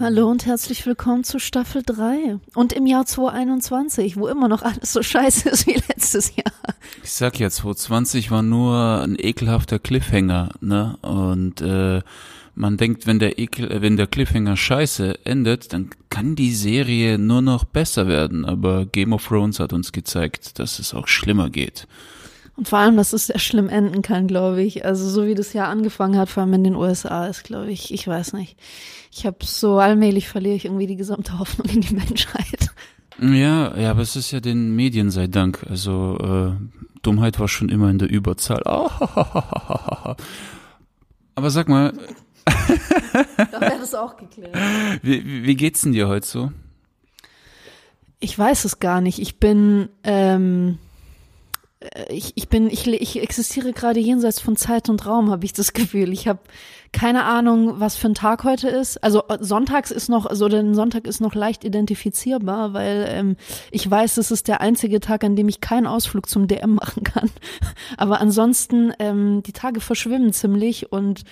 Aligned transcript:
Hallo 0.00 0.30
und 0.30 0.46
herzlich 0.46 0.86
willkommen 0.86 1.24
zu 1.24 1.38
Staffel 1.38 1.82
3 1.84 2.38
und 2.54 2.72
im 2.72 2.86
Jahr 2.86 3.04
2021, 3.04 4.16
wo 4.16 4.28
immer 4.28 4.48
noch 4.48 4.62
alles 4.62 4.94
so 4.94 5.02
scheiße 5.02 5.50
ist 5.50 5.66
wie 5.66 5.74
letztes 5.74 6.34
Jahr. 6.34 6.54
Ich 7.02 7.12
sag 7.12 7.38
ja, 7.38 7.50
2020 7.50 8.30
war 8.30 8.40
nur 8.40 9.02
ein 9.02 9.14
ekelhafter 9.18 9.78
Cliffhanger, 9.78 10.52
ne? 10.62 10.96
Und 11.02 11.60
äh, 11.60 12.00
man 12.54 12.78
denkt, 12.78 13.06
wenn 13.06 13.18
der 13.18 13.38
Ekel, 13.38 13.70
äh, 13.70 13.82
wenn 13.82 13.98
der 13.98 14.06
Cliffhanger 14.06 14.56
scheiße 14.56 15.26
endet, 15.26 15.74
dann 15.74 15.90
kann 16.08 16.34
die 16.34 16.54
Serie 16.54 17.18
nur 17.18 17.42
noch 17.42 17.64
besser 17.64 18.08
werden. 18.08 18.46
Aber 18.46 18.86
Game 18.86 19.12
of 19.12 19.28
Thrones 19.28 19.60
hat 19.60 19.74
uns 19.74 19.92
gezeigt, 19.92 20.58
dass 20.58 20.78
es 20.78 20.94
auch 20.94 21.08
schlimmer 21.08 21.50
geht. 21.50 21.86
Und 22.56 22.68
vor 22.68 22.78
allem, 22.78 22.96
dass 22.96 23.12
es 23.12 23.26
sehr 23.28 23.38
schlimm 23.38 23.68
enden 23.68 24.02
kann, 24.02 24.26
glaube 24.26 24.62
ich. 24.62 24.84
Also 24.84 25.08
so 25.08 25.26
wie 25.26 25.34
das 25.34 25.52
Jahr 25.52 25.68
angefangen 25.68 26.18
hat, 26.18 26.28
vor 26.28 26.42
allem 26.42 26.52
in 26.54 26.64
den 26.64 26.74
USA, 26.74 27.26
ist, 27.26 27.44
glaube 27.44 27.70
ich, 27.70 27.92
ich 27.94 28.06
weiß 28.06 28.32
nicht. 28.34 28.56
Ich 29.12 29.24
habe 29.26 29.38
so 29.44 29.78
allmählich 29.78 30.28
verliere 30.28 30.54
ich 30.56 30.66
irgendwie 30.66 30.86
die 30.86 30.96
gesamte 30.96 31.38
Hoffnung 31.38 31.68
in 31.68 31.80
die 31.80 31.94
Menschheit. 31.94 32.70
Ja, 33.20 33.76
ja, 33.76 33.90
aber 33.90 34.02
es 34.02 34.16
ist 34.16 34.30
ja 34.30 34.40
den 34.40 34.74
Medien 34.76 35.10
sei 35.10 35.26
Dank. 35.26 35.64
Also 35.68 36.18
äh, 36.18 36.52
Dummheit 37.02 37.38
war 37.40 37.48
schon 37.48 37.68
immer 37.68 37.90
in 37.90 37.98
der 37.98 38.08
Überzahl. 38.10 38.62
aber 38.64 40.16
sag 41.50 41.68
mal, 41.68 41.92
Da 42.44 43.60
wäre 43.60 43.78
das 43.80 43.94
auch 43.94 44.16
geklärt. 44.16 44.56
wie, 45.02 45.44
wie 45.44 45.56
geht's 45.56 45.82
denn 45.82 45.92
dir 45.92 46.08
heute 46.08 46.26
so? 46.26 46.52
Ich 48.20 48.38
weiß 48.38 48.64
es 48.64 48.80
gar 48.80 49.00
nicht. 49.00 49.18
Ich 49.18 49.38
bin, 49.38 49.88
ähm, 50.04 50.78
äh, 50.78 50.89
ich, 52.10 52.32
ich 52.34 52.48
bin, 52.48 52.68
ich, 52.68 52.86
ich 52.86 53.22
existiere 53.22 53.72
gerade 53.72 54.00
jenseits 54.00 54.38
von 54.38 54.54
Zeit 54.56 54.90
und 54.90 55.06
Raum, 55.06 55.30
habe 55.30 55.46
ich 55.46 55.54
das 55.54 55.72
Gefühl. 55.72 56.12
Ich 56.12 56.28
habe 56.28 56.40
keine 56.92 57.24
Ahnung, 57.24 57.80
was 57.80 57.96
für 57.96 58.08
ein 58.08 58.14
Tag 58.14 58.44
heute 58.44 58.68
ist. 58.68 59.02
Also 59.02 59.22
äh, 59.28 59.38
sonntags 59.40 59.90
ist 59.90 60.08
noch, 60.08 60.26
also 60.26 60.48
der 60.48 60.74
Sonntag 60.74 61.06
ist 61.06 61.20
noch 61.20 61.34
leicht 61.34 61.64
identifizierbar, 61.64 62.74
weil 62.74 63.06
ähm, 63.08 63.36
ich 63.70 63.88
weiß, 63.90 64.18
es 64.18 64.30
ist 64.30 64.48
der 64.48 64.60
einzige 64.60 65.00
Tag, 65.00 65.24
an 65.24 65.36
dem 65.36 65.48
ich 65.48 65.60
keinen 65.60 65.86
Ausflug 65.86 66.28
zum 66.28 66.48
DM 66.48 66.74
machen 66.74 67.02
kann. 67.02 67.30
Aber 67.96 68.20
ansonsten, 68.20 68.92
ähm, 68.98 69.42
die 69.42 69.52
Tage 69.52 69.80
verschwimmen 69.80 70.32
ziemlich 70.32 70.92
und 70.92 71.22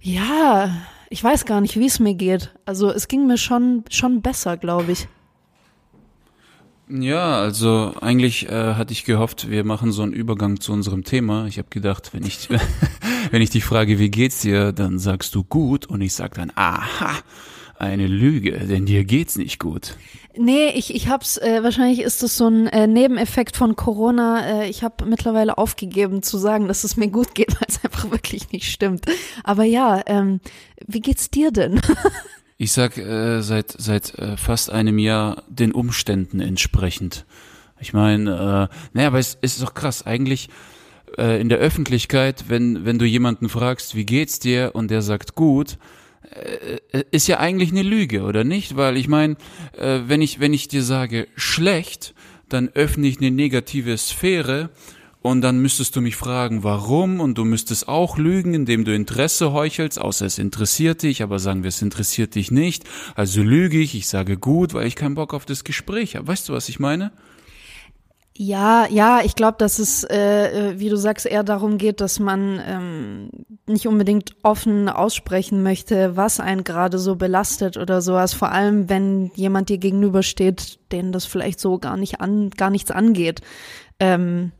ja, 0.00 0.70
ich 1.10 1.22
weiß 1.22 1.44
gar 1.44 1.60
nicht, 1.60 1.78
wie 1.78 1.86
es 1.86 2.00
mir 2.00 2.14
geht. 2.14 2.52
Also 2.64 2.90
es 2.90 3.06
ging 3.06 3.26
mir 3.26 3.38
schon, 3.38 3.84
schon 3.88 4.20
besser, 4.20 4.56
glaube 4.56 4.92
ich. 4.92 5.06
Ja, 6.88 7.40
also 7.40 7.94
eigentlich 8.00 8.48
äh, 8.48 8.74
hatte 8.74 8.92
ich 8.92 9.04
gehofft, 9.04 9.48
wir 9.48 9.64
machen 9.64 9.90
so 9.90 10.02
einen 10.02 10.12
Übergang 10.12 10.60
zu 10.60 10.72
unserem 10.72 11.02
Thema. 11.02 11.46
Ich 11.46 11.56
habe 11.56 11.68
gedacht, 11.70 12.12
wenn 12.12 12.24
ich 12.24 12.48
wenn 13.30 13.40
ich 13.40 13.50
dich 13.50 13.64
frage, 13.64 13.98
wie 13.98 14.10
geht's 14.10 14.42
dir, 14.42 14.72
dann 14.72 14.98
sagst 14.98 15.34
du 15.34 15.44
gut 15.44 15.86
und 15.86 16.02
ich 16.02 16.14
sag 16.14 16.34
dann, 16.34 16.52
aha, 16.54 17.10
eine 17.78 18.06
Lüge, 18.06 18.52
denn 18.52 18.86
dir 18.86 19.04
geht's 19.04 19.36
nicht 19.36 19.58
gut. 19.58 19.96
Nee, 20.36 20.68
ich, 20.74 20.94
ich 20.94 21.08
hab's, 21.08 21.38
äh, 21.38 21.62
wahrscheinlich 21.62 22.00
ist 22.00 22.22
das 22.22 22.36
so 22.36 22.48
ein 22.48 22.66
äh, 22.66 22.86
Nebeneffekt 22.86 23.56
von 23.56 23.76
Corona. 23.76 24.62
Äh, 24.62 24.68
ich 24.68 24.82
habe 24.82 25.04
mittlerweile 25.06 25.58
aufgegeben 25.58 26.22
zu 26.22 26.38
sagen, 26.38 26.66
dass 26.66 26.84
es 26.84 26.96
mir 26.96 27.08
gut 27.08 27.34
geht, 27.34 27.54
weil 27.60 27.68
es 27.68 27.82
einfach 27.84 28.10
wirklich 28.10 28.50
nicht 28.52 28.70
stimmt. 28.70 29.06
Aber 29.42 29.64
ja, 29.64 30.02
ähm, 30.06 30.40
wie 30.86 31.00
geht's 31.00 31.30
dir 31.30 31.50
denn? 31.50 31.80
Ich 32.64 32.72
sag 32.72 32.96
äh, 32.96 33.42
seit 33.42 33.74
seit 33.76 34.18
äh, 34.18 34.38
fast 34.38 34.70
einem 34.70 34.98
Jahr 34.98 35.42
den 35.48 35.72
Umständen 35.72 36.40
entsprechend. 36.40 37.26
Ich 37.78 37.92
meine, 37.92 38.70
äh, 38.72 38.74
naja, 38.94 39.08
aber 39.08 39.18
es, 39.18 39.36
es 39.42 39.56
ist 39.56 39.62
doch 39.62 39.74
krass. 39.74 40.06
Eigentlich 40.06 40.48
äh, 41.18 41.38
in 41.42 41.50
der 41.50 41.58
Öffentlichkeit, 41.58 42.46
wenn 42.48 42.86
wenn 42.86 42.98
du 42.98 43.04
jemanden 43.04 43.50
fragst, 43.50 43.94
wie 43.96 44.06
geht's 44.06 44.38
dir, 44.38 44.70
und 44.72 44.90
der 44.90 45.02
sagt 45.02 45.34
gut, 45.34 45.76
äh, 46.30 47.04
ist 47.10 47.26
ja 47.26 47.38
eigentlich 47.38 47.70
eine 47.70 47.82
Lüge, 47.82 48.22
oder 48.22 48.44
nicht? 48.44 48.76
Weil 48.76 48.96
ich 48.96 49.08
meine, 49.08 49.36
äh, 49.76 50.00
wenn 50.06 50.22
ich 50.22 50.40
wenn 50.40 50.54
ich 50.54 50.66
dir 50.66 50.82
sage 50.82 51.28
schlecht, 51.36 52.14
dann 52.48 52.70
öffne 52.70 53.06
ich 53.08 53.18
eine 53.18 53.30
negative 53.30 53.98
Sphäre 53.98 54.70
und 55.24 55.40
dann 55.40 55.58
müsstest 55.60 55.96
du 55.96 56.02
mich 56.02 56.16
fragen, 56.16 56.64
warum, 56.64 57.18
und 57.18 57.38
du 57.38 57.46
müsstest 57.46 57.88
auch 57.88 58.18
lügen, 58.18 58.52
indem 58.52 58.84
du 58.84 58.94
Interesse 58.94 59.54
heuchelst, 59.54 59.98
außer 59.98 60.26
es 60.26 60.36
interessiert 60.38 61.02
dich, 61.02 61.22
aber 61.22 61.38
sagen 61.38 61.62
wir, 61.62 61.68
es 61.68 61.80
interessiert 61.80 62.34
dich 62.34 62.50
nicht. 62.50 62.84
Also 63.14 63.40
lüge 63.40 63.78
ich, 63.78 63.94
ich 63.94 64.06
sage 64.06 64.36
gut, 64.36 64.74
weil 64.74 64.86
ich 64.86 64.96
keinen 64.96 65.14
Bock 65.14 65.32
auf 65.32 65.46
das 65.46 65.64
Gespräch 65.64 66.16
habe. 66.16 66.26
Weißt 66.26 66.50
du, 66.50 66.52
was 66.52 66.68
ich 66.68 66.78
meine? 66.78 67.10
Ja, 68.36 68.86
ja, 68.90 69.22
ich 69.24 69.34
glaube, 69.34 69.56
dass 69.56 69.78
es, 69.78 70.04
äh, 70.04 70.72
äh, 70.72 70.78
wie 70.78 70.90
du 70.90 70.96
sagst, 70.98 71.24
eher 71.24 71.42
darum 71.42 71.78
geht, 71.78 72.02
dass 72.02 72.20
man 72.20 72.60
ähm, 72.62 73.30
nicht 73.66 73.88
unbedingt 73.88 74.36
offen 74.42 74.90
aussprechen 74.90 75.62
möchte, 75.62 76.18
was 76.18 76.38
einen 76.38 76.64
gerade 76.64 76.98
so 76.98 77.16
belastet 77.16 77.78
oder 77.78 78.02
sowas. 78.02 78.34
Vor 78.34 78.52
allem, 78.52 78.90
wenn 78.90 79.30
jemand 79.36 79.70
dir 79.70 79.78
gegenübersteht, 79.78 80.80
den 80.92 81.12
das 81.12 81.24
vielleicht 81.24 81.60
so 81.60 81.78
gar 81.78 81.96
nicht 81.96 82.20
an, 82.20 82.50
gar 82.50 82.68
nichts 82.68 82.90
angeht. 82.90 83.40
Ähm, 83.98 84.52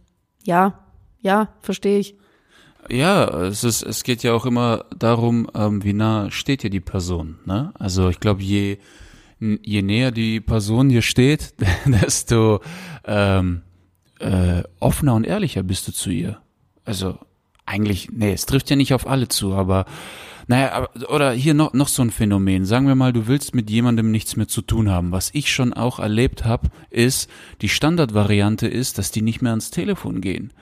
ja, 0.44 0.78
ja, 1.20 1.48
verstehe 1.60 1.98
ich. 1.98 2.14
Ja, 2.90 3.24
es 3.44 3.64
ist, 3.64 3.82
es 3.82 4.02
geht 4.02 4.22
ja 4.22 4.34
auch 4.34 4.44
immer 4.44 4.84
darum, 4.96 5.48
ähm, 5.54 5.82
wie 5.82 5.94
nah 5.94 6.30
steht 6.30 6.62
dir 6.62 6.70
die 6.70 6.80
Person. 6.80 7.38
Ne? 7.46 7.72
Also 7.78 8.10
ich 8.10 8.20
glaube, 8.20 8.42
je 8.42 8.78
je 9.40 9.82
näher 9.82 10.10
die 10.10 10.40
Person 10.40 10.88
dir 10.88 11.02
steht, 11.02 11.54
desto 11.86 12.60
ähm, 13.04 13.62
äh, 14.20 14.62
offener 14.80 15.14
und 15.14 15.26
ehrlicher 15.26 15.62
bist 15.62 15.88
du 15.88 15.92
zu 15.92 16.10
ihr. 16.10 16.38
Also 16.84 17.18
eigentlich, 17.66 18.10
nee, 18.12 18.32
es 18.32 18.46
trifft 18.46 18.70
ja 18.70 18.76
nicht 18.76 18.94
auf 18.94 19.06
alle 19.06 19.28
zu, 19.28 19.54
aber 19.54 19.86
naja, 20.46 20.88
oder 21.08 21.32
hier 21.32 21.54
noch, 21.54 21.72
noch 21.72 21.88
so 21.88 22.02
ein 22.02 22.10
Phänomen. 22.10 22.64
Sagen 22.64 22.86
wir 22.86 22.94
mal, 22.94 23.12
du 23.12 23.26
willst 23.26 23.54
mit 23.54 23.70
jemandem 23.70 24.10
nichts 24.10 24.36
mehr 24.36 24.48
zu 24.48 24.62
tun 24.62 24.90
haben. 24.90 25.12
Was 25.12 25.30
ich 25.32 25.52
schon 25.52 25.72
auch 25.72 25.98
erlebt 25.98 26.44
habe, 26.44 26.68
ist, 26.90 27.30
die 27.60 27.68
Standardvariante 27.68 28.66
ist, 28.66 28.98
dass 28.98 29.10
die 29.10 29.22
nicht 29.22 29.42
mehr 29.42 29.52
ans 29.52 29.70
Telefon 29.70 30.20
gehen 30.20 30.52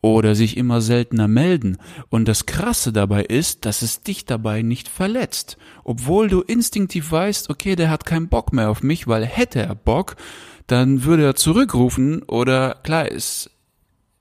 oder 0.00 0.34
sich 0.34 0.56
immer 0.56 0.80
seltener 0.80 1.28
melden. 1.28 1.78
Und 2.08 2.28
das 2.28 2.46
Krasse 2.46 2.92
dabei 2.92 3.24
ist, 3.24 3.64
dass 3.64 3.82
es 3.82 4.02
dich 4.02 4.24
dabei 4.24 4.62
nicht 4.62 4.88
verletzt. 4.88 5.56
Obwohl 5.84 6.28
du 6.28 6.40
instinktiv 6.40 7.10
weißt, 7.10 7.50
okay, 7.50 7.76
der 7.76 7.90
hat 7.90 8.06
keinen 8.06 8.28
Bock 8.28 8.52
mehr 8.52 8.70
auf 8.70 8.82
mich, 8.82 9.08
weil 9.08 9.24
hätte 9.24 9.60
er 9.60 9.74
Bock, 9.74 10.16
dann 10.66 11.04
würde 11.04 11.24
er 11.24 11.34
zurückrufen 11.34 12.22
oder 12.22 12.76
klar, 12.82 13.10
es, 13.10 13.50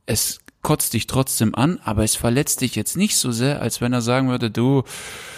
es 0.06 0.40
kotzt 0.62 0.94
dich 0.94 1.08
trotzdem 1.08 1.56
an, 1.56 1.80
aber 1.84 2.04
es 2.04 2.16
verletzt 2.16 2.62
dich 2.62 2.76
jetzt 2.76 2.98
nicht 2.98 3.18
so 3.18 3.32
sehr, 3.32 3.62
als 3.62 3.82
wenn 3.82 3.94
er 3.94 4.02
sagen 4.02 4.30
würde, 4.30 4.52
du, 4.52 4.84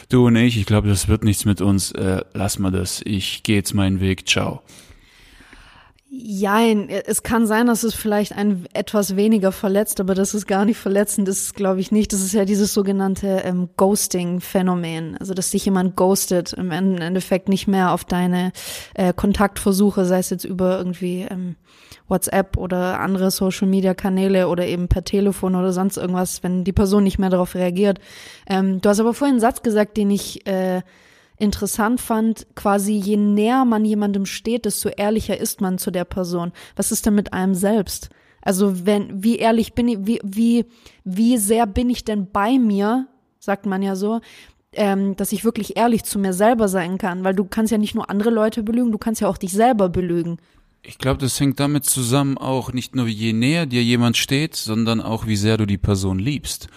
du 0.10 0.28
und 0.28 0.36
ich, 0.36 0.58
ich 0.58 0.66
glaube, 0.66 0.88
das 0.88 1.08
wird 1.08 1.24
nichts 1.24 1.46
mit 1.46 1.62
uns, 1.62 1.92
äh, 1.92 2.22
lass 2.34 2.60
mal 2.60 2.72
das, 2.72 3.02
ich 3.06 3.44
gehe 3.44 3.58
jetzt 3.58 3.74
meinen 3.74 4.00
Weg, 4.00 4.28
ciao. 4.28 4.62
Jein, 6.12 6.90
es 6.90 7.22
kann 7.22 7.46
sein, 7.46 7.68
dass 7.68 7.84
es 7.84 7.94
vielleicht 7.94 8.34
ein 8.34 8.66
etwas 8.74 9.16
weniger 9.16 9.52
verletzt, 9.52 10.00
aber 10.00 10.16
das 10.16 10.34
ist 10.34 10.48
gar 10.48 10.66
nicht 10.66 10.80
verletzend, 10.80 11.28
das 11.28 11.44
ist 11.44 11.54
glaube 11.54 11.82
ich 11.82 11.92
nicht. 11.92 12.12
Das 12.12 12.22
ist 12.22 12.34
ja 12.34 12.46
dieses 12.46 12.74
sogenannte 12.74 13.44
ähm, 13.46 13.70
Ghosting-Phänomen, 13.78 15.18
also 15.18 15.36
dass 15.36 15.52
dich 15.52 15.66
jemand 15.66 15.96
ghostet, 15.96 16.54
im 16.54 16.72
Endeffekt 16.72 17.48
nicht 17.48 17.68
mehr 17.68 17.92
auf 17.92 18.06
deine 18.06 18.54
äh, 18.96 19.14
Kontaktversuche, 19.14 20.06
sei 20.06 20.18
es 20.18 20.32
jetzt 20.32 20.46
über 20.46 20.80
irgendwie 20.80 21.28
ähm, 21.30 21.58
WhatsApp 22.10 22.58
oder 22.58 23.00
andere 23.00 23.32
Social-Media-Kanäle 23.32 24.48
oder 24.48 24.68
eben 24.68 24.88
per 24.88 25.04
Telefon 25.04 25.56
oder 25.56 25.72
sonst 25.72 25.98
irgendwas, 25.98 26.44
wenn 26.44 26.64
die 26.64 26.74
Person 26.74 27.04
nicht 27.04 27.20
mehr 27.20 27.30
darauf 27.30 27.56
reagiert. 27.56 28.00
Ähm, 28.48 28.82
du 28.82 28.90
hast 28.90 29.00
aber 29.00 29.14
vorhin 29.14 29.36
einen 29.36 29.42
Satz 29.42 29.62
gesagt, 29.62 29.98
den 29.98 30.10
ich 30.12 30.46
äh, 30.48 30.82
interessant 31.38 32.02
fand, 32.02 32.48
quasi 32.56 32.94
je 32.94 33.18
näher 33.18 33.66
man 33.66 33.86
jemandem 33.86 34.26
steht, 34.26 34.66
desto 34.66 34.90
ehrlicher 34.90 35.38
ist 35.38 35.62
man 35.62 35.78
zu 35.78 35.92
der 35.92 36.06
Person. 36.06 36.52
Was 36.76 36.92
ist 36.92 37.06
denn 37.06 37.16
mit 37.16 37.34
einem 37.34 37.56
selbst? 37.56 38.10
Also 38.42 38.86
wenn, 38.86 39.24
wie 39.24 39.38
ehrlich 39.38 39.74
bin 39.74 39.88
ich, 39.88 39.98
wie, 40.02 40.20
wie, 40.24 40.66
wie 41.04 41.38
sehr 41.38 41.66
bin 41.66 41.90
ich 41.90 42.06
denn 42.06 42.30
bei 42.32 42.58
mir, 42.58 43.08
sagt 43.40 43.66
man 43.66 43.82
ja 43.82 43.96
so, 43.96 44.22
ähm, 44.74 45.16
dass 45.16 45.32
ich 45.32 45.44
wirklich 45.44 45.78
ehrlich 45.78 46.04
zu 46.04 46.20
mir 46.20 46.34
selber 46.34 46.68
sein 46.68 46.98
kann, 46.98 47.24
weil 47.24 47.34
du 47.34 47.46
kannst 47.46 47.72
ja 47.72 47.78
nicht 47.78 47.96
nur 47.96 48.10
andere 48.10 48.30
Leute 48.30 48.64
belügen, 48.64 48.92
du 48.92 48.98
kannst 48.98 49.22
ja 49.22 49.28
auch 49.28 49.38
dich 49.38 49.52
selber 49.52 49.90
belügen. 49.90 50.38
Ich 50.82 50.98
glaube, 50.98 51.20
das 51.20 51.40
hängt 51.40 51.60
damit 51.60 51.86
zusammen 51.86 52.38
auch 52.38 52.72
nicht 52.72 52.96
nur 52.96 53.08
je 53.08 53.34
näher 53.34 53.66
dir 53.66 53.84
jemand 53.84 54.18
steht, 54.18 54.56
sondern 54.56 55.02
auch 55.02 55.28
wie 55.28 55.36
sehr 55.36 55.58
du 55.58 55.66
die 55.66 55.78
Person 55.78 56.20
liebst. 56.20 56.70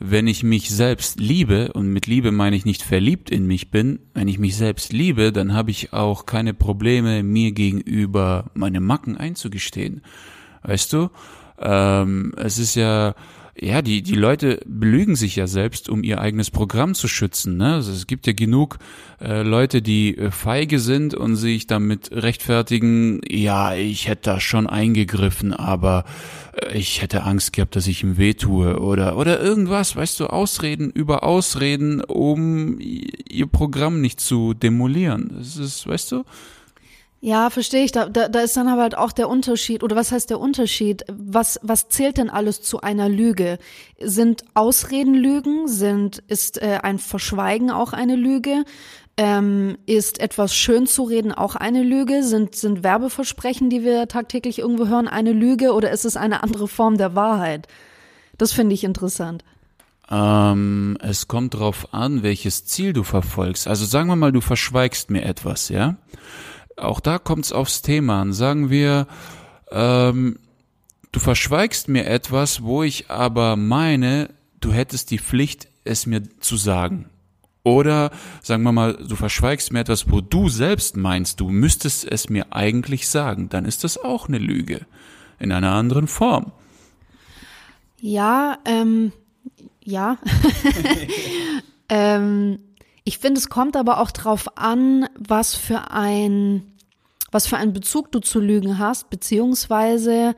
Wenn 0.00 0.28
ich 0.28 0.44
mich 0.44 0.70
selbst 0.70 1.18
liebe, 1.18 1.72
und 1.72 1.88
mit 1.88 2.06
Liebe 2.06 2.30
meine 2.30 2.54
ich 2.54 2.64
nicht 2.64 2.82
verliebt 2.82 3.30
in 3.30 3.46
mich 3.46 3.70
bin, 3.70 3.98
wenn 4.14 4.28
ich 4.28 4.38
mich 4.38 4.56
selbst 4.56 4.92
liebe, 4.92 5.32
dann 5.32 5.54
habe 5.54 5.72
ich 5.72 5.92
auch 5.92 6.24
keine 6.24 6.54
Probleme, 6.54 7.24
mir 7.24 7.50
gegenüber 7.52 8.50
meine 8.54 8.80
Macken 8.80 9.16
einzugestehen. 9.16 10.02
Weißt 10.62 10.92
du? 10.92 11.10
Ähm, 11.58 12.34
es 12.36 12.58
ist 12.58 12.76
ja, 12.76 13.14
ja, 13.60 13.82
die, 13.82 14.02
die 14.02 14.14
Leute 14.14 14.60
belügen 14.66 15.16
sich 15.16 15.36
ja 15.36 15.46
selbst, 15.46 15.88
um 15.88 16.04
ihr 16.04 16.20
eigenes 16.20 16.50
Programm 16.50 16.94
zu 16.94 17.08
schützen. 17.08 17.56
Ne? 17.56 17.74
Also 17.74 17.92
es 17.92 18.06
gibt 18.06 18.26
ja 18.26 18.32
genug 18.32 18.78
äh, 19.20 19.42
Leute, 19.42 19.82
die 19.82 20.16
äh, 20.16 20.30
feige 20.30 20.78
sind 20.78 21.14
und 21.14 21.36
sich 21.36 21.66
damit 21.66 22.10
rechtfertigen, 22.12 23.20
ja, 23.28 23.74
ich 23.74 24.06
hätte 24.06 24.30
da 24.30 24.40
schon 24.40 24.66
eingegriffen, 24.66 25.52
aber 25.52 26.04
äh, 26.54 26.78
ich 26.78 27.02
hätte 27.02 27.24
Angst 27.24 27.52
gehabt, 27.52 27.74
dass 27.74 27.86
ich 27.86 28.02
ihm 28.02 28.16
wehtue 28.16 28.78
oder, 28.80 29.16
oder 29.16 29.40
irgendwas, 29.40 29.96
weißt 29.96 30.20
du, 30.20 30.26
Ausreden 30.26 30.90
über 30.90 31.24
Ausreden, 31.24 32.00
um 32.02 32.78
ihr 32.78 33.46
Programm 33.46 34.00
nicht 34.00 34.20
zu 34.20 34.54
demolieren. 34.54 35.32
Das 35.36 35.56
ist, 35.56 35.86
weißt 35.86 36.12
du? 36.12 36.24
Ja, 37.20 37.50
verstehe 37.50 37.84
ich. 37.84 37.92
Da, 37.92 38.08
da, 38.08 38.28
da 38.28 38.40
ist 38.40 38.56
dann 38.56 38.68
aber 38.68 38.82
halt 38.82 38.96
auch 38.96 39.10
der 39.10 39.28
Unterschied. 39.28 39.82
Oder 39.82 39.96
was 39.96 40.12
heißt 40.12 40.30
der 40.30 40.38
Unterschied? 40.38 41.04
Was, 41.08 41.58
was 41.62 41.88
zählt 41.88 42.16
denn 42.16 42.30
alles 42.30 42.62
zu 42.62 42.80
einer 42.80 43.08
Lüge? 43.08 43.58
Sind 44.00 44.44
Ausreden 44.54 45.14
Lügen? 45.14 45.66
Sind, 45.66 46.18
ist 46.28 46.62
äh, 46.62 46.78
ein 46.82 46.98
Verschweigen 46.98 47.70
auch 47.70 47.92
eine 47.92 48.14
Lüge? 48.14 48.64
Ähm, 49.16 49.78
ist 49.86 50.20
etwas 50.20 50.54
schön 50.54 50.86
zu 50.86 51.02
reden 51.02 51.32
auch 51.32 51.56
eine 51.56 51.82
Lüge? 51.82 52.22
Sind, 52.22 52.54
sind 52.54 52.84
Werbeversprechen, 52.84 53.68
die 53.68 53.82
wir 53.82 54.06
tagtäglich 54.06 54.60
irgendwo 54.60 54.86
hören, 54.86 55.08
eine 55.08 55.32
Lüge? 55.32 55.72
Oder 55.72 55.90
ist 55.90 56.04
es 56.04 56.16
eine 56.16 56.44
andere 56.44 56.68
Form 56.68 56.98
der 56.98 57.16
Wahrheit? 57.16 57.66
Das 58.36 58.52
finde 58.52 58.74
ich 58.74 58.84
interessant. 58.84 59.42
Ähm, 60.08 60.96
es 61.00 61.26
kommt 61.26 61.54
darauf 61.54 61.92
an, 61.92 62.22
welches 62.22 62.64
Ziel 62.64 62.92
du 62.92 63.02
verfolgst. 63.02 63.66
Also 63.66 63.84
sagen 63.86 64.08
wir 64.08 64.14
mal, 64.14 64.30
du 64.30 64.40
verschweigst 64.40 65.10
mir 65.10 65.24
etwas, 65.24 65.68
ja? 65.68 65.96
Auch 66.78 67.00
da 67.00 67.18
kommt 67.18 67.46
es 67.46 67.52
aufs 67.52 67.82
Thema 67.82 68.20
an. 68.20 68.32
Sagen 68.32 68.70
wir, 68.70 69.06
ähm, 69.70 70.38
du 71.12 71.20
verschweigst 71.20 71.88
mir 71.88 72.06
etwas, 72.06 72.62
wo 72.62 72.82
ich 72.82 73.10
aber 73.10 73.56
meine, 73.56 74.30
du 74.60 74.72
hättest 74.72 75.10
die 75.10 75.18
Pflicht, 75.18 75.68
es 75.84 76.06
mir 76.06 76.22
zu 76.40 76.56
sagen. 76.56 77.08
Oder 77.64 78.10
sagen 78.42 78.62
wir 78.62 78.72
mal, 78.72 78.94
du 78.94 79.16
verschweigst 79.16 79.72
mir 79.72 79.80
etwas, 79.80 80.10
wo 80.10 80.20
du 80.20 80.48
selbst 80.48 80.96
meinst, 80.96 81.40
du 81.40 81.50
müsstest 81.50 82.04
es 82.10 82.30
mir 82.30 82.52
eigentlich 82.52 83.08
sagen. 83.08 83.48
Dann 83.48 83.64
ist 83.64 83.84
das 83.84 83.98
auch 83.98 84.28
eine 84.28 84.38
Lüge. 84.38 84.86
In 85.38 85.52
einer 85.52 85.72
anderen 85.72 86.08
Form. 86.08 86.52
Ja, 88.00 88.58
ähm, 88.64 89.12
ja. 89.84 90.18
ähm, 91.88 92.58
ich 93.08 93.16
finde, 93.16 93.38
es 93.38 93.48
kommt 93.48 93.74
aber 93.74 94.00
auch 94.00 94.10
drauf 94.10 94.58
an, 94.58 95.08
was 95.18 95.54
für 95.54 95.92
ein, 95.92 96.74
was 97.32 97.46
für 97.46 97.56
einen 97.56 97.72
Bezug 97.72 98.12
du 98.12 98.20
zu 98.20 98.38
Lügen 98.38 98.78
hast, 98.78 99.08
beziehungsweise 99.08 100.36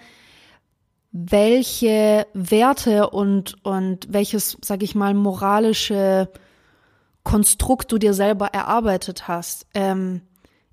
welche 1.11 2.29
Werte 2.33 3.11
und, 3.11 3.57
und 3.65 4.07
welches, 4.13 4.57
sag 4.63 4.85
ich 4.85 4.95
mal, 4.95 5.15
moralische 5.15 6.31
Konstrukt 7.25 7.91
du 7.91 7.99
dir 7.99 8.15
selber 8.15 8.47
erarbeitet 8.47 9.27
hast. 9.27 9.67
Ähm, 9.75 10.21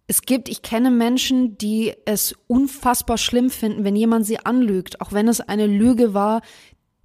es 0.06 0.22
gibt, 0.22 0.50
ich 0.50 0.62
kenne 0.62 0.92
Menschen, 0.92 1.58
die 1.58 1.96
es 2.06 2.36
unfassbar 2.46 3.18
schlimm 3.18 3.50
finden, 3.50 3.84
wenn 3.84 3.96
jemand 3.96 4.28
sie 4.28 4.38
anlügt, 4.38 5.02
auch 5.02 5.14
wenn 5.14 5.28
es 5.28 5.42
eine 5.42 5.66
Lüge 5.66 6.14
war, 6.14 6.44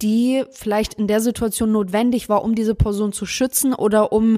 die 0.03 0.43
vielleicht 0.51 0.93
in 0.95 1.07
der 1.07 1.21
Situation 1.21 1.71
notwendig 1.71 2.29
war, 2.29 2.43
um 2.43 2.53
diese 2.53 2.75
Person 2.75 3.11
zu 3.11 3.25
schützen 3.25 3.73
oder 3.73 4.11
um 4.11 4.37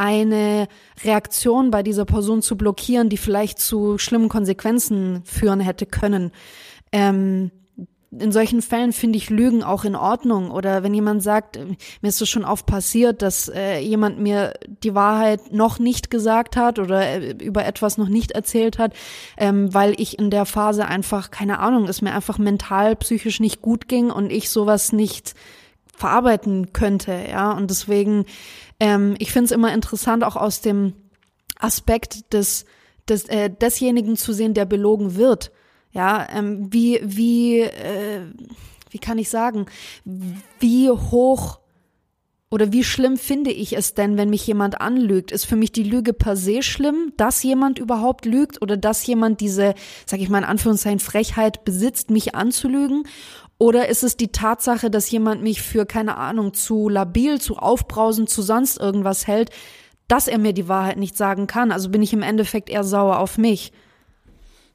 eine 0.00 0.66
Reaktion 1.04 1.70
bei 1.70 1.82
dieser 1.82 2.06
Person 2.06 2.40
zu 2.40 2.56
blockieren, 2.56 3.10
die 3.10 3.18
vielleicht 3.18 3.58
zu 3.58 3.98
schlimmen 3.98 4.30
Konsequenzen 4.30 5.22
führen 5.26 5.60
hätte 5.60 5.84
können. 5.84 6.32
Ähm, 6.90 7.50
in 8.10 8.32
solchen 8.32 8.62
Fällen 8.62 8.94
finde 8.94 9.18
ich 9.18 9.28
Lügen 9.28 9.62
auch 9.62 9.84
in 9.84 9.94
Ordnung. 9.94 10.50
Oder 10.52 10.82
wenn 10.82 10.94
jemand 10.94 11.22
sagt, 11.22 11.58
mir 11.58 12.08
ist 12.08 12.22
es 12.22 12.30
schon 12.30 12.46
oft 12.46 12.64
passiert, 12.64 13.20
dass 13.20 13.48
äh, 13.54 13.78
jemand 13.80 14.18
mir 14.18 14.54
die 14.82 14.94
Wahrheit 14.94 15.52
noch 15.52 15.78
nicht 15.78 16.10
gesagt 16.10 16.56
hat 16.56 16.78
oder 16.78 17.06
äh, 17.06 17.32
über 17.32 17.66
etwas 17.66 17.98
noch 17.98 18.08
nicht 18.08 18.30
erzählt 18.30 18.78
hat, 18.78 18.94
ähm, 19.36 19.72
weil 19.74 19.94
ich 20.00 20.18
in 20.18 20.30
der 20.30 20.46
Phase 20.46 20.86
einfach, 20.86 21.30
keine 21.30 21.58
Ahnung, 21.58 21.86
es 21.86 22.00
mir 22.00 22.14
einfach 22.14 22.38
mental, 22.38 22.96
psychisch 22.96 23.38
nicht 23.38 23.60
gut 23.60 23.86
ging 23.86 24.10
und 24.10 24.32
ich 24.32 24.48
sowas 24.48 24.92
nicht 24.92 25.34
verarbeiten 25.94 26.72
könnte, 26.72 27.14
ja. 27.30 27.52
Und 27.52 27.70
deswegen 27.70 28.24
ähm, 28.80 29.14
ich 29.18 29.32
finde 29.32 29.46
es 29.46 29.50
immer 29.52 29.72
interessant, 29.72 30.24
auch 30.24 30.36
aus 30.36 30.60
dem 30.60 30.94
Aspekt 31.58 32.32
des, 32.32 32.64
des 33.08 33.24
äh, 33.26 33.50
desjenigen 33.50 34.16
zu 34.16 34.32
sehen, 34.32 34.54
der 34.54 34.64
belogen 34.64 35.16
wird. 35.16 35.52
Ja, 35.92 36.26
ähm, 36.32 36.72
wie, 36.72 37.00
wie, 37.02 37.60
äh, 37.60 38.22
wie 38.90 38.98
kann 38.98 39.18
ich 39.18 39.28
sagen, 39.28 39.66
wie 40.04 40.90
hoch 40.90 41.60
oder 42.50 42.72
wie 42.72 42.82
schlimm 42.82 43.16
finde 43.16 43.52
ich 43.52 43.76
es 43.76 43.94
denn, 43.94 44.16
wenn 44.16 44.28
mich 44.28 44.44
jemand 44.44 44.80
anlügt? 44.80 45.30
Ist 45.30 45.46
für 45.46 45.54
mich 45.54 45.70
die 45.70 45.84
Lüge 45.84 46.12
per 46.12 46.36
se 46.36 46.62
schlimm, 46.62 47.12
dass 47.16 47.44
jemand 47.44 47.78
überhaupt 47.78 48.26
lügt 48.26 48.60
oder 48.60 48.76
dass 48.76 49.06
jemand 49.06 49.40
diese, 49.40 49.74
sag 50.04 50.18
ich 50.20 50.28
mal 50.28 50.38
in 50.38 50.44
Anführungszeichen, 50.44 50.98
Frechheit 50.98 51.64
besitzt, 51.64 52.10
mich 52.10 52.34
anzulügen? 52.34 53.04
Oder 53.58 53.88
ist 53.88 54.02
es 54.02 54.16
die 54.16 54.32
Tatsache, 54.32 54.90
dass 54.90 55.10
jemand 55.10 55.42
mich 55.42 55.62
für, 55.62 55.86
keine 55.86 56.16
Ahnung, 56.16 56.52
zu 56.52 56.88
labil, 56.88 57.40
zu 57.40 57.56
aufbrausend, 57.56 58.28
zu 58.28 58.42
sonst 58.42 58.80
irgendwas 58.80 59.28
hält, 59.28 59.50
dass 60.08 60.26
er 60.26 60.38
mir 60.38 60.52
die 60.52 60.66
Wahrheit 60.66 60.96
nicht 60.96 61.16
sagen 61.16 61.46
kann? 61.46 61.70
Also 61.70 61.88
bin 61.88 62.02
ich 62.02 62.12
im 62.12 62.22
Endeffekt 62.22 62.68
eher 62.68 62.82
sauer 62.82 63.20
auf 63.20 63.38
mich. 63.38 63.72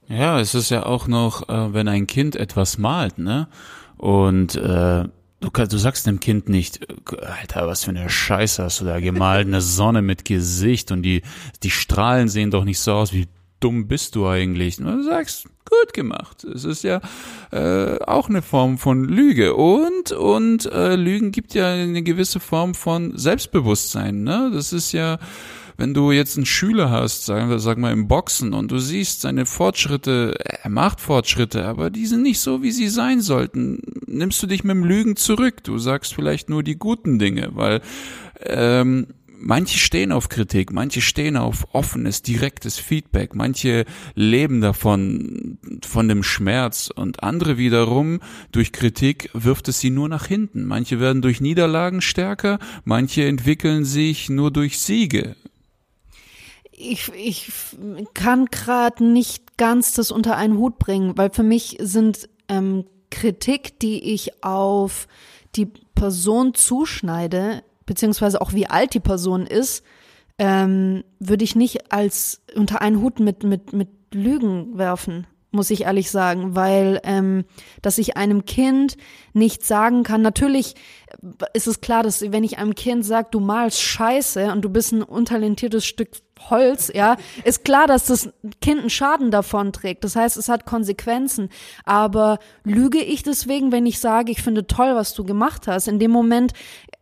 Ja, 0.08 0.40
es 0.40 0.56
ist 0.56 0.70
ja 0.70 0.86
auch 0.86 1.08
noch, 1.08 1.50
äh, 1.50 1.74
wenn 1.74 1.90
ein 1.90 2.08
Kind 2.08 2.38
etwas 2.38 2.78
malt, 2.78 3.18
ne? 3.18 3.48
Und 3.98 4.56
äh, 4.56 5.06
du, 5.46 5.68
du 5.68 5.78
sagst 5.78 6.08
dem 6.08 6.20
Kind 6.20 6.50
nicht, 6.50 6.88
Alter, 7.22 7.68
was 7.68 7.84
für 7.84 7.92
eine 7.92 8.10
Scheiße 8.10 8.64
hast 8.64 8.82
du 8.82 8.86
da 8.86 9.00
gemalt, 9.00 9.48
eine 9.48 9.62
Sonne 9.62 10.02
mit 10.02 10.26
Gesicht 10.26 10.92
und 10.92 11.04
die, 11.04 11.22
die 11.64 11.72
Strahlen 11.72 12.28
sehen 12.28 12.52
doch 12.52 12.64
nicht 12.64 12.80
so 12.80 12.94
aus, 12.94 13.14
wie 13.14 13.28
dumm 13.60 13.88
bist 13.88 14.16
du 14.16 14.28
eigentlich? 14.28 14.78
Du 14.78 15.04
sagst, 15.04 15.48
gut 15.66 15.94
gemacht. 15.94 16.44
Es 16.44 16.64
ist 16.64 16.84
ja 16.84 17.02
äh, 17.52 17.98
auch 18.06 18.30
eine 18.30 18.42
Form 18.42 18.78
von 18.78 19.04
Lüge 19.04 19.56
und 19.56 20.12
und 20.12 20.66
äh, 20.72 20.96
Lügen 20.96 21.32
gibt 21.32 21.54
ja 21.54 21.74
eine 21.74 22.04
gewisse 22.04 22.40
Form 22.40 22.76
von 22.76 23.18
Selbstbewusstsein. 23.18 24.24
Ne, 24.24 24.52
das 24.54 24.74
ist 24.74 24.92
ja 24.92 25.18
wenn 25.78 25.94
du 25.94 26.12
jetzt 26.12 26.38
einen 26.38 26.46
Schüler 26.46 26.90
hast, 26.90 27.26
sagen 27.26 27.50
wir, 27.50 27.60
sag 27.60 27.78
mal 27.78 27.92
im 27.92 28.08
Boxen 28.08 28.54
und 28.54 28.72
du 28.72 28.80
siehst 28.80 29.22
seine 29.22 29.46
Fortschritte, 29.46 30.36
er 30.40 30.70
macht 30.70 31.02
Fortschritte, 31.02 31.66
aber 31.66 31.90
die 31.90 32.06
sind 32.06 32.24
nicht 32.24 32.40
so, 32.40 32.64
wie 32.64 32.72
sie 32.72 32.88
sein 32.88 33.22
sollten, 33.22 33.82
nimmst 34.08 34.42
du 34.42 34.48
dich 34.48 34.64
mit 34.64 34.76
dem 34.76 34.86
Lügen 34.86 35.16
zurück. 35.16 35.64
Du 35.64 35.78
sagst 35.78 36.14
vielleicht 36.14 36.50
nur 36.50 36.64
die 36.64 36.78
guten 36.78 37.20
Dinge, 37.20 37.50
weil 37.54 37.82
ähm, 38.42 39.08
manche 39.40 39.78
stehen 39.78 40.12
auf 40.12 40.30
Kritik, 40.30 40.72
manche 40.72 41.02
stehen 41.02 41.38
auf 41.38 41.68
offenes, 41.74 42.22
direktes 42.22 42.80
Feedback, 42.80 43.36
manche 43.36 43.86
leben 44.16 44.62
davon, 44.62 45.58
von 45.86 46.08
dem 46.08 46.24
Schmerz 46.24 46.90
und 46.94 47.24
andere 47.24 47.58
wiederum 47.58 48.20
durch 48.52 48.72
Kritik 48.72 49.30
wirft 49.34 49.68
es 49.68 49.80
sie 49.80 49.90
nur 49.90 50.10
nach 50.10 50.26
hinten. 50.26 50.66
Manche 50.66 51.00
werden 51.00 51.22
durch 51.22 51.42
Niederlagen 51.42 52.02
stärker, 52.02 52.60
manche 52.84 53.26
entwickeln 53.26 53.86
sich 53.86 54.30
nur 54.30 54.52
durch 54.52 54.80
Siege. 54.80 55.36
Ich, 56.78 57.12
ich 57.14 57.52
kann 58.14 58.48
gerade 58.48 59.04
nicht 59.04 59.58
ganz 59.58 59.94
das 59.94 60.12
unter 60.12 60.36
einen 60.36 60.58
Hut 60.58 60.78
bringen, 60.78 61.18
weil 61.18 61.30
für 61.30 61.44
mich 61.44 61.78
sind 61.80 62.28
ähm, 62.50 62.86
Kritik, 63.10 63.80
die 63.80 64.14
ich 64.14 64.44
auf 64.44 65.08
die 65.56 65.68
Person 65.96 66.54
zuschneide, 66.54 67.64
beziehungsweise 67.86 68.42
auch 68.42 68.54
wie 68.54 68.68
alt 68.68 68.94
die 68.94 69.00
Person 69.00 69.48
ist, 69.48 69.84
ähm, 70.38 71.04
würde 71.20 71.44
ich 71.44 71.56
nicht 71.56 71.94
als 71.94 72.42
unter 72.56 72.82
einen 72.82 73.02
Hut 73.02 73.20
mit, 73.20 73.44
mit, 73.44 73.72
mit 73.72 73.88
Lügen 74.12 74.78
werfen, 74.78 75.28
muss 75.52 75.70
ich 75.70 75.84
ehrlich 75.84 76.12
sagen, 76.12 76.56
weil 76.56 77.00
ähm, 77.04 77.46
dass 77.82 77.98
ich 77.98 78.18
einem 78.18 78.44
Kind 78.44 78.98
nicht 79.34 79.66
sagen 79.66 80.04
kann, 80.04 80.22
natürlich 80.22 80.76
ist 81.54 81.68
es 81.68 81.80
klar, 81.80 82.04
dass 82.04 82.22
wenn 82.22 82.44
ich 82.44 82.58
einem 82.58 82.76
Kind 82.76 83.06
sage, 83.06 83.30
du 83.32 83.40
malst 83.40 83.82
Scheiße 83.82 84.52
und 84.52 84.62
du 84.62 84.70
bist 84.70 84.92
ein 84.92 85.04
untalentiertes 85.04 85.86
Stück 85.86 86.10
Holz, 86.50 86.92
ja, 86.94 87.18
ist 87.44 87.64
klar, 87.64 87.88
dass 87.88 88.06
das 88.06 88.30
Kind 88.62 88.82
einen 88.82 88.90
Schaden 88.90 89.32
davon 89.32 89.74
trägt. 89.74 90.04
Das 90.04 90.16
heißt, 90.16 90.38
es 90.38 90.50
hat 90.50 90.66
Konsequenzen. 90.66 91.50
Aber 91.86 92.40
lüge 92.64 93.00
ich 93.00 93.24
deswegen, 93.24 93.72
wenn 93.72 93.86
ich 93.86 94.00
sage, 94.00 94.32
ich 94.32 94.42
finde 94.42 94.68
toll, 94.68 94.96
was 94.96 95.14
du 95.14 95.24
gemacht 95.24 95.68
hast? 95.68 95.88
In 95.88 96.00
dem 96.00 96.12
Moment 96.12 96.54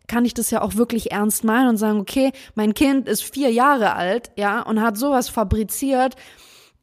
kann 0.08 0.26
ich 0.26 0.34
das 0.34 0.52
ja 0.52 0.62
auch 0.62 0.76
wirklich 0.76 1.12
ernst 1.12 1.44
meinen 1.44 1.70
und 1.70 1.78
sagen, 1.78 2.00
okay, 2.00 2.32
mein 2.56 2.74
Kind 2.74 3.08
ist 3.08 3.24
vier 3.24 3.52
Jahre 3.52 3.96
alt, 3.96 4.32
ja, 4.36 4.62
und 4.62 4.82
hat 4.82 4.98
sowas 4.98 5.30
fabriziert. 5.30 6.16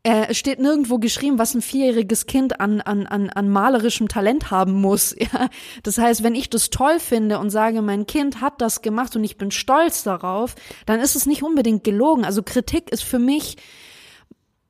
Äh, 0.02 0.28
es 0.28 0.38
steht 0.38 0.58
nirgendwo 0.58 0.98
geschrieben, 0.98 1.38
was 1.38 1.54
ein 1.54 1.60
vierjähriges 1.60 2.24
Kind 2.24 2.58
an, 2.58 2.80
an, 2.80 3.06
an, 3.06 3.28
an 3.28 3.50
malerischem 3.50 4.08
Talent 4.08 4.50
haben 4.50 4.80
muss. 4.80 5.14
Ja? 5.20 5.50
Das 5.82 5.98
heißt, 5.98 6.22
wenn 6.22 6.34
ich 6.34 6.48
das 6.48 6.70
toll 6.70 6.98
finde 6.98 7.38
und 7.38 7.50
sage, 7.50 7.82
mein 7.82 8.06
Kind 8.06 8.40
hat 8.40 8.60
das 8.60 8.80
gemacht 8.80 9.14
und 9.14 9.22
ich 9.22 9.36
bin 9.36 9.50
stolz 9.50 10.02
darauf, 10.02 10.54
dann 10.86 11.00
ist 11.00 11.14
es 11.14 11.26
nicht 11.26 11.42
unbedingt 11.42 11.84
gelogen. 11.84 12.24
Also 12.24 12.42
Kritik 12.42 12.90
ist 12.90 13.02
für 13.02 13.18
mich, 13.18 13.56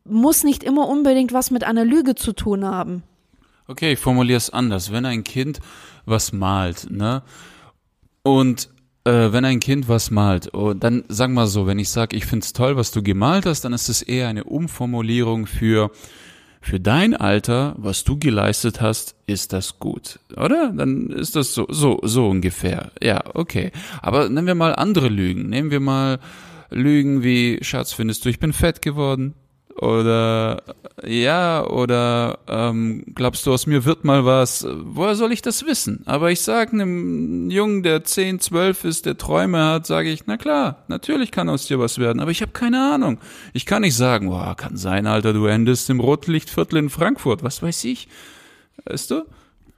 muss 0.05 0.43
nicht 0.43 0.65
immer 0.65 0.89
unbedingt 0.89 1.33
was 1.33 1.51
mit 1.53 1.63
einer 1.63 1.85
Lüge 1.85 2.17
zu 2.17 2.33
tun 2.33 2.65
haben. 2.65 3.05
Okay, 3.69 3.93
ich 3.93 4.01
formuliere 4.01 4.39
es 4.39 4.51
anders. 4.51 4.91
Wenn 4.91 5.07
ein 5.07 5.23
Kind 5.23 5.61
was 6.05 6.33
malt, 6.33 6.91
ne? 6.91 7.23
Und 8.23 8.69
äh, 9.05 9.33
wenn 9.33 9.45
ein 9.45 9.61
Kind 9.61 9.89
was 9.89 10.11
malt, 10.11 10.53
oh, 10.55 10.75
dann 10.75 11.05
sag 11.09 11.31
mal 11.31 11.47
so, 11.47 11.67
wenn 11.67 11.79
ich 11.79 11.89
sage, 11.89 12.17
ich 12.17 12.27
find's 12.27 12.53
toll, 12.53 12.77
was 12.77 12.91
du 12.91 13.03
gemalt 13.03 13.47
hast, 13.47 13.63
dann 13.65 13.73
ist 13.73 13.89
es 13.89 14.03
eher 14.03 14.29
eine 14.29 14.45
Umformulierung 14.45 15.47
für 15.47 15.91
für 16.63 16.79
dein 16.79 17.17
Alter, 17.17 17.75
was 17.79 18.05
du 18.05 18.19
geleistet 18.19 18.83
hast, 18.83 19.15
ist 19.27 19.55
das 19.55 19.79
gut, 19.79 20.19
oder? 20.37 20.71
Dann 20.77 21.09
ist 21.09 21.35
das 21.35 21.55
so 21.55 21.67
so 21.71 22.01
so 22.03 22.29
ungefähr. 22.29 22.93
Ja, 23.03 23.23
okay. 23.33 23.73
Aber 24.03 24.29
nehmen 24.29 24.47
wir 24.47 24.55
mal 24.55 24.75
andere 24.75 25.09
Lügen. 25.09 25.49
Nehmen 25.49 25.71
wir 25.71 25.81
mal 25.81 26.19
Lügen 26.69 27.23
wie 27.23 27.59
Schatz, 27.63 27.95
findest 27.95 28.25
du, 28.25 28.29
ich 28.29 28.39
bin 28.39 28.53
fett 28.53 28.83
geworden? 28.83 29.35
Oder 29.77 30.63
ja, 31.07 31.67
oder 31.67 32.41
ähm, 32.49 33.05
glaubst 33.15 33.47
du, 33.47 33.53
aus 33.53 33.67
mir 33.67 33.85
wird 33.85 34.05
mal 34.05 34.25
was? 34.25 34.67
Woher 34.69 35.15
soll 35.15 35.33
ich 35.33 35.43
das 35.43 35.65
wissen? 35.65 36.03
Aber 36.07 36.31
ich 36.31 36.41
sage 36.41 36.73
einem 36.73 37.51
Jungen, 37.51 37.83
der 37.83 38.05
10, 38.05 38.41
12 38.41 38.85
ist, 38.85 39.07
der 39.07 39.17
Träume 39.17 39.65
hat, 39.65 39.87
sage 39.87 40.11
ich, 40.11 40.27
na 40.27 40.37
klar, 40.37 40.85
natürlich 40.89 41.31
kann 41.31 41.49
aus 41.49 41.67
dir 41.67 41.79
was 41.79 41.99
werden, 41.99 42.21
aber 42.21 42.31
ich 42.31 42.43
habe 42.43 42.53
keine 42.53 42.93
Ahnung. 42.93 43.19
Ich 43.53 43.65
kann 43.65 43.83
nicht 43.83 43.97
sagen, 43.97 44.29
boah, 44.29 44.55
kann 44.57 44.77
sein, 44.77 45.07
Alter, 45.07 45.33
du 45.33 45.47
endest 45.47 45.89
im 45.89 46.01
Rotlichtviertel 46.01 46.79
in 46.79 46.91
Frankfurt, 46.91 47.43
was 47.43 47.63
weiß 47.63 47.85
ich. 47.85 48.09
Weißt 48.85 49.11
du? 49.11 49.25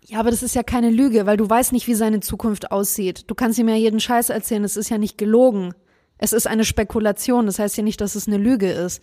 Ja, 0.06 0.20
aber 0.20 0.30
das 0.30 0.42
ist 0.42 0.54
ja 0.54 0.62
keine 0.62 0.90
Lüge, 0.90 1.26
weil 1.26 1.36
du 1.36 1.48
weißt 1.48 1.72
nicht, 1.72 1.86
wie 1.86 1.94
seine 1.94 2.20
Zukunft 2.20 2.72
aussieht. 2.72 3.30
Du 3.30 3.34
kannst 3.34 3.58
ihm 3.58 3.68
ja 3.68 3.76
jeden 3.76 4.00
Scheiß 4.00 4.30
erzählen, 4.30 4.64
es 4.64 4.76
ist 4.76 4.88
ja 4.88 4.98
nicht 4.98 5.16
gelogen. 5.16 5.74
Es 6.18 6.32
ist 6.32 6.46
eine 6.46 6.64
Spekulation, 6.64 7.46
das 7.46 7.58
heißt 7.58 7.76
ja 7.76 7.82
nicht, 7.82 8.00
dass 8.00 8.14
es 8.14 8.26
eine 8.26 8.38
Lüge 8.38 8.70
ist. 8.70 9.02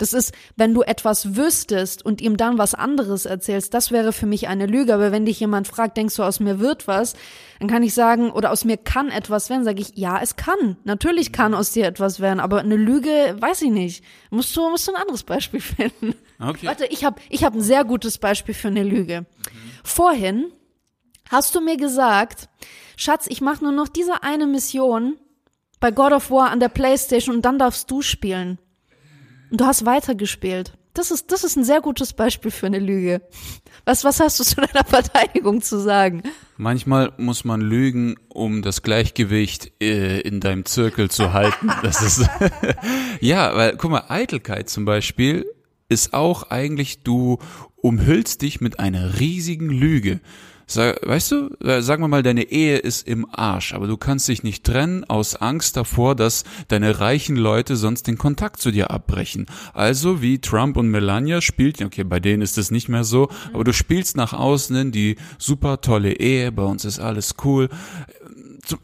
Das 0.00 0.14
ist, 0.14 0.32
wenn 0.56 0.72
du 0.72 0.80
etwas 0.80 1.36
wüsstest 1.36 2.02
und 2.02 2.22
ihm 2.22 2.38
dann 2.38 2.56
was 2.56 2.72
anderes 2.72 3.26
erzählst, 3.26 3.74
das 3.74 3.90
wäre 3.90 4.14
für 4.14 4.24
mich 4.24 4.48
eine 4.48 4.64
Lüge. 4.64 4.94
Aber 4.94 5.12
wenn 5.12 5.26
dich 5.26 5.38
jemand 5.40 5.68
fragt, 5.68 5.98
denkst 5.98 6.16
du, 6.16 6.22
aus 6.22 6.40
mir 6.40 6.58
wird 6.58 6.88
was, 6.88 7.12
dann 7.58 7.68
kann 7.68 7.82
ich 7.82 7.92
sagen, 7.92 8.30
oder 8.30 8.50
aus 8.50 8.64
mir 8.64 8.78
kann 8.78 9.10
etwas 9.10 9.50
werden, 9.50 9.62
sage 9.62 9.82
ich, 9.82 9.98
ja, 9.98 10.18
es 10.22 10.36
kann. 10.36 10.78
Natürlich 10.84 11.32
kann 11.32 11.52
aus 11.52 11.72
dir 11.72 11.84
etwas 11.86 12.18
werden, 12.18 12.40
aber 12.40 12.60
eine 12.60 12.76
Lüge, 12.76 13.36
weiß 13.38 13.60
ich 13.60 13.70
nicht. 13.70 14.02
Musst 14.30 14.56
du, 14.56 14.70
musst 14.70 14.88
du 14.88 14.94
ein 14.94 15.02
anderes 15.02 15.22
Beispiel 15.22 15.60
finden. 15.60 16.14
Okay. 16.40 16.66
Warte, 16.66 16.86
ich 16.86 17.04
habe 17.04 17.20
ich 17.28 17.44
hab 17.44 17.52
ein 17.52 17.60
sehr 17.60 17.84
gutes 17.84 18.16
Beispiel 18.16 18.54
für 18.54 18.68
eine 18.68 18.82
Lüge. 18.82 19.26
Vorhin 19.84 20.50
hast 21.28 21.54
du 21.54 21.60
mir 21.60 21.76
gesagt, 21.76 22.48
Schatz, 22.96 23.26
ich 23.28 23.42
mache 23.42 23.64
nur 23.64 23.72
noch 23.72 23.88
diese 23.88 24.22
eine 24.22 24.46
Mission 24.46 25.18
bei 25.78 25.90
God 25.90 26.12
of 26.12 26.30
War 26.30 26.48
an 26.48 26.60
der 26.60 26.70
Playstation 26.70 27.36
und 27.36 27.44
dann 27.44 27.58
darfst 27.58 27.90
du 27.90 28.00
spielen. 28.00 28.58
Und 29.50 29.60
du 29.60 29.66
hast 29.66 29.84
weitergespielt. 29.86 30.74
Das 30.94 31.10
ist, 31.10 31.30
das 31.30 31.44
ist 31.44 31.56
ein 31.56 31.64
sehr 31.64 31.80
gutes 31.80 32.12
Beispiel 32.12 32.50
für 32.50 32.66
eine 32.66 32.80
Lüge. 32.80 33.22
Was, 33.84 34.02
was 34.04 34.18
hast 34.18 34.40
du 34.40 34.44
zu 34.44 34.56
deiner 34.56 34.84
Verteidigung 34.84 35.62
zu 35.62 35.80
sagen? 35.80 36.22
Manchmal 36.56 37.12
muss 37.16 37.44
man 37.44 37.60
lügen, 37.60 38.16
um 38.28 38.62
das 38.62 38.82
Gleichgewicht 38.82 39.72
äh, 39.80 40.20
in 40.20 40.40
deinem 40.40 40.64
Zirkel 40.64 41.10
zu 41.10 41.32
halten. 41.32 41.70
Das 41.82 42.02
ist 42.02 42.28
ja, 43.20 43.54
weil 43.56 43.76
guck 43.76 43.90
mal, 43.90 44.04
Eitelkeit 44.08 44.68
zum 44.68 44.84
Beispiel 44.84 45.46
ist 45.88 46.12
auch 46.12 46.50
eigentlich 46.50 47.02
du 47.02 47.38
umhüllst 47.76 48.42
dich 48.42 48.60
mit 48.60 48.78
einer 48.78 49.18
riesigen 49.18 49.70
Lüge. 49.70 50.20
Sag, 50.72 51.04
weißt 51.04 51.32
du, 51.32 51.48
äh, 51.64 51.82
sagen 51.82 52.00
wir 52.00 52.06
mal, 52.06 52.22
deine 52.22 52.44
Ehe 52.44 52.78
ist 52.78 53.08
im 53.08 53.26
Arsch, 53.32 53.74
aber 53.74 53.88
du 53.88 53.96
kannst 53.96 54.28
dich 54.28 54.44
nicht 54.44 54.62
trennen 54.62 55.02
aus 55.02 55.34
Angst 55.34 55.76
davor, 55.76 56.14
dass 56.14 56.44
deine 56.68 57.00
reichen 57.00 57.34
Leute 57.34 57.74
sonst 57.74 58.06
den 58.06 58.18
Kontakt 58.18 58.60
zu 58.60 58.70
dir 58.70 58.92
abbrechen. 58.92 59.46
Also 59.74 60.22
wie 60.22 60.38
Trump 60.38 60.76
und 60.76 60.88
Melania 60.88 61.40
spielt, 61.40 61.82
okay, 61.82 62.04
bei 62.04 62.20
denen 62.20 62.40
ist 62.40 62.56
es 62.56 62.70
nicht 62.70 62.88
mehr 62.88 63.02
so, 63.02 63.30
aber 63.52 63.64
du 63.64 63.72
spielst 63.72 64.16
nach 64.16 64.32
außen 64.32 64.92
die 64.92 65.16
super 65.38 65.80
tolle 65.80 66.12
Ehe, 66.12 66.52
bei 66.52 66.62
uns 66.62 66.84
ist 66.84 67.00
alles 67.00 67.34
cool 67.44 67.68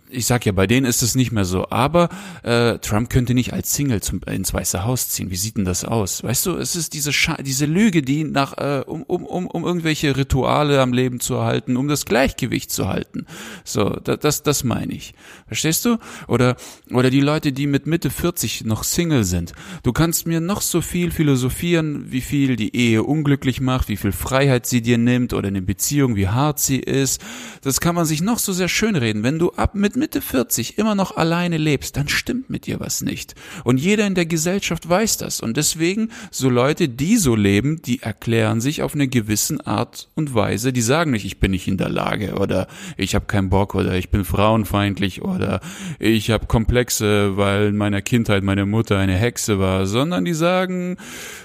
ich 0.09 0.27
sag 0.27 0.47
ja, 0.47 0.53
bei 0.53 0.67
denen 0.67 0.87
ist 0.87 1.03
es 1.03 1.15
nicht 1.15 1.33
mehr 1.33 1.45
so. 1.45 1.69
Aber 1.71 2.09
äh, 2.43 2.79
Trump 2.79 3.11
könnte 3.11 3.35
nicht 3.35 3.53
als 3.53 3.73
Single 3.73 4.01
zum, 4.01 4.21
ins 4.23 4.53
Weiße 4.55 4.85
Haus 4.85 5.09
ziehen. 5.09 5.31
Wie 5.31 5.37
sieht 5.37 5.57
denn 5.57 5.65
das 5.65 5.85
aus? 5.85 6.23
Weißt 6.23 6.47
du, 6.47 6.57
es 6.57 6.77
ist 6.77 6.95
diese 6.95 7.13
Scha 7.13 7.37
diese 7.43 7.67
Lüge, 7.67 8.03
die 8.03 8.25
nach 8.25 8.57
äh, 8.59 8.83
um, 8.87 9.03
um, 9.03 9.27
um, 9.27 9.47
um 9.47 9.65
irgendwelche 9.65 10.17
Rituale 10.17 10.81
am 10.81 10.93
Leben 10.93 11.21
zu 11.21 11.35
erhalten, 11.35 11.77
um 11.77 11.89
das 11.89 12.07
Gleichgewicht 12.07 12.71
zu 12.71 12.89
halten. 12.89 13.27
So, 13.65 13.91
da, 13.91 14.17
das 14.17 14.43
das 14.43 14.65
meine 14.65 14.95
ich. 14.95 15.15
Verstehst 15.47 15.85
du? 15.85 15.99
Oder 16.29 16.57
oder 16.91 17.11
die 17.11 17.21
Leute, 17.21 17.53
die 17.53 17.67
mit 17.67 17.87
Mitte 17.87 18.11
40 18.11 18.65
noch 18.65 18.85
Single 18.85 19.25
sind. 19.25 19.53
Du 19.83 19.93
kannst 19.93 20.27
mir 20.27 20.41
noch 20.41 20.63
so 20.63 20.81
viel 20.81 21.11
philosophieren, 21.11 22.11
wie 22.11 22.21
viel 22.21 22.57
die 22.57 22.75
Ehe 22.75 23.03
unglücklich 23.03 23.61
macht, 23.61 23.89
wie 23.89 23.97
viel 23.97 24.13
Freiheit 24.13 24.67
sie 24.67 24.83
dir 24.83 24.99
nimmt 24.99 25.33
oder 25.33 25.49
eine 25.49 25.63
Beziehung, 25.63 26.17
wie 26.17 26.29
hart 26.29 26.59
sie 26.59 26.79
ist. 26.79 27.21
Das 27.63 27.81
kann 27.81 27.95
man 27.95 28.05
sich 28.05 28.23
noch 28.23 28.39
so 28.39 28.53
sehr 28.53 28.69
schönreden. 28.69 29.23
Wenn 29.23 29.39
du 29.39 29.53
ab 29.53 29.66
mit 29.75 29.97
Mitte 29.97 30.21
40 30.21 30.79
immer 30.79 30.95
noch 30.95 31.17
alleine 31.17 31.59
lebst, 31.59 31.97
dann 31.97 32.09
stimmt 32.09 32.49
mit 32.51 32.67
dir 32.67 32.81
was 32.81 33.03
nicht. 33.03 33.35
Und 33.65 33.79
jeder 33.79 34.07
in 34.07 34.15
der 34.15 34.27
Gesellschaft 34.27 34.89
weiß 34.89 35.19
das. 35.19 35.41
Und 35.41 35.57
deswegen, 35.57 36.11
so 36.31 36.49
Leute, 36.49 36.89
die 36.89 37.17
so 37.17 37.35
leben, 37.35 37.83
die 37.83 38.03
erklären 38.03 38.61
sich 38.61 38.83
auf 38.83 38.95
eine 38.95 39.09
gewissen 39.09 39.61
Art 39.61 40.09
und 40.15 40.35
Weise, 40.35 40.73
die 40.73 40.81
sagen 40.81 41.11
nicht, 41.11 41.25
ich 41.25 41.41
bin 41.41 41.51
nicht 41.51 41.69
in 41.69 41.77
der 41.77 41.89
Lage 41.89 42.35
oder 42.37 42.69
ich 42.97 43.15
habe 43.15 43.27
keinen 43.27 43.51
Bock 43.51 43.75
oder 43.75 43.95
ich 43.95 44.11
bin 44.11 44.25
frauenfeindlich 44.25 45.23
oder 45.23 45.61
ich 45.99 46.31
habe 46.31 46.47
Komplexe, 46.47 47.37
weil 47.37 47.69
in 47.69 47.77
meiner 47.77 48.03
Kindheit 48.03 48.43
meine 48.43 48.67
Mutter 48.67 48.99
eine 48.99 49.17
Hexe 49.17 49.59
war, 49.59 49.87
sondern 49.87 50.25
die 50.25 50.35
sagen, 50.35 50.97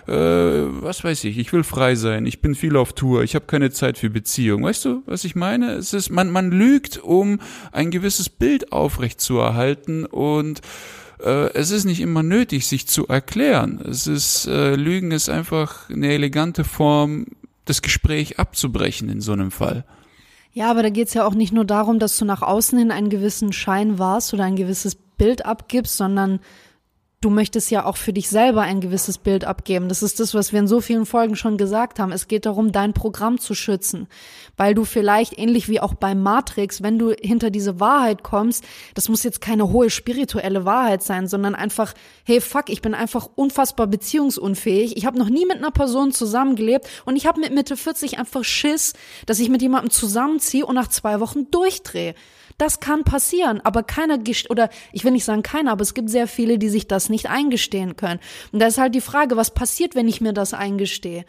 äh, 0.07 0.13
was 0.13 1.03
weiß 1.03 1.23
ich, 1.23 1.37
ich 1.37 1.51
will 1.53 1.63
frei 1.63 1.95
sein, 1.95 2.25
ich 2.25 2.41
bin 2.41 2.55
viel 2.55 2.75
auf 2.77 2.93
Tour, 2.93 3.23
ich 3.23 3.35
habe 3.35 3.45
keine 3.45 3.71
Zeit 3.71 3.97
für 3.97 4.09
Beziehung. 4.09 4.63
Weißt 4.63 4.85
du, 4.85 5.03
was 5.05 5.23
ich 5.23 5.35
meine? 5.35 5.71
Es 5.73 5.93
ist, 5.93 6.09
man, 6.09 6.29
man 6.29 6.51
lügt, 6.51 6.97
um 7.03 7.39
ein 7.71 7.91
gewisses 7.91 8.10
Bild 8.29 8.71
aufrechtzuerhalten 8.71 10.05
und 10.05 10.61
äh, 11.19 11.53
es 11.53 11.71
ist 11.71 11.85
nicht 11.85 11.99
immer 11.99 12.23
nötig, 12.23 12.67
sich 12.67 12.87
zu 12.87 13.07
erklären. 13.07 13.79
Es 13.87 14.07
ist, 14.07 14.47
äh, 14.47 14.75
Lügen 14.75 15.11
ist 15.11 15.29
einfach 15.29 15.89
eine 15.89 16.11
elegante 16.13 16.63
Form, 16.63 17.27
das 17.65 17.81
Gespräch 17.81 18.39
abzubrechen 18.39 19.09
in 19.09 19.21
so 19.21 19.33
einem 19.33 19.51
Fall. 19.51 19.85
Ja, 20.53 20.69
aber 20.69 20.83
da 20.83 20.89
geht's 20.89 21.13
ja 21.13 21.25
auch 21.25 21.33
nicht 21.33 21.53
nur 21.53 21.63
darum, 21.63 21.99
dass 21.99 22.17
du 22.17 22.25
nach 22.25 22.41
außen 22.41 22.77
hin 22.77 22.91
einen 22.91 23.09
gewissen 23.09 23.53
Schein 23.53 23.99
warst 23.99 24.33
oder 24.33 24.43
ein 24.43 24.57
gewisses 24.57 24.95
Bild 24.95 25.45
abgibst, 25.45 25.95
sondern 25.95 26.39
du 27.21 27.29
möchtest 27.29 27.69
ja 27.69 27.85
auch 27.85 27.97
für 27.97 28.13
dich 28.13 28.29
selber 28.29 28.61
ein 28.61 28.81
gewisses 28.81 29.19
Bild 29.19 29.45
abgeben. 29.45 29.87
Das 29.87 30.01
ist 30.01 30.19
das, 30.19 30.33
was 30.33 30.51
wir 30.51 30.59
in 30.59 30.67
so 30.67 30.81
vielen 30.81 31.05
Folgen 31.05 31.35
schon 31.35 31.57
gesagt 31.57 31.99
haben. 31.99 32.11
Es 32.11 32.27
geht 32.27 32.47
darum, 32.47 32.71
dein 32.71 32.93
Programm 32.93 33.39
zu 33.39 33.53
schützen, 33.53 34.07
weil 34.57 34.73
du 34.73 34.83
vielleicht 34.85 35.37
ähnlich 35.37 35.69
wie 35.69 35.79
auch 35.79 35.93
bei 35.93 36.15
Matrix, 36.15 36.81
wenn 36.81 36.97
du 36.97 37.13
hinter 37.21 37.51
diese 37.51 37.79
Wahrheit 37.79 38.23
kommst, 38.23 38.63
das 38.95 39.07
muss 39.07 39.23
jetzt 39.23 39.39
keine 39.39 39.69
hohe 39.69 39.91
spirituelle 39.91 40.65
Wahrheit 40.65 41.03
sein, 41.03 41.27
sondern 41.27 41.53
einfach, 41.53 41.93
hey 42.25 42.41
fuck, 42.41 42.69
ich 42.69 42.81
bin 42.81 42.95
einfach 42.95 43.29
unfassbar 43.35 43.85
beziehungsunfähig. 43.85 44.97
Ich 44.97 45.05
habe 45.05 45.19
noch 45.19 45.29
nie 45.29 45.45
mit 45.45 45.57
einer 45.57 45.71
Person 45.71 46.11
zusammengelebt 46.11 46.87
und 47.05 47.15
ich 47.15 47.27
habe 47.27 47.39
mit 47.39 47.53
Mitte 47.53 47.77
40 47.77 48.17
einfach 48.17 48.43
Schiss, 48.43 48.93
dass 49.27 49.39
ich 49.39 49.49
mit 49.49 49.61
jemandem 49.61 49.91
zusammenziehe 49.91 50.65
und 50.65 50.73
nach 50.73 50.87
zwei 50.87 51.19
Wochen 51.19 51.51
durchdrehe. 51.51 52.15
Das 52.61 52.79
kann 52.79 53.03
passieren, 53.03 53.59
aber 53.61 53.81
keiner, 53.81 54.19
oder 54.49 54.69
ich 54.91 55.03
will 55.03 55.11
nicht 55.11 55.25
sagen 55.25 55.41
keiner, 55.41 55.71
aber 55.71 55.81
es 55.81 55.95
gibt 55.95 56.11
sehr 56.11 56.27
viele, 56.27 56.59
die 56.59 56.69
sich 56.69 56.87
das 56.87 57.09
nicht 57.11 57.29
eingestehen 57.29 57.95
können. 57.95 58.19
Und 58.51 58.59
da 58.59 58.67
ist 58.67 58.79
halt 58.79 58.95
die 58.95 59.01
Frage, 59.01 59.37
was 59.37 59.53
passiert, 59.53 59.93
wenn 59.93 60.07
ich 60.07 60.21
mir 60.21 60.33
das 60.33 60.55
eingestehe? 60.55 61.25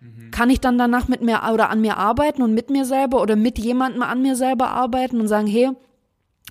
Mhm. 0.00 0.30
Kann 0.30 0.50
ich 0.50 0.60
dann 0.60 0.78
danach 0.78 1.08
mit 1.08 1.20
mir 1.20 1.42
oder 1.52 1.68
an 1.68 1.80
mir 1.80 1.98
arbeiten 1.98 2.42
und 2.42 2.54
mit 2.54 2.70
mir 2.70 2.86
selber 2.86 3.20
oder 3.20 3.36
mit 3.36 3.58
jemandem 3.58 4.02
an 4.02 4.22
mir 4.22 4.36
selber 4.36 4.68
arbeiten 4.70 5.20
und 5.20 5.28
sagen, 5.28 5.46
hey, 5.46 5.70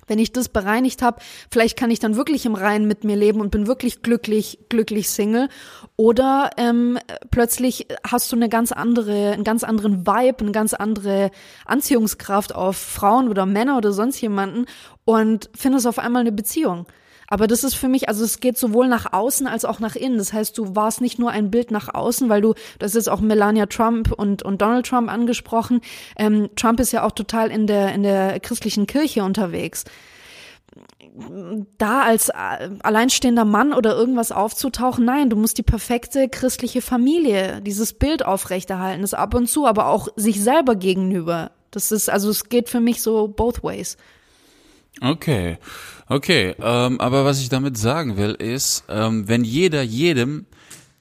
wenn 0.06 0.18
ich 0.18 0.32
das 0.32 0.48
bereinigt 0.48 1.02
habe, 1.02 1.20
vielleicht 1.50 1.76
kann 1.76 1.90
ich 1.90 1.98
dann 1.98 2.16
wirklich 2.16 2.46
im 2.46 2.54
Reinen 2.54 2.86
mit 2.86 3.04
mir 3.04 3.16
leben 3.16 3.40
und 3.40 3.50
bin 3.50 3.66
wirklich 3.66 4.02
glücklich, 4.02 4.58
glücklich 4.68 5.10
Single. 5.10 5.48
Oder 5.96 6.50
ähm, 6.56 6.98
plötzlich 7.30 7.88
hast 8.08 8.30
du 8.30 8.36
eine 8.36 8.48
ganz 8.48 8.72
andere, 8.72 9.32
einen 9.32 9.44
ganz 9.44 9.64
anderen 9.64 10.06
Vibe, 10.06 10.40
eine 10.40 10.52
ganz 10.52 10.74
andere 10.74 11.30
Anziehungskraft 11.64 12.54
auf 12.54 12.76
Frauen 12.76 13.28
oder 13.28 13.46
Männer 13.46 13.76
oder 13.76 13.92
sonst 13.92 14.20
jemanden 14.20 14.66
und 15.04 15.50
findest 15.56 15.86
auf 15.86 15.98
einmal 15.98 16.20
eine 16.20 16.32
Beziehung. 16.32 16.86
Aber 17.28 17.46
das 17.46 17.64
ist 17.64 17.74
für 17.74 17.88
mich, 17.88 18.08
also 18.08 18.24
es 18.24 18.40
geht 18.40 18.58
sowohl 18.58 18.88
nach 18.88 19.12
außen 19.12 19.46
als 19.46 19.64
auch 19.64 19.80
nach 19.80 19.96
innen. 19.96 20.18
Das 20.18 20.32
heißt, 20.32 20.56
du 20.56 20.76
warst 20.76 21.00
nicht 21.00 21.18
nur 21.18 21.30
ein 21.30 21.50
Bild 21.50 21.70
nach 21.70 21.92
außen, 21.92 22.28
weil 22.28 22.40
du, 22.40 22.54
das 22.78 22.94
ist 22.94 23.08
auch 23.08 23.20
Melania 23.20 23.66
Trump 23.66 24.12
und, 24.12 24.42
und 24.42 24.62
Donald 24.62 24.86
Trump 24.86 25.10
angesprochen. 25.10 25.80
Ähm, 26.16 26.50
Trump 26.56 26.80
ist 26.80 26.92
ja 26.92 27.04
auch 27.04 27.12
total 27.12 27.50
in 27.50 27.66
der, 27.66 27.92
in 27.94 28.02
der 28.02 28.40
christlichen 28.40 28.86
Kirche 28.86 29.24
unterwegs 29.24 29.84
da 31.78 32.02
als 32.02 32.28
äh, 32.28 32.68
alleinstehender 32.82 33.44
Mann 33.44 33.72
oder 33.72 33.96
irgendwas 33.96 34.32
aufzutauchen. 34.32 35.04
Nein, 35.04 35.30
du 35.30 35.36
musst 35.36 35.56
die 35.56 35.62
perfekte 35.62 36.28
christliche 36.28 36.82
Familie, 36.82 37.62
dieses 37.62 37.94
Bild 37.94 38.24
aufrechterhalten, 38.24 39.00
das 39.00 39.14
ab 39.14 39.34
und 39.34 39.48
zu, 39.48 39.66
aber 39.66 39.86
auch 39.88 40.08
sich 40.16 40.42
selber 40.42 40.76
gegenüber. 40.76 41.52
Das 41.70 41.90
ist, 41.90 42.10
also 42.10 42.30
es 42.30 42.48
geht 42.48 42.68
für 42.68 42.80
mich 42.80 43.02
so 43.02 43.28
both 43.28 43.62
ways. 43.62 43.96
Okay, 45.00 45.58
okay. 46.08 46.54
Ähm, 46.60 47.00
aber 47.00 47.24
was 47.24 47.40
ich 47.40 47.48
damit 47.48 47.76
sagen 47.76 48.16
will, 48.16 48.32
ist, 48.32 48.84
ähm, 48.88 49.28
wenn 49.28 49.44
jeder 49.44 49.82
jedem 49.82 50.46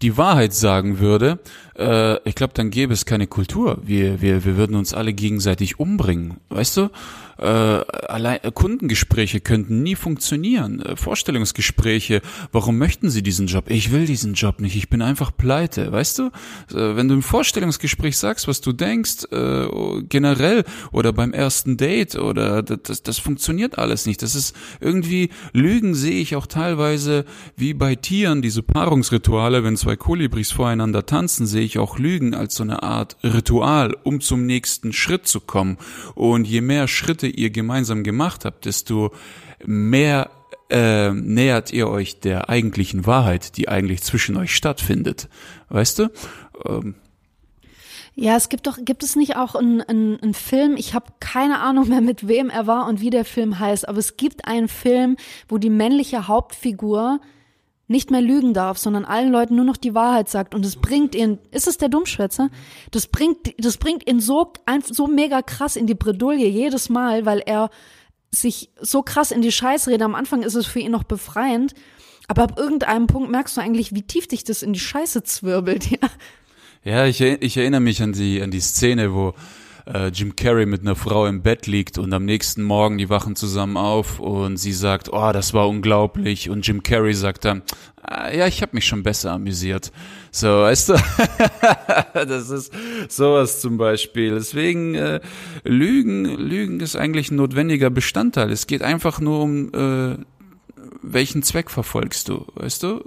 die 0.02 0.18
Wahrheit 0.18 0.54
sagen 0.54 1.00
würde, 1.00 1.40
äh, 1.78 2.18
ich 2.28 2.36
glaube, 2.36 2.54
dann 2.54 2.70
gäbe 2.70 2.94
es 2.94 3.06
keine 3.06 3.28
Kultur. 3.28 3.78
Wir, 3.82 4.22
wir, 4.22 4.44
wir 4.44 4.58
würden 4.58 4.76
uns 4.76 4.94
alle 4.94 5.14
gegenseitig 5.14 5.80
umbringen, 5.80 6.38
weißt 6.50 6.78
du? 6.78 6.90
Äh, 7.38 7.46
allein 7.46 8.44
äh, 8.44 8.52
Kundengespräche 8.52 9.42
könnten 9.42 9.84
nie 9.84 9.96
funktionieren. 9.96 10.82
Äh, 10.82 10.96
Vorstellungsgespräche, 10.96 12.22
warum 12.52 12.78
möchten 12.78 13.10
Sie 13.10 13.24
diesen 13.24 13.48
Job? 13.48 13.66
Ich 13.68 13.92
will 13.92 14.06
diesen 14.06 14.34
Job 14.34 14.60
nicht, 14.62 14.76
ich 14.76 14.90
bin 14.90 15.02
einfach 15.02 15.36
pleite, 15.36 15.92
weißt 15.92 16.20
du? 16.20 16.24
Äh, 16.72 16.96
wenn 16.96 17.08
du 17.08 17.16
im 17.16 17.22
Vorstellungsgespräch 17.22 18.18
sagst, 18.18 18.48
was 18.48 18.62
du 18.62 18.72
denkst, 18.72 19.26
äh, 19.32 19.68
generell 20.08 20.64
oder 20.92 21.12
beim 21.14 21.34
ersten 21.34 21.78
Date 21.78 22.16
oder 22.16 22.64
das, 22.64 23.04
das 23.04 23.20
funktioniert 23.20 23.78
alles 23.78 24.06
nicht. 24.06 24.22
Das 24.22 24.36
ist 24.36 24.56
irgendwie, 24.80 25.30
Lügen 25.54 25.94
sehe 25.94 26.22
ich 26.22 26.36
auch 26.36 26.48
teilweise 26.48 27.26
wie 27.58 27.74
bei 27.74 27.96
Tieren, 27.96 28.42
diese 28.42 28.64
Paarungsrituale, 28.64 29.64
wenn 29.64 29.78
zwei 29.78 29.96
Kolibris 29.96 30.52
voreinander 30.52 31.06
tanzen, 31.06 31.46
sehe 31.46 31.64
ich 31.64 31.80
auch 31.80 32.00
Lügen 32.00 32.34
als 32.34 32.56
so 32.56 32.64
eine 32.64 32.84
Art 32.84 33.18
Ritual, 33.24 33.96
um 34.04 34.22
zum 34.22 34.46
nächsten 34.46 34.94
Schritt 34.94 35.28
zu 35.28 35.42
kommen. 35.42 35.78
Und 36.14 36.48
je 36.48 36.62
mehr 36.62 36.88
Schritte 36.88 37.25
ihr 37.28 37.50
gemeinsam 37.50 38.04
gemacht 38.04 38.46
habt, 38.46 38.66
desto 38.66 39.12
mehr 39.66 40.30
äh, 40.70 41.12
nähert 41.12 41.72
ihr 41.72 41.90
euch 41.90 42.20
der 42.20 42.50
eigentlichen 42.50 43.06
Wahrheit, 43.06 43.58
die 43.58 43.70
eigentlich 43.70 44.02
zwischen 44.02 44.38
euch 44.38 44.56
stattfindet. 44.56 45.30
Weißt 45.70 46.00
du? 46.00 46.10
Ähm, 46.66 46.96
ja, 48.18 48.38
es 48.38 48.48
gibt 48.48 48.66
doch, 48.66 48.78
gibt 48.80 49.04
es 49.04 49.18
nicht 49.18 49.36
auch 49.36 49.56
einen, 49.56 49.82
einen, 49.82 50.20
einen 50.22 50.34
Film, 50.34 50.78
ich 50.78 50.94
habe 50.94 51.08
keine 51.20 51.60
Ahnung 51.60 51.90
mehr, 51.90 52.00
mit 52.00 52.30
wem 52.30 52.50
er 52.50 52.66
war 52.66 52.88
und 52.88 53.02
wie 53.02 53.10
der 53.10 53.26
Film 53.26 53.60
heißt, 53.60 53.88
aber 53.90 54.00
es 54.00 54.16
gibt 54.16 54.48
einen 54.48 54.70
Film, 54.70 55.18
wo 55.50 55.58
die 55.58 55.70
männliche 55.70 56.30
Hauptfigur 56.30 57.20
nicht 57.88 58.10
mehr 58.10 58.22
lügen 58.22 58.54
darf, 58.54 58.78
sondern 58.78 59.06
allen 59.06 59.32
Leuten 59.32 59.56
nur 59.56 59.66
noch 59.66 59.78
die 59.78 59.94
Wahrheit 59.94 60.30
sagt 60.30 60.56
und 60.56 60.66
es 60.66 60.76
bringt 60.76 61.14
ihn, 61.14 61.38
ist 61.52 61.68
es 61.68 61.78
der 61.78 61.90
Dummschwätzer? 61.90 62.50
Das 62.92 63.08
bringt, 63.08 63.54
das 63.58 63.78
bringt 63.78 64.10
ihn 64.10 64.20
so, 64.20 64.52
so 64.84 65.08
mega 65.08 65.42
krass 65.42 65.76
in 65.76 65.86
die 65.86 65.94
Bredouille 65.94 66.48
jedes 66.48 66.90
Mal, 66.90 67.26
weil 67.26 67.44
er 67.46 67.70
sich 68.32 68.72
so 68.82 69.02
krass 69.02 69.32
in 69.32 69.42
die 69.42 69.52
Scheiße 69.52 69.90
redet. 69.90 70.02
Am 70.02 70.16
Anfang 70.16 70.42
ist 70.42 70.56
es 70.56 70.66
für 70.66 70.80
ihn 70.80 70.92
noch 70.92 71.04
befreiend, 71.04 71.74
aber 72.28 72.44
ab 72.44 72.58
irgendeinem 72.58 73.08
Punkt 73.08 73.30
merkst 73.30 73.56
du 73.56 73.62
eigentlich, 73.62 73.94
wie 73.94 74.02
tief 74.02 74.28
dich 74.28 74.44
das 74.44 74.64
in 74.64 74.74
die 74.74 74.80
Scheiße 74.80 75.24
zwirbelt, 75.24 75.86
ja. 75.92 76.10
Ja, 76.84 77.06
ich, 77.08 77.20
ich 77.20 77.58
erinnere 77.58 77.82
mich 77.82 78.04
an 78.04 78.14
die, 78.14 78.44
an 78.44 78.52
die 78.52 78.60
Szene, 78.60 79.14
wo 79.14 79.34
äh, 79.86 80.08
Jim 80.08 80.36
Carrey 80.36 80.66
mit 80.66 80.82
einer 80.82 80.96
Frau 80.96 81.26
im 81.28 81.42
Bett 81.42 81.68
liegt 81.68 81.98
und 81.98 82.14
am 82.14 82.26
nächsten 82.26 82.64
Morgen 82.64 82.98
die 82.98 83.10
wachen 83.10 83.36
zusammen 83.36 83.78
auf 83.78 84.20
und 84.20 84.58
sie 84.58 84.74
sagt, 84.74 85.12
oh, 85.12 85.32
das 85.32 85.54
war 85.54 85.68
unglaublich 85.68 86.50
und 86.50 86.66
Jim 86.66 86.84
Carrey 86.84 87.14
sagt 87.14 87.46
dann, 87.46 87.62
ah, 88.02 88.32
ja, 88.32 88.48
ich 88.48 88.62
habe 88.62 88.76
mich 88.76 88.86
schon 88.86 89.04
besser 89.04 89.32
amüsiert. 89.32 89.92
So, 90.32 90.48
weißt 90.48 90.90
du, 90.90 90.94
das 92.14 92.50
ist 92.50 92.74
sowas 93.10 93.62
zum 93.62 93.78
Beispiel. 93.78 94.34
Deswegen 94.34 94.96
äh, 94.96 95.20
Lügen, 95.64 96.26
Lügen 96.26 96.80
ist 96.80 96.96
eigentlich 96.96 97.32
ein 97.32 97.38
notwendiger 97.38 97.90
Bestandteil. 97.90 98.52
Es 98.52 98.68
geht 98.68 98.82
einfach 98.82 99.20
nur 99.20 99.42
um 99.42 99.74
äh, 99.74 100.18
welchen 101.02 101.44
Zweck 101.44 101.70
verfolgst 101.70 102.30
du, 102.30 102.46
weißt 102.56 102.84
du? 102.84 103.04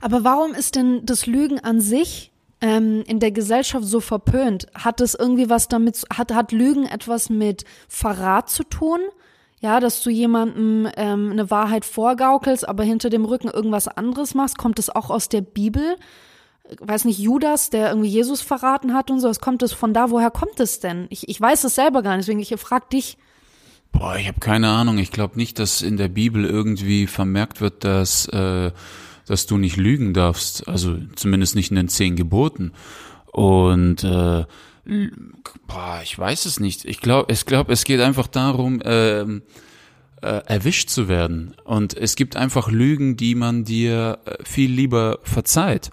Aber 0.00 0.24
warum 0.24 0.52
ist 0.52 0.74
denn 0.74 1.06
das 1.06 1.26
Lügen 1.26 1.58
an 1.60 1.80
sich 1.80 2.32
ähm, 2.66 3.04
in 3.06 3.20
der 3.20 3.30
Gesellschaft 3.30 3.86
so 3.86 4.00
verpönt? 4.00 4.66
Hat 4.74 5.00
es 5.00 5.14
irgendwie 5.14 5.48
was 5.48 5.68
damit, 5.68 6.04
hat, 6.12 6.34
hat 6.34 6.50
Lügen 6.50 6.84
etwas 6.86 7.30
mit 7.30 7.64
Verrat 7.88 8.50
zu 8.50 8.64
tun? 8.64 8.98
Ja, 9.60 9.78
dass 9.80 10.02
du 10.02 10.10
jemandem 10.10 10.88
ähm, 10.96 11.30
eine 11.30 11.50
Wahrheit 11.50 11.84
vorgaukelst, 11.84 12.68
aber 12.68 12.82
hinter 12.82 13.08
dem 13.08 13.24
Rücken 13.24 13.48
irgendwas 13.48 13.88
anderes 13.88 14.34
machst, 14.34 14.58
kommt 14.58 14.78
es 14.78 14.90
auch 14.90 15.10
aus 15.10 15.28
der 15.28 15.40
Bibel? 15.40 15.96
weiß 16.80 17.04
nicht, 17.04 17.20
Judas, 17.20 17.70
der 17.70 17.90
irgendwie 17.90 18.08
Jesus 18.08 18.40
verraten 18.40 18.92
hat 18.92 19.08
und 19.12 19.20
so, 19.20 19.28
was 19.28 19.38
kommt 19.38 19.62
es 19.62 19.72
von 19.72 19.94
da, 19.94 20.10
woher 20.10 20.32
kommt 20.32 20.58
es 20.58 20.80
denn? 20.80 21.06
Ich, 21.10 21.28
ich 21.28 21.40
weiß 21.40 21.62
es 21.62 21.76
selber 21.76 22.02
gar 22.02 22.16
nicht, 22.16 22.26
deswegen 22.26 22.40
ich 22.40 22.52
frag 22.60 22.90
dich. 22.90 23.18
Boah, 23.92 24.16
ich 24.16 24.26
habe 24.26 24.40
keine 24.40 24.68
Ahnung. 24.70 24.98
Ich 24.98 25.12
glaube 25.12 25.36
nicht, 25.36 25.60
dass 25.60 25.80
in 25.80 25.96
der 25.96 26.08
Bibel 26.08 26.44
irgendwie 26.44 27.06
vermerkt 27.06 27.60
wird, 27.60 27.84
dass 27.84 28.26
äh, 28.26 28.72
dass 29.26 29.46
du 29.46 29.58
nicht 29.58 29.76
lügen 29.76 30.14
darfst, 30.14 30.66
also 30.68 30.98
zumindest 31.14 31.56
nicht 31.56 31.70
in 31.70 31.76
den 31.76 31.88
zehn 31.88 32.16
Geboten. 32.16 32.72
Und 33.32 34.04
äh, 34.04 34.44
boah, 35.66 36.00
ich 36.02 36.18
weiß 36.18 36.46
es 36.46 36.60
nicht. 36.60 36.84
Ich 36.84 37.00
glaube, 37.00 37.32
ich 37.32 37.44
glaube, 37.44 37.72
es 37.72 37.84
geht 37.84 38.00
einfach 38.00 38.28
darum, 38.28 38.80
äh, 38.80 39.20
äh, 39.20 39.40
erwischt 40.22 40.88
zu 40.88 41.08
werden. 41.08 41.54
Und 41.64 41.96
es 41.96 42.16
gibt 42.16 42.36
einfach 42.36 42.70
Lügen, 42.70 43.16
die 43.16 43.34
man 43.34 43.64
dir 43.64 44.18
äh, 44.24 44.42
viel 44.44 44.70
lieber 44.70 45.18
verzeiht. 45.22 45.90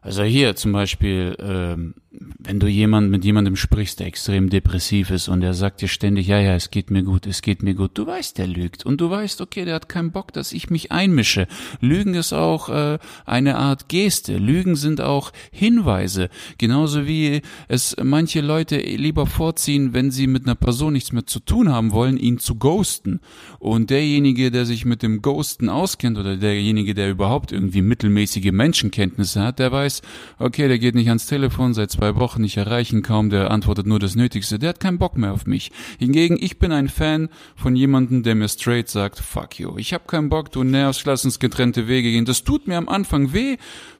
Also 0.00 0.22
hier 0.22 0.56
zum 0.56 0.72
Beispiel, 0.72 1.36
ähm, 1.38 1.94
wenn 2.38 2.60
du 2.60 2.66
jemand 2.66 3.10
mit 3.10 3.24
jemandem 3.24 3.56
sprichst, 3.56 4.00
der 4.00 4.06
extrem 4.06 4.50
depressiv 4.50 5.10
ist 5.10 5.28
und 5.28 5.40
der 5.40 5.54
sagt 5.54 5.80
dir 5.80 5.88
ständig, 5.88 6.26
ja, 6.26 6.38
ja, 6.38 6.54
es 6.54 6.70
geht 6.70 6.90
mir 6.90 7.02
gut, 7.02 7.26
es 7.26 7.40
geht 7.40 7.62
mir 7.62 7.74
gut, 7.74 7.92
du 7.94 8.06
weißt, 8.06 8.36
der 8.36 8.46
lügt 8.46 8.84
und 8.84 9.00
du 9.00 9.08
weißt, 9.08 9.40
okay, 9.40 9.64
der 9.64 9.76
hat 9.76 9.88
keinen 9.88 10.12
Bock, 10.12 10.32
dass 10.32 10.52
ich 10.52 10.68
mich 10.68 10.92
einmische. 10.92 11.46
Lügen 11.80 12.14
ist 12.14 12.32
auch 12.32 12.68
äh, 12.68 12.98
eine 13.24 13.56
Art 13.56 13.88
Geste. 13.88 14.36
Lügen 14.36 14.76
sind 14.76 15.00
auch 15.00 15.32
Hinweise, 15.50 16.28
genauso 16.58 17.06
wie 17.06 17.40
es 17.68 17.96
manche 18.02 18.40
Leute 18.40 18.76
lieber 18.76 19.26
vorziehen, 19.26 19.94
wenn 19.94 20.10
sie 20.10 20.26
mit 20.26 20.44
einer 20.44 20.54
Person 20.54 20.92
nichts 20.92 21.12
mehr 21.12 21.26
zu 21.26 21.40
tun 21.40 21.70
haben 21.70 21.92
wollen, 21.92 22.16
ihn 22.16 22.38
zu 22.38 22.56
ghosten. 22.56 23.20
Und 23.58 23.90
derjenige, 23.90 24.50
der 24.50 24.66
sich 24.66 24.84
mit 24.84 25.02
dem 25.02 25.22
Ghosten 25.22 25.68
auskennt 25.68 26.18
oder 26.18 26.36
derjenige, 26.36 26.94
der 26.94 27.10
überhaupt 27.10 27.52
irgendwie 27.52 27.82
mittelmäßige 27.82 28.52
Menschenkenntnisse 28.52 29.42
hat, 29.42 29.58
der 29.58 29.72
weiß, 29.72 30.02
okay, 30.38 30.68
der 30.68 30.78
geht 30.78 30.94
nicht 30.94 31.08
ans 31.08 31.26
Telefon 31.26 31.72
seit 31.72 31.92
zwei 32.02 32.16
Wochen 32.16 32.42
nicht 32.42 32.56
erreichen, 32.56 33.02
kaum, 33.02 33.30
der 33.30 33.52
antwortet 33.52 33.86
nur 33.86 34.00
das 34.00 34.16
Nötigste, 34.16 34.58
der 34.58 34.70
hat 34.70 34.80
keinen 34.80 34.98
Bock 34.98 35.16
mehr 35.16 35.32
auf 35.32 35.46
mich. 35.46 35.70
Hingegen, 36.00 36.36
ich 36.40 36.58
bin 36.58 36.72
ein 36.72 36.88
Fan 36.88 37.28
von 37.54 37.76
jemandem, 37.76 38.24
der 38.24 38.34
mir 38.34 38.48
straight 38.48 38.88
sagt, 38.88 39.20
fuck 39.20 39.60
you, 39.60 39.78
ich 39.78 39.94
hab 39.94 40.08
keinen 40.08 40.28
Bock, 40.28 40.50
du 40.50 40.64
nervst, 40.64 41.06
lass 41.06 41.24
uns 41.24 41.38
getrennte 41.38 41.86
Wege 41.86 42.10
gehen. 42.10 42.24
Das 42.24 42.42
tut 42.42 42.66
mir 42.66 42.76
am 42.76 42.88
Anfang 42.88 43.32
weh, 43.32 43.56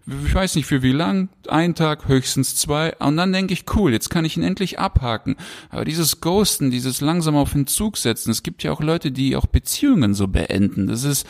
ich 0.06 0.34
weiß 0.34 0.56
nicht 0.56 0.66
für 0.66 0.82
wie 0.82 0.92
lang, 0.92 1.28
ein 1.46 1.74
Tag, 1.76 2.08
höchstens 2.08 2.56
zwei, 2.56 2.94
und 2.96 3.16
dann 3.16 3.32
denke 3.32 3.52
ich, 3.52 3.64
cool, 3.76 3.92
jetzt 3.92 4.08
kann 4.08 4.24
ich 4.24 4.36
ihn 4.36 4.42
endlich 4.42 4.78
abhaken. 4.80 5.36
Aber 5.70 5.84
dieses 5.84 6.20
Ghosten, 6.20 6.72
dieses 6.72 7.00
langsam 7.00 7.36
auf 7.36 7.54
Entzug 7.54 7.96
setzen, 7.96 8.30
es 8.30 8.42
gibt 8.42 8.64
ja 8.64 8.72
auch 8.72 8.80
Leute, 8.80 9.12
die 9.12 9.36
auch 9.36 9.46
Beziehungen 9.46 10.14
so 10.14 10.26
beenden. 10.26 10.88
Das 10.88 11.04
ist, 11.04 11.26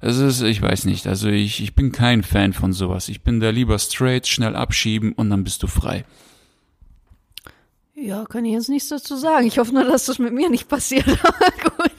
das 0.00 0.18
ist, 0.18 0.42
ich 0.42 0.60
weiß 0.60 0.86
nicht, 0.86 1.06
also 1.06 1.28
ich, 1.28 1.62
ich 1.62 1.74
bin 1.76 1.92
kein 1.92 2.24
Fan 2.24 2.52
von 2.52 2.72
sowas. 2.72 3.08
Ich 3.08 3.22
bin 3.22 3.38
da 3.38 3.50
lieber 3.50 3.78
straight, 3.78 4.26
schnell 4.26 4.56
abschieben 4.56 5.12
und 5.12 5.30
dann 5.30 5.44
bist 5.44 5.62
du 5.62 5.68
frei. 5.68 6.04
Ja, 7.94 8.24
kann 8.26 8.44
ich 8.44 8.52
jetzt 8.52 8.68
nichts 8.68 8.88
dazu 8.88 9.16
sagen. 9.16 9.46
Ich 9.46 9.58
hoffe 9.58 9.72
nur, 9.72 9.84
dass 9.84 10.04
das 10.04 10.18
mit 10.18 10.34
mir 10.34 10.50
nicht 10.50 10.68
passiert. 10.68 11.06
Gut. 11.06 11.92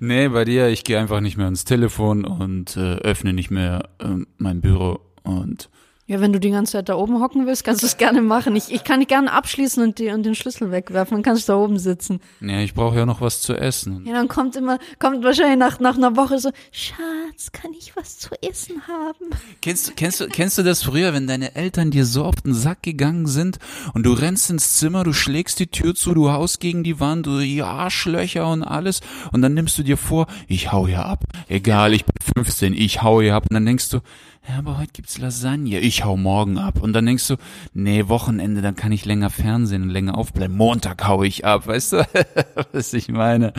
nee, 0.00 0.28
bei 0.28 0.44
dir, 0.44 0.68
ich 0.68 0.84
gehe 0.84 0.98
einfach 0.98 1.20
nicht 1.20 1.36
mehr 1.38 1.46
ans 1.46 1.64
Telefon 1.64 2.24
und 2.24 2.76
äh, 2.76 2.96
öffne 2.96 3.32
nicht 3.32 3.50
mehr 3.50 3.88
äh, 4.00 4.16
mein 4.36 4.60
Büro 4.60 5.00
und 5.22 5.68
ja, 6.12 6.20
wenn 6.20 6.32
du 6.32 6.40
die 6.40 6.50
ganze 6.50 6.72
Zeit 6.72 6.88
da 6.88 6.96
oben 6.96 7.22
hocken 7.22 7.46
willst, 7.46 7.62
kannst 7.64 7.82
du 7.82 7.86
es 7.86 7.96
gerne 7.96 8.20
machen. 8.20 8.56
Ich, 8.56 8.72
ich 8.72 8.82
kann 8.82 8.98
die 8.98 9.06
gerne 9.06 9.32
abschließen 9.32 9.82
und, 9.82 9.98
die, 9.98 10.10
und 10.10 10.24
den 10.24 10.34
Schlüssel 10.34 10.72
wegwerfen. 10.72 11.16
Dann 11.16 11.22
kannst 11.22 11.48
du 11.48 11.52
da 11.52 11.58
oben 11.58 11.78
sitzen. 11.78 12.20
Ja, 12.40 12.58
ich 12.58 12.74
brauche 12.74 12.96
ja 12.96 13.06
noch 13.06 13.20
was 13.20 13.40
zu 13.40 13.54
essen. 13.54 14.04
Ja, 14.04 14.14
dann 14.14 14.26
kommt 14.26 14.56
immer, 14.56 14.78
kommt 14.98 15.22
wahrscheinlich 15.22 15.58
nach, 15.58 15.78
nach 15.78 15.96
einer 15.96 16.16
Woche 16.16 16.40
so, 16.40 16.50
Schatz, 16.72 17.52
kann 17.52 17.72
ich 17.72 17.94
was 17.94 18.18
zu 18.18 18.30
essen 18.42 18.86
haben? 18.88 19.30
Kennst, 19.60 19.96
kennst, 19.96 20.20
du, 20.20 20.26
kennst 20.26 20.58
du 20.58 20.64
das 20.64 20.82
früher, 20.82 21.14
wenn 21.14 21.28
deine 21.28 21.54
Eltern 21.54 21.92
dir 21.92 22.04
so 22.04 22.24
auf 22.24 22.34
den 22.42 22.52
Sack 22.52 22.82
gegangen 22.82 23.26
sind 23.26 23.58
und 23.94 24.04
du 24.04 24.12
rennst 24.12 24.50
ins 24.50 24.76
Zimmer, 24.76 25.04
du 25.04 25.12
schlägst 25.12 25.60
die 25.60 25.68
Tür 25.68 25.94
zu, 25.94 26.14
du 26.14 26.32
haust 26.32 26.58
gegen 26.58 26.82
die 26.82 26.98
Wand, 26.98 27.26
du 27.26 27.38
die 27.38 27.62
Arschlöcher 27.62 28.50
und 28.50 28.64
alles 28.64 29.00
und 29.30 29.40
dann 29.40 29.54
nimmst 29.54 29.78
du 29.78 29.84
dir 29.84 29.96
vor, 29.96 30.26
ich 30.48 30.72
hau 30.72 30.88
hier 30.88 31.06
ab. 31.06 31.24
Egal, 31.48 31.94
ich 31.94 32.04
bin 32.04 32.14
15, 32.44 32.74
ich 32.74 33.02
hau 33.02 33.22
hier 33.22 33.36
ab. 33.36 33.44
Und 33.48 33.54
dann 33.54 33.64
denkst 33.64 33.88
du, 33.88 34.00
ja, 34.48 34.58
aber 34.58 34.78
heute 34.78 34.90
gibt's 34.92 35.18
Lasagne, 35.18 35.78
ich 35.78 36.04
hau 36.04 36.16
morgen 36.16 36.58
ab. 36.58 36.82
Und 36.82 36.94
dann 36.94 37.06
denkst 37.06 37.28
du, 37.28 37.36
nee, 37.74 38.08
Wochenende, 38.08 38.60
dann 38.60 38.74
kann 38.74 38.90
ich 38.90 39.04
länger 39.04 39.30
fernsehen 39.30 39.82
und 39.82 39.90
länger 39.90 40.18
aufbleiben. 40.18 40.56
Montag 40.56 41.06
hau 41.06 41.22
ich 41.22 41.44
ab, 41.44 41.68
weißt 41.68 41.92
du, 41.92 42.08
was 42.72 42.92
ich 42.92 43.08
meine? 43.08 43.52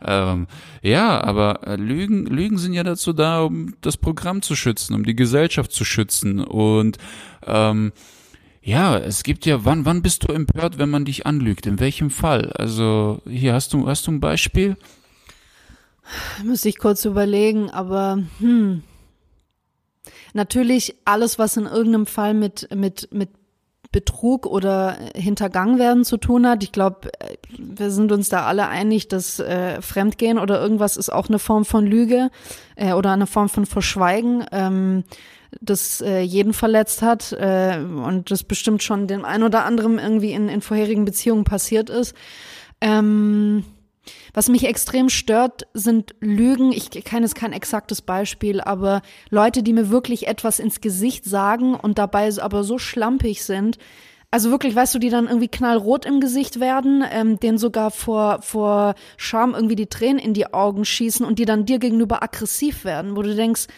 Ähm, 0.00 0.46
ja, 0.80 1.20
aber 1.20 1.66
äh, 1.66 1.74
Lügen, 1.74 2.26
Lügen 2.26 2.56
sind 2.58 2.72
ja 2.72 2.84
dazu 2.84 3.12
da, 3.12 3.42
um 3.42 3.74
das 3.80 3.96
Programm 3.96 4.40
zu 4.40 4.54
schützen, 4.54 4.94
um 4.94 5.04
die 5.04 5.16
Gesellschaft 5.16 5.72
zu 5.72 5.84
schützen. 5.84 6.38
Und 6.40 6.98
ähm, 7.44 7.92
ja, 8.62 8.96
es 8.96 9.24
gibt 9.24 9.44
ja, 9.44 9.64
wann, 9.64 9.86
wann 9.86 10.02
bist 10.02 10.22
du 10.22 10.32
empört, 10.32 10.78
wenn 10.78 10.90
man 10.90 11.04
dich 11.04 11.26
anlügt? 11.26 11.66
In 11.66 11.80
welchem 11.80 12.10
Fall? 12.10 12.52
Also, 12.52 13.20
hier 13.28 13.54
hast 13.54 13.72
du, 13.72 13.88
hast 13.88 14.06
du 14.06 14.12
ein 14.12 14.20
Beispiel? 14.20 14.76
Müsste 16.44 16.68
ich 16.68 16.78
kurz 16.78 17.04
überlegen, 17.04 17.70
aber 17.70 18.20
hm. 18.38 18.84
Natürlich 20.34 20.96
alles, 21.04 21.38
was 21.38 21.56
in 21.56 21.66
irgendeinem 21.66 22.06
Fall 22.06 22.34
mit, 22.34 22.68
mit, 22.74 23.08
mit 23.12 23.30
Betrug 23.90 24.44
oder 24.46 24.98
Hintergang 25.14 25.78
werden 25.78 26.04
zu 26.04 26.18
tun 26.18 26.46
hat. 26.46 26.62
Ich 26.62 26.72
glaube, 26.72 27.10
wir 27.56 27.90
sind 27.90 28.12
uns 28.12 28.28
da 28.28 28.44
alle 28.44 28.68
einig, 28.68 29.08
dass 29.08 29.40
äh, 29.40 29.80
Fremdgehen 29.80 30.38
oder 30.38 30.60
irgendwas 30.60 30.98
ist 30.98 31.10
auch 31.10 31.28
eine 31.28 31.38
Form 31.38 31.64
von 31.64 31.86
Lüge 31.86 32.30
äh, 32.76 32.92
oder 32.92 33.12
eine 33.12 33.26
Form 33.26 33.48
von 33.48 33.64
Verschweigen, 33.64 34.44
ähm, 34.52 35.04
das 35.62 36.02
äh, 36.02 36.20
jeden 36.20 36.52
verletzt 36.52 37.00
hat 37.00 37.32
äh, 37.32 37.78
und 37.78 38.30
das 38.30 38.44
bestimmt 38.44 38.82
schon 38.82 39.06
dem 39.06 39.24
ein 39.24 39.42
oder 39.42 39.64
anderen 39.64 39.98
irgendwie 39.98 40.32
in, 40.32 40.50
in 40.50 40.60
vorherigen 40.60 41.06
Beziehungen 41.06 41.44
passiert 41.44 41.88
ist. 41.88 42.14
Ähm, 42.82 43.64
was 44.34 44.48
mich 44.48 44.66
extrem 44.66 45.08
stört, 45.08 45.66
sind 45.74 46.14
Lügen. 46.20 46.72
Ich 46.72 46.90
kenne 46.90 47.26
jetzt 47.26 47.34
kein 47.34 47.52
exaktes 47.52 48.02
Beispiel, 48.02 48.60
aber 48.60 49.02
Leute, 49.30 49.62
die 49.62 49.72
mir 49.72 49.90
wirklich 49.90 50.26
etwas 50.26 50.58
ins 50.58 50.80
Gesicht 50.80 51.24
sagen 51.24 51.74
und 51.74 51.98
dabei 51.98 52.28
aber 52.40 52.64
so 52.64 52.78
schlampig 52.78 53.44
sind. 53.44 53.78
Also 54.30 54.50
wirklich, 54.50 54.74
weißt 54.76 54.94
du, 54.94 54.98
die 54.98 55.08
dann 55.08 55.26
irgendwie 55.26 55.48
knallrot 55.48 56.04
im 56.04 56.20
Gesicht 56.20 56.60
werden, 56.60 57.02
ähm, 57.10 57.40
denen 57.40 57.56
sogar 57.56 57.90
vor, 57.90 58.42
vor 58.42 58.94
Scham 59.16 59.54
irgendwie 59.54 59.76
die 59.76 59.86
Tränen 59.86 60.18
in 60.18 60.34
die 60.34 60.52
Augen 60.52 60.84
schießen 60.84 61.24
und 61.24 61.38
die 61.38 61.46
dann 61.46 61.64
dir 61.64 61.78
gegenüber 61.78 62.22
aggressiv 62.22 62.84
werden, 62.84 63.16
wo 63.16 63.22
du 63.22 63.34
denkst, 63.34 63.68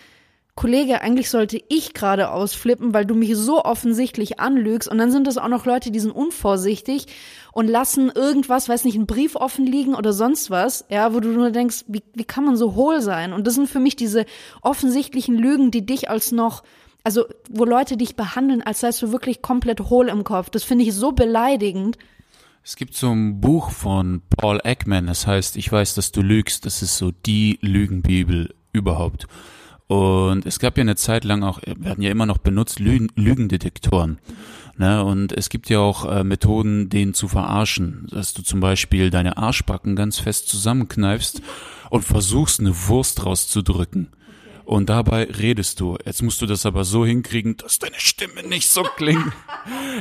Kollege, 0.55 1.01
eigentlich 1.01 1.31
sollte 1.31 1.61
ich 1.69 1.95
gerade 1.95 2.31
ausflippen, 2.31 2.93
weil 2.93 3.07
du 3.07 3.15
mich 3.15 3.35
so 3.37 3.65
offensichtlich 3.65 4.41
anlügst. 4.41 4.89
Und 4.89 4.99
dann 4.99 5.11
sind 5.11 5.27
es 5.27 5.39
auch 5.39 5.49
noch 5.49 5.65
Leute, 5.65 5.91
die 5.91 6.01
sind 6.01 6.11
unvorsichtig 6.11 7.07
und 7.53 7.69
lassen 7.69 8.11
irgendwas, 8.15 8.69
weiß 8.69 8.85
nicht, 8.85 8.97
einen 8.97 9.07
Brief 9.07 9.37
offen 9.37 9.67
liegen 9.67 9.95
oder 9.95 10.13
sonst 10.13 10.51
was, 10.51 10.85
ja, 10.91 11.15
wo 11.15 11.21
du 11.21 11.29
nur 11.31 11.51
denkst, 11.51 11.85
wie, 11.89 12.03
wie 12.15 12.25
kann 12.25 12.45
man 12.45 12.57
so 12.57 12.75
hohl 12.75 13.01
sein? 13.01 13.33
Und 13.33 13.47
das 13.47 13.55
sind 13.55 13.69
für 13.69 13.81
mich 13.81 13.97
diese 13.97 14.27
offensichtlichen 14.61 15.37
Lügen, 15.37 15.71
die 15.71 15.87
dich 15.87 16.11
als 16.11 16.33
noch 16.33 16.63
also 17.03 17.25
wo 17.49 17.65
Leute 17.65 17.97
dich 17.97 18.17
behandeln, 18.17 18.63
als 18.63 18.81
seist 18.81 19.03
du 19.03 19.13
wirklich 19.13 19.43
komplett 19.43 19.81
hohl 19.81 20.09
im 20.09 20.25
Kopf. 20.25 20.51
Das 20.51 20.65
finde 20.65 20.85
ich 20.85 20.95
so 20.95 21.13
beleidigend. 21.13 21.97
Es 22.63 22.77
gibt 22.77 22.95
so 22.95 23.11
ein 23.11 23.41
Buch 23.41 23.71
von 23.71 24.23
Paul 24.37 24.61
Ekman, 24.63 25.07
das 25.07 25.27
heißt, 25.27 25.57
ich 25.57 25.73
weiß, 25.73 25.95
dass 25.95 26.13
du 26.13 26.21
lügst. 26.21 26.67
Das 26.67 26.83
ist 26.83 26.99
so 26.99 27.11
die 27.11 27.59
Lügenbibel 27.63 28.55
überhaupt. 28.73 29.27
Und 29.91 30.47
es 30.47 30.61
gab 30.61 30.79
ja 30.79 30.83
eine 30.83 30.95
Zeit 30.95 31.25
lang 31.25 31.43
auch, 31.43 31.59
werden 31.67 32.01
ja 32.01 32.13
immer 32.13 32.25
noch 32.25 32.39
benutzt, 32.39 32.79
Lügen, 32.79 33.09
Lügendetektoren. 33.17 34.21
Ne? 34.79 35.03
Und 35.05 35.33
es 35.33 35.49
gibt 35.49 35.69
ja 35.69 35.81
auch 35.81 36.09
äh, 36.09 36.23
Methoden, 36.23 36.91
den 36.91 37.13
zu 37.13 37.27
verarschen, 37.27 38.07
dass 38.09 38.33
du 38.33 38.43
zum 38.43 38.61
Beispiel 38.61 39.11
deine 39.11 39.37
Arschbacken 39.37 39.97
ganz 39.97 40.21
fest 40.21 40.49
zusammenkneifst 40.49 41.43
und 41.91 42.05
versuchst, 42.05 42.61
eine 42.61 42.73
Wurst 42.87 43.27
rauszudrücken 43.27 44.11
und 44.71 44.89
dabei 44.89 45.25
redest 45.25 45.81
du. 45.81 45.99
Jetzt 46.05 46.23
musst 46.23 46.41
du 46.41 46.47
das 46.47 46.65
aber 46.65 46.85
so 46.85 47.05
hinkriegen, 47.05 47.57
dass 47.57 47.81
deine 47.81 47.99
Stimme 47.99 48.45
nicht 48.47 48.69
so 48.69 48.85
klingt. 48.85 49.33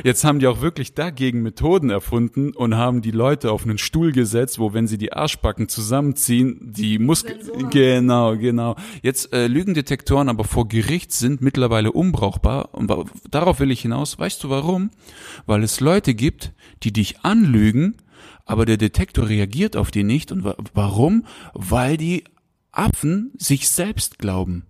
Jetzt 0.04 0.22
haben 0.22 0.38
die 0.38 0.46
auch 0.46 0.60
wirklich 0.60 0.94
dagegen 0.94 1.42
Methoden 1.42 1.90
erfunden 1.90 2.52
und 2.54 2.76
haben 2.76 3.02
die 3.02 3.10
Leute 3.10 3.50
auf 3.50 3.64
einen 3.64 3.78
Stuhl 3.78 4.12
gesetzt, 4.12 4.60
wo 4.60 4.72
wenn 4.72 4.86
sie 4.86 4.96
die 4.96 5.12
Arschbacken 5.12 5.68
zusammenziehen, 5.68 6.72
die 6.72 7.00
Muskeln 7.00 7.68
genau, 7.70 8.36
genau. 8.36 8.76
Jetzt 9.02 9.32
äh, 9.32 9.48
Lügendetektoren 9.48 10.28
aber 10.28 10.44
vor 10.44 10.68
Gericht 10.68 11.10
sind 11.10 11.40
mittlerweile 11.40 11.90
unbrauchbar 11.90 12.72
und 12.72 12.92
darauf 13.28 13.58
will 13.58 13.72
ich 13.72 13.80
hinaus. 13.80 14.20
Weißt 14.20 14.44
du 14.44 14.50
warum? 14.50 14.90
Weil 15.46 15.64
es 15.64 15.80
Leute 15.80 16.14
gibt, 16.14 16.52
die 16.84 16.92
dich 16.92 17.24
anlügen, 17.24 17.96
aber 18.46 18.66
der 18.66 18.76
Detektor 18.76 19.28
reagiert 19.28 19.76
auf 19.76 19.90
die 19.90 20.04
nicht 20.04 20.30
und 20.30 20.44
warum? 20.74 21.24
Weil 21.54 21.96
die 21.96 22.22
Affen 22.72 23.32
sich 23.38 23.68
selbst 23.68 24.18
glauben. 24.18 24.66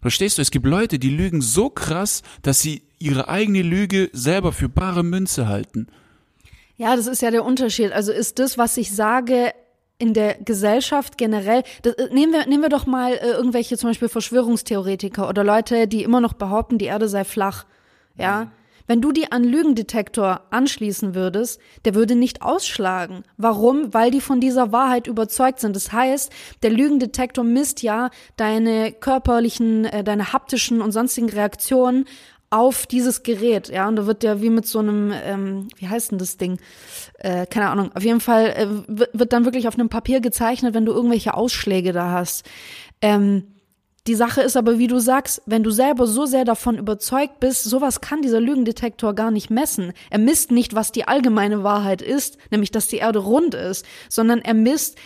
Verstehst 0.00 0.38
du? 0.38 0.42
Es 0.42 0.50
gibt 0.50 0.66
Leute, 0.66 0.98
die 0.98 1.10
lügen 1.10 1.42
so 1.42 1.68
krass, 1.68 2.22
dass 2.42 2.60
sie 2.60 2.82
ihre 2.98 3.28
eigene 3.28 3.62
Lüge 3.62 4.10
selber 4.12 4.52
für 4.52 4.68
bare 4.68 5.02
Münze 5.02 5.46
halten. 5.46 5.88
Ja, 6.76 6.96
das 6.96 7.06
ist 7.06 7.20
ja 7.20 7.30
der 7.30 7.44
Unterschied. 7.44 7.92
Also 7.92 8.10
ist 8.10 8.38
das, 8.38 8.56
was 8.56 8.76
ich 8.78 8.94
sage, 8.94 9.52
in 9.98 10.14
der 10.14 10.34
Gesellschaft 10.34 11.18
generell, 11.18 11.62
das, 11.82 11.92
äh, 11.94 12.08
nehmen 12.12 12.32
wir, 12.32 12.46
nehmen 12.46 12.62
wir 12.62 12.70
doch 12.70 12.86
mal 12.86 13.12
äh, 13.12 13.32
irgendwelche 13.32 13.76
zum 13.76 13.90
Beispiel 13.90 14.08
Verschwörungstheoretiker 14.08 15.28
oder 15.28 15.44
Leute, 15.44 15.86
die 15.86 16.02
immer 16.02 16.22
noch 16.22 16.32
behaupten, 16.32 16.78
die 16.78 16.86
Erde 16.86 17.08
sei 17.08 17.24
flach. 17.24 17.66
Ja. 18.16 18.50
Wenn 18.90 19.00
du 19.00 19.12
die 19.12 19.30
an 19.30 19.44
Lügendetektor 19.44 20.40
anschließen 20.50 21.14
würdest, 21.14 21.60
der 21.84 21.94
würde 21.94 22.16
nicht 22.16 22.42
ausschlagen. 22.42 23.22
Warum? 23.36 23.94
Weil 23.94 24.10
die 24.10 24.20
von 24.20 24.40
dieser 24.40 24.72
Wahrheit 24.72 25.06
überzeugt 25.06 25.60
sind. 25.60 25.76
Das 25.76 25.92
heißt, 25.92 26.32
der 26.64 26.70
Lügendetektor 26.70 27.44
misst 27.44 27.82
ja 27.82 28.10
deine 28.36 28.90
körperlichen, 28.90 29.84
äh, 29.84 30.02
deine 30.02 30.32
haptischen 30.32 30.80
und 30.80 30.90
sonstigen 30.90 31.28
Reaktionen 31.28 32.06
auf 32.50 32.88
dieses 32.88 33.22
Gerät, 33.22 33.68
ja, 33.68 33.86
und 33.86 33.94
da 33.94 34.06
wird 34.06 34.24
ja 34.24 34.42
wie 34.42 34.50
mit 34.50 34.66
so 34.66 34.80
einem, 34.80 35.12
ähm, 35.24 35.68
wie 35.76 35.86
heißt 35.86 36.10
denn 36.10 36.18
das 36.18 36.36
Ding? 36.36 36.58
Äh, 37.20 37.46
keine 37.46 37.70
Ahnung. 37.70 37.92
Auf 37.94 38.02
jeden 38.02 38.18
Fall 38.18 38.46
äh, 38.46 38.66
wird 39.12 39.32
dann 39.32 39.44
wirklich 39.44 39.68
auf 39.68 39.74
einem 39.74 39.88
Papier 39.88 40.20
gezeichnet, 40.20 40.74
wenn 40.74 40.84
du 40.84 40.90
irgendwelche 40.90 41.34
Ausschläge 41.34 41.92
da 41.92 42.10
hast. 42.10 42.44
Ähm, 43.00 43.44
die 44.10 44.16
Sache 44.16 44.42
ist 44.42 44.56
aber, 44.56 44.76
wie 44.76 44.88
du 44.88 44.98
sagst, 44.98 45.40
wenn 45.46 45.62
du 45.62 45.70
selber 45.70 46.08
so 46.08 46.26
sehr 46.26 46.44
davon 46.44 46.76
überzeugt 46.76 47.38
bist, 47.38 47.62
sowas 47.62 48.00
kann 48.00 48.22
dieser 48.22 48.40
Lügendetektor 48.40 49.14
gar 49.14 49.30
nicht 49.30 49.50
messen. 49.50 49.92
Er 50.10 50.18
misst 50.18 50.50
nicht, 50.50 50.74
was 50.74 50.90
die 50.90 51.06
allgemeine 51.06 51.62
Wahrheit 51.62 52.02
ist, 52.02 52.36
nämlich 52.50 52.72
dass 52.72 52.88
die 52.88 52.96
Erde 52.96 53.20
rund 53.20 53.54
ist, 53.54 53.86
sondern 54.08 54.40
er 54.40 54.54
misst, 54.54 54.98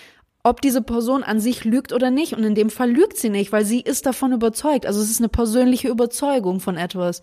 ob 0.42 0.62
diese 0.62 0.80
Person 0.80 1.22
an 1.22 1.38
sich 1.38 1.66
lügt 1.66 1.92
oder 1.92 2.10
nicht. 2.10 2.32
Und 2.32 2.44
in 2.44 2.54
dem 2.54 2.70
Fall 2.70 2.90
lügt 2.90 3.18
sie 3.18 3.28
nicht, 3.28 3.52
weil 3.52 3.66
sie 3.66 3.82
ist 3.82 4.06
davon 4.06 4.32
überzeugt. 4.32 4.86
Also 4.86 5.02
es 5.02 5.10
ist 5.10 5.20
eine 5.20 5.28
persönliche 5.28 5.88
Überzeugung 5.88 6.60
von 6.60 6.78
etwas. 6.78 7.20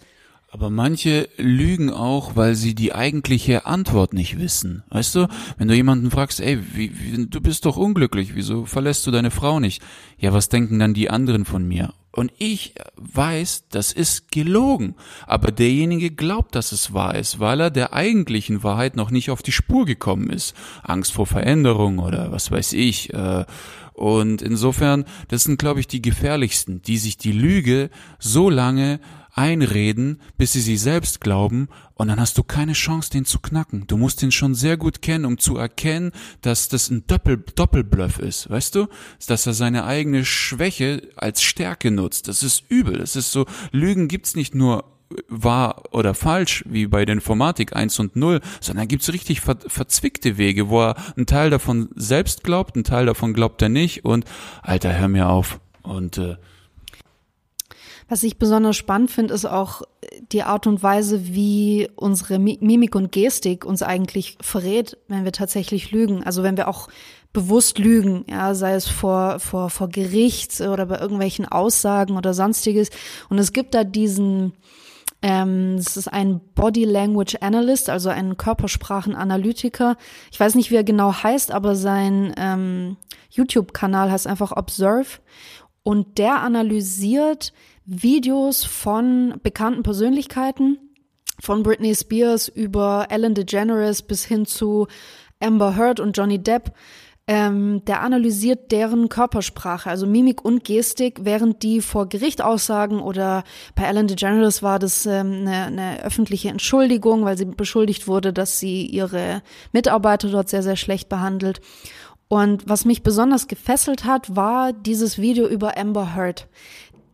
Aber 0.54 0.70
manche 0.70 1.30
lügen 1.38 1.90
auch, 1.90 2.36
weil 2.36 2.56
sie 2.56 2.76
die 2.76 2.94
eigentliche 2.94 3.66
Antwort 3.66 4.14
nicht 4.14 4.38
wissen. 4.38 4.84
Weißt 4.90 5.16
du, 5.16 5.30
wenn 5.58 5.70
du 5.70 5.76
jemanden 5.76 6.12
fragst, 6.12 6.42
ey, 6.42 6.60
wie, 6.76 6.92
wie, 7.00 7.26
du 7.26 7.40
bist 7.40 7.66
doch 7.66 7.78
unglücklich, 7.78 8.36
wieso 8.36 8.66
verlässt 8.66 9.08
du 9.08 9.12
deine 9.12 9.32
Frau 9.32 9.62
nicht? 9.62 9.82
Ja, 10.18 10.34
was 10.34 10.50
denken 10.50 10.78
dann 10.78 10.94
die 10.94 11.10
anderen 11.10 11.46
von 11.46 11.66
mir? 11.66 11.94
Und 12.12 12.34
ich 12.38 12.74
weiß, 12.98 13.70
das 13.70 13.94
ist 13.94 14.30
gelogen. 14.34 14.96
Aber 15.26 15.54
derjenige 15.54 16.12
glaubt, 16.12 16.54
dass 16.54 16.74
es 16.74 16.94
wahr 16.94 17.16
ist, 17.16 17.40
weil 17.40 17.62
er 17.62 17.72
der 17.72 17.94
eigentlichen 17.94 18.62
Wahrheit 18.62 18.98
noch 18.98 19.10
nicht 19.10 19.30
auf 19.30 19.42
die 19.42 19.54
Spur 19.54 19.86
gekommen 19.86 20.30
ist. 20.30 20.54
Angst 20.84 21.14
vor 21.14 21.28
Veränderung 21.28 22.00
oder 22.00 22.34
was 22.34 22.52
weiß 22.52 22.74
ich. 22.74 23.14
Äh, 23.14 23.46
und 23.94 24.42
insofern, 24.42 25.06
das 25.30 25.44
sind, 25.44 25.60
glaube 25.60 25.80
ich, 25.80 25.88
die 25.88 26.02
gefährlichsten, 26.02 26.82
die 26.82 26.98
sich 26.98 27.18
die 27.18 27.32
Lüge 27.32 27.90
so 28.20 28.50
lange 28.50 29.00
einreden, 29.34 30.22
bis 30.38 30.54
sie 30.54 30.62
sie 30.62 30.78
selbst 30.78 31.22
glauben, 31.22 31.70
und 31.94 32.08
dann 32.08 32.20
hast 32.20 32.38
du 32.38 32.44
keine 32.44 32.74
Chance, 32.74 33.12
den 33.12 33.26
zu 33.26 33.40
knacken. 33.40 33.86
Du 33.86 33.96
musst 33.96 34.24
ihn 34.24 34.32
schon 34.32 34.56
sehr 34.56 34.76
gut 34.76 35.02
kennen, 35.02 35.26
um 35.26 35.38
zu 35.38 35.58
erkennen, 35.58 36.12
dass 36.42 36.68
das 36.68 36.90
ein 36.90 37.06
Doppel 37.06 37.44
Doppelbluff 37.56 38.18
ist, 38.18 38.50
weißt 38.50 38.74
du? 38.76 38.88
Dass 39.28 39.46
er 39.46 39.54
seine 39.54 39.86
eigene 39.86 40.26
Schwäche 40.26 41.10
als 41.16 41.44
Stärke 41.44 41.92
nutzt. 41.92 42.28
Das 42.28 42.42
ist 42.42 42.64
übel. 42.70 42.98
Das 42.98 43.16
ist 43.16 43.32
so, 43.32 43.46
Lügen 43.72 44.08
gibt's 44.08 44.36
nicht 44.36 44.56
nur 44.56 44.86
wahr 45.28 45.84
oder 45.92 46.14
falsch, 46.14 46.64
wie 46.68 46.88
bei 46.88 47.06
der 47.06 47.14
Informatik 47.14 47.76
1 47.76 48.00
und 48.00 48.16
0, 48.16 48.42
sondern 48.60 48.88
gibt's 48.88 49.12
richtig 49.12 49.42
ver 49.42 49.58
verzwickte 49.68 50.38
Wege, 50.38 50.70
wo 50.70 50.82
er 50.82 50.96
einen 51.16 51.26
Teil 51.26 51.50
davon 51.50 51.90
selbst 51.96 52.44
glaubt, 52.44 52.76
einen 52.76 52.84
Teil 52.84 53.06
davon 53.06 53.34
glaubt 53.34 53.62
er 53.62 53.70
nicht 53.70 54.06
und 54.06 54.26
Alter, 54.62 54.98
hör 54.98 55.08
mir 55.08 55.30
auf. 55.30 55.60
Und 55.84 56.18
äh, 56.18 56.38
was 58.12 58.24
ich 58.24 58.38
besonders 58.38 58.76
spannend 58.76 59.10
finde, 59.10 59.34
ist 59.34 59.46
auch 59.46 59.84
die 60.34 60.44
Art 60.44 60.68
und 60.68 60.84
Weise, 60.84 61.34
wie 61.34 61.90
unsere 61.96 62.40
Mimik 62.40 62.94
und 62.94 63.14
Gestik 63.14 63.64
uns 63.64 63.84
eigentlich 63.84 64.38
verrät, 64.42 64.98
wenn 65.08 65.24
wir 65.24 65.32
tatsächlich 65.32 65.92
lügen. 65.92 66.22
Also 66.22 66.44
wenn 66.44 66.58
wir 66.58 66.68
auch 66.68 66.90
bewusst 67.32 67.80
lügen, 67.80 68.26
ja, 68.28 68.54
sei 68.54 68.74
es 68.74 68.90
vor, 68.90 69.40
vor, 69.40 69.70
vor 69.70 69.88
Gericht 69.88 70.60
oder 70.60 70.88
bei 70.88 71.00
irgendwelchen 71.00 71.46
Aussagen 71.46 72.18
oder 72.18 72.34
sonstiges. 72.34 72.90
Und 73.30 73.40
es 73.40 73.54
gibt 73.54 73.74
da 73.74 73.86
diesen, 73.86 74.52
ähm, 75.22 75.76
es 75.76 75.96
ist 75.96 76.10
ein 76.10 76.42
Body 76.54 76.84
Language 76.84 77.38
Analyst, 77.40 77.90
also 77.90 78.10
ein 78.10 78.36
Körpersprachenanalytiker. 78.36 79.96
Ich 80.34 80.40
weiß 80.40 80.56
nicht, 80.56 80.70
wie 80.70 80.76
er 80.76 80.84
genau 80.84 81.14
heißt, 81.14 81.54
aber 81.54 81.78
sein 81.78 82.34
ähm, 82.36 82.98
YouTube-Kanal 83.30 84.12
heißt 84.12 84.28
einfach 84.28 84.52
Observe. 84.52 85.22
Und 85.84 86.18
der 86.18 86.42
analysiert 86.42 87.54
Videos 87.86 88.64
von 88.64 89.36
bekannten 89.44 89.84
Persönlichkeiten, 89.84 90.78
von 91.40 91.64
Britney 91.64 91.96
Spears 91.96 92.48
über 92.48 93.08
Ellen 93.10 93.34
DeGeneres 93.34 94.04
bis 94.04 94.24
hin 94.26 94.46
zu 94.46 94.88
Amber 95.40 95.76
Heard 95.76 96.00
und 96.00 96.16
Johnny 96.16 96.40
Depp. 96.40 96.74
Ähm, 97.28 97.86
der 97.86 98.02
analysiert 98.02 98.72
deren 98.72 99.08
Körpersprache, 99.08 99.90
also 99.90 100.08
Mimik 100.08 100.44
und 100.44 100.64
Gestik, 100.64 101.20
während 101.22 101.62
die 101.62 101.80
vor 101.80 102.10
Gericht 102.10 102.42
aussagen 102.42 103.00
oder 103.00 103.44
bei 103.76 103.84
Ellen 103.84 104.08
DeGeneres 104.08 104.64
war 104.64 104.80
das 104.80 105.06
ähm, 105.06 105.46
eine, 105.48 105.66
eine 105.66 106.04
öffentliche 106.04 106.50
Entschuldigung, 106.50 107.24
weil 107.24 107.38
sie 107.38 107.46
beschuldigt 107.46 108.08
wurde, 108.08 108.34
dass 108.34 108.60
sie 108.60 108.86
ihre 108.86 109.44
Mitarbeiter 109.72 110.30
dort 110.30 110.50
sehr, 110.50 110.64
sehr 110.64 110.76
schlecht 110.76 111.10
behandelt. 111.10 111.62
Und 112.28 112.64
was 112.68 112.86
mich 112.86 113.04
besonders 113.04 113.48
gefesselt 113.48 114.06
hat, 114.06 114.38
war 114.38 114.72
dieses 114.74 115.20
Video 115.20 115.48
über 115.48 115.78
Amber 115.78 116.16
Heard. 116.16 116.48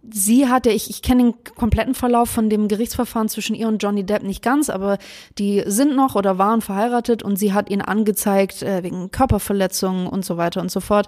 Sie 0.10 0.48
hatte, 0.48 0.70
ich, 0.70 0.90
ich 0.90 1.02
kenne 1.02 1.24
den 1.24 1.44
kompletten 1.56 1.94
Verlauf 1.94 2.30
von 2.30 2.50
dem 2.50 2.68
Gerichtsverfahren 2.68 3.28
zwischen 3.30 3.56
ihr 3.56 3.68
und 3.68 3.84
Johnny 3.84 4.06
Depp 4.06 4.24
nicht 4.24 4.42
ganz, 4.42 4.70
aber 4.70 4.98
die 5.38 5.64
sind 5.66 5.96
noch 5.96 6.16
oder 6.16 6.38
waren 6.38 6.62
verheiratet 6.62 7.24
und 7.24 7.38
sie 7.38 7.54
hat 7.54 7.70
ihn 7.70 7.82
angezeigt 7.82 8.64
äh, 8.64 8.84
wegen 8.84 9.12
Körperverletzungen 9.12 10.08
und 10.08 10.24
so 10.24 10.38
weiter 10.38 10.62
und 10.62 10.72
so 10.72 10.80
fort. 10.80 11.08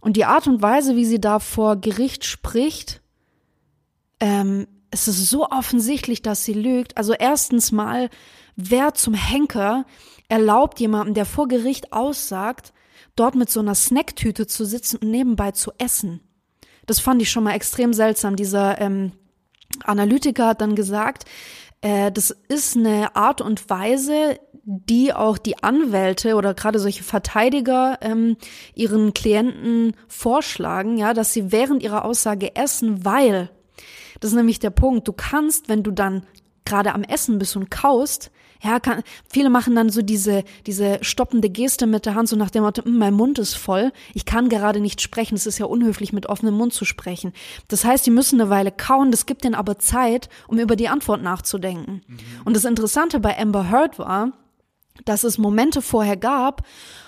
Und 0.00 0.16
die 0.16 0.24
Art 0.24 0.46
und 0.46 0.62
Weise, 0.62 0.96
wie 0.96 1.04
sie 1.04 1.20
da 1.20 1.38
vor 1.38 1.76
Gericht 1.76 2.24
spricht, 2.24 3.00
ähm, 4.20 4.66
es 4.90 5.06
ist 5.06 5.28
so 5.28 5.48
offensichtlich, 5.48 6.22
dass 6.22 6.44
sie 6.44 6.54
lügt. 6.54 6.96
Also 6.96 7.12
erstens 7.12 7.72
mal, 7.72 8.10
wer 8.56 8.94
zum 8.94 9.14
Henker 9.14 9.84
erlaubt 10.28 10.80
jemandem, 10.80 11.14
der 11.14 11.26
vor 11.26 11.48
Gericht 11.48 11.92
aussagt, 11.92 12.72
dort 13.16 13.34
mit 13.34 13.50
so 13.50 13.60
einer 13.60 13.74
Snacktüte 13.74 14.46
zu 14.46 14.64
sitzen 14.64 14.98
und 14.98 15.10
nebenbei 15.10 15.52
zu 15.52 15.72
essen. 15.78 16.20
Das 16.88 16.98
fand 16.98 17.22
ich 17.22 17.30
schon 17.30 17.44
mal 17.44 17.54
extrem 17.54 17.92
seltsam. 17.92 18.34
Dieser 18.34 18.80
ähm, 18.80 19.12
Analytiker 19.84 20.48
hat 20.48 20.60
dann 20.60 20.74
gesagt, 20.74 21.24
äh, 21.82 22.10
das 22.10 22.30
ist 22.48 22.76
eine 22.76 23.14
Art 23.14 23.40
und 23.40 23.70
Weise, 23.70 24.40
die 24.64 25.12
auch 25.12 25.38
die 25.38 25.62
Anwälte 25.62 26.34
oder 26.34 26.54
gerade 26.54 26.78
solche 26.78 27.04
Verteidiger 27.04 27.98
ähm, 28.00 28.36
ihren 28.74 29.14
Klienten 29.14 29.94
vorschlagen, 30.08 30.96
ja, 30.96 31.14
dass 31.14 31.32
sie 31.32 31.52
während 31.52 31.82
ihrer 31.82 32.04
Aussage 32.04 32.56
essen, 32.56 33.04
weil 33.04 33.50
das 34.20 34.32
ist 34.32 34.36
nämlich 34.36 34.58
der 34.58 34.70
Punkt. 34.70 35.06
Du 35.06 35.12
kannst, 35.12 35.68
wenn 35.68 35.82
du 35.82 35.90
dann 35.90 36.26
gerade 36.64 36.94
am 36.94 37.04
Essen 37.04 37.38
bist 37.38 37.56
und 37.56 37.70
kaust, 37.70 38.30
ja, 38.62 38.80
kann, 38.80 39.02
viele 39.28 39.50
machen 39.50 39.74
dann 39.74 39.90
so 39.90 40.02
diese, 40.02 40.44
diese 40.66 40.98
stoppende 41.02 41.48
Geste 41.48 41.86
mit 41.86 42.06
der 42.06 42.14
Hand, 42.14 42.28
so 42.28 42.36
nach 42.36 42.50
dem 42.50 42.64
Motto, 42.64 42.84
hm, 42.84 42.98
mein 42.98 43.14
Mund 43.14 43.38
ist 43.38 43.54
voll, 43.54 43.92
ich 44.14 44.24
kann 44.24 44.48
gerade 44.48 44.80
nicht 44.80 45.00
sprechen, 45.00 45.34
es 45.34 45.46
ist 45.46 45.58
ja 45.58 45.66
unhöflich, 45.66 46.12
mit 46.12 46.26
offenem 46.26 46.54
Mund 46.54 46.72
zu 46.72 46.84
sprechen. 46.84 47.32
Das 47.68 47.84
heißt, 47.84 48.04
die 48.06 48.10
müssen 48.10 48.40
eine 48.40 48.50
Weile 48.50 48.72
kauen, 48.72 49.10
das 49.10 49.26
gibt 49.26 49.44
denen 49.44 49.54
aber 49.54 49.78
Zeit, 49.78 50.28
um 50.48 50.58
über 50.58 50.76
die 50.76 50.88
Antwort 50.88 51.22
nachzudenken. 51.22 52.02
Mhm. 52.06 52.18
Und 52.44 52.56
das 52.56 52.64
Interessante 52.64 53.20
bei 53.20 53.38
Amber 53.38 53.70
Heard 53.70 53.98
war, 53.98 54.32
dass 55.04 55.24
es 55.24 55.38
Momente 55.38 55.82
vorher 55.82 56.16
gab, 56.16 56.66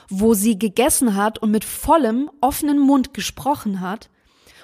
wo 0.08 0.34
sie 0.34 0.58
gegessen 0.58 1.16
hat 1.16 1.38
und 1.38 1.50
mit 1.50 1.64
vollem, 1.64 2.30
offenen 2.40 2.78
Mund 2.78 3.14
gesprochen 3.14 3.80
hat, 3.80 4.10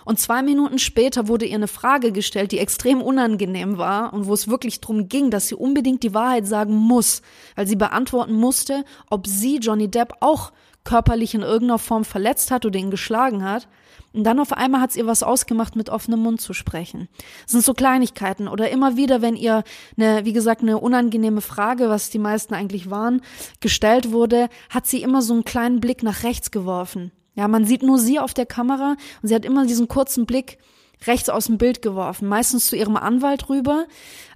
und 0.07 0.21
zwei 0.21 0.41
Minuten 0.41 0.79
später 0.79 1.27
wurde 1.27 1.47
ihr 1.47 1.57
eine 1.57 1.67
Frage 1.67 2.13
gestellt, 2.13 2.53
die 2.53 2.61
extrem 2.61 3.03
unangenehm 3.03 3.77
war 3.77 4.13
und 4.13 4.27
wo 4.27 4.35
es 4.35 4.47
wirklich 4.47 4.81
darum 4.81 5.09
ging, 5.09 5.33
dass 5.33 5.49
sie 5.49 5.57
unbedingt 5.57 6.05
die 6.05 6.15
Wahrheit 6.15 6.47
sagen 6.47 6.77
muss, 6.77 7.23
weil 7.57 7.67
sie 7.67 7.75
beantworten 7.75 8.35
musste, 8.35 8.85
ob 9.11 9.27
sie 9.27 9.57
Johnny 9.57 9.91
Depp 9.91 10.13
auch 10.21 10.53
körperlich 10.85 11.35
in 11.35 11.43
irgendeiner 11.43 11.81
Form 11.81 12.05
verletzt 12.05 12.53
hat 12.53 12.65
oder 12.65 12.79
ihn 12.79 12.93
geschlagen 12.93 13.43
hat. 13.43 13.67
Und 14.13 14.23
dann 14.23 14.39
auf 14.39 14.53
einmal 14.53 14.81
hat 14.81 14.91
es 14.91 14.97
ihr 14.97 15.09
was 15.09 15.25
ausgemacht, 15.25 15.75
mit 15.75 15.91
offenem 15.91 16.21
Mund 16.21 16.41
zu 16.41 16.53
sprechen. 16.53 17.09
Das 17.43 17.53
sind 17.53 17.65
so 17.65 17.75
Kleinigkeiten. 17.75 18.47
Oder 18.47 18.71
immer 18.71 18.97
wieder, 18.97 19.23
wenn 19.23 19.35
ihr 19.35 19.65
eine, 19.99 20.25
wie 20.25 20.33
gesagt, 20.33 20.63
eine 20.63 20.79
unangenehme 20.79 21.41
Frage, 21.41 21.89
was 21.89 22.11
die 22.11 22.21
meisten 22.21 22.55
eigentlich 22.55 22.91
waren, 22.91 23.23
gestellt 23.61 24.13
wurde, 24.13 24.51
hat 24.71 24.87
sie 24.87 25.03
immer 25.03 25.21
so 25.21 25.35
einen 25.35 25.45
kleinen 25.45 25.81
Blick 25.81 26.05
nach 26.05 26.23
rechts 26.23 26.53
geworfen. 26.53 27.11
Ja, 27.37 27.47
man 27.49 27.65
sieht 27.65 27.83
nur 27.83 27.99
sie 27.99 28.19
auf 28.19 28.35
der 28.35 28.47
Kamera 28.47 28.97
und 29.23 29.29
sie 29.29 29.35
hat 29.35 29.45
immer 29.45 29.67
diesen 29.67 29.89
kurzen 29.89 30.27
Blick 30.27 30.59
rechts 31.07 31.29
aus 31.29 31.47
dem 31.47 31.59
Bild 31.59 31.83
geworfen, 31.83 32.27
meistens 32.29 32.67
zu 32.67 32.77
ihrem 32.77 32.97
Anwalt 32.97 33.49
rüber. 33.49 33.87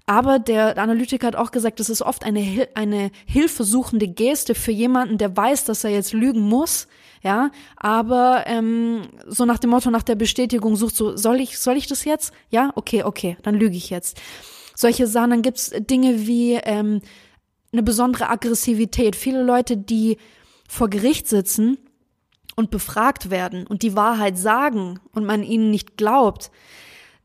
Aber 0.06 0.38
der 0.38 0.76
Analytiker 0.76 1.28
hat 1.28 1.36
auch 1.36 1.50
gesagt, 1.50 1.80
das 1.80 1.88
ist 1.88 2.02
oft 2.02 2.24
eine, 2.24 2.68
eine 2.74 3.10
hilfesuchende 3.26 4.08
Geste 4.08 4.54
für 4.54 4.72
jemanden, 4.72 5.18
der 5.18 5.36
weiß, 5.36 5.64
dass 5.64 5.84
er 5.84 5.90
jetzt 5.90 6.12
lügen 6.12 6.40
muss. 6.40 6.88
Ja, 7.22 7.50
aber 7.76 8.44
ähm, 8.46 9.02
so 9.26 9.44
nach 9.44 9.58
dem 9.58 9.70
Motto, 9.70 9.90
nach 9.90 10.02
der 10.02 10.14
Bestätigung 10.14 10.76
sucht 10.76 10.96
so, 10.96 11.16
soll 11.16 11.40
ich, 11.40 11.58
soll 11.58 11.76
ich 11.76 11.86
das 11.86 12.04
jetzt? 12.04 12.32
Ja, 12.48 12.72
okay, 12.76 13.02
okay, 13.02 13.36
dann 13.42 13.54
lüge 13.54 13.76
ich 13.76 13.90
jetzt. 13.90 14.20
Solche 14.74 15.06
Sachen, 15.06 15.30
dann 15.30 15.42
gibt's 15.42 15.70
Dinge 15.78 16.26
wie 16.26 16.54
ähm, 16.54 17.02
eine 17.72 17.82
besondere 17.82 18.30
Aggressivität. 18.30 19.16
Viele 19.16 19.42
Leute, 19.42 19.76
die 19.76 20.16
vor 20.66 20.88
Gericht 20.88 21.28
sitzen, 21.28 21.76
und 22.56 22.70
befragt 22.70 23.30
werden 23.30 23.66
und 23.66 23.82
die 23.82 23.96
Wahrheit 23.96 24.38
sagen 24.38 25.00
und 25.12 25.24
man 25.24 25.42
ihnen 25.42 25.70
nicht 25.70 25.96
glaubt, 25.96 26.50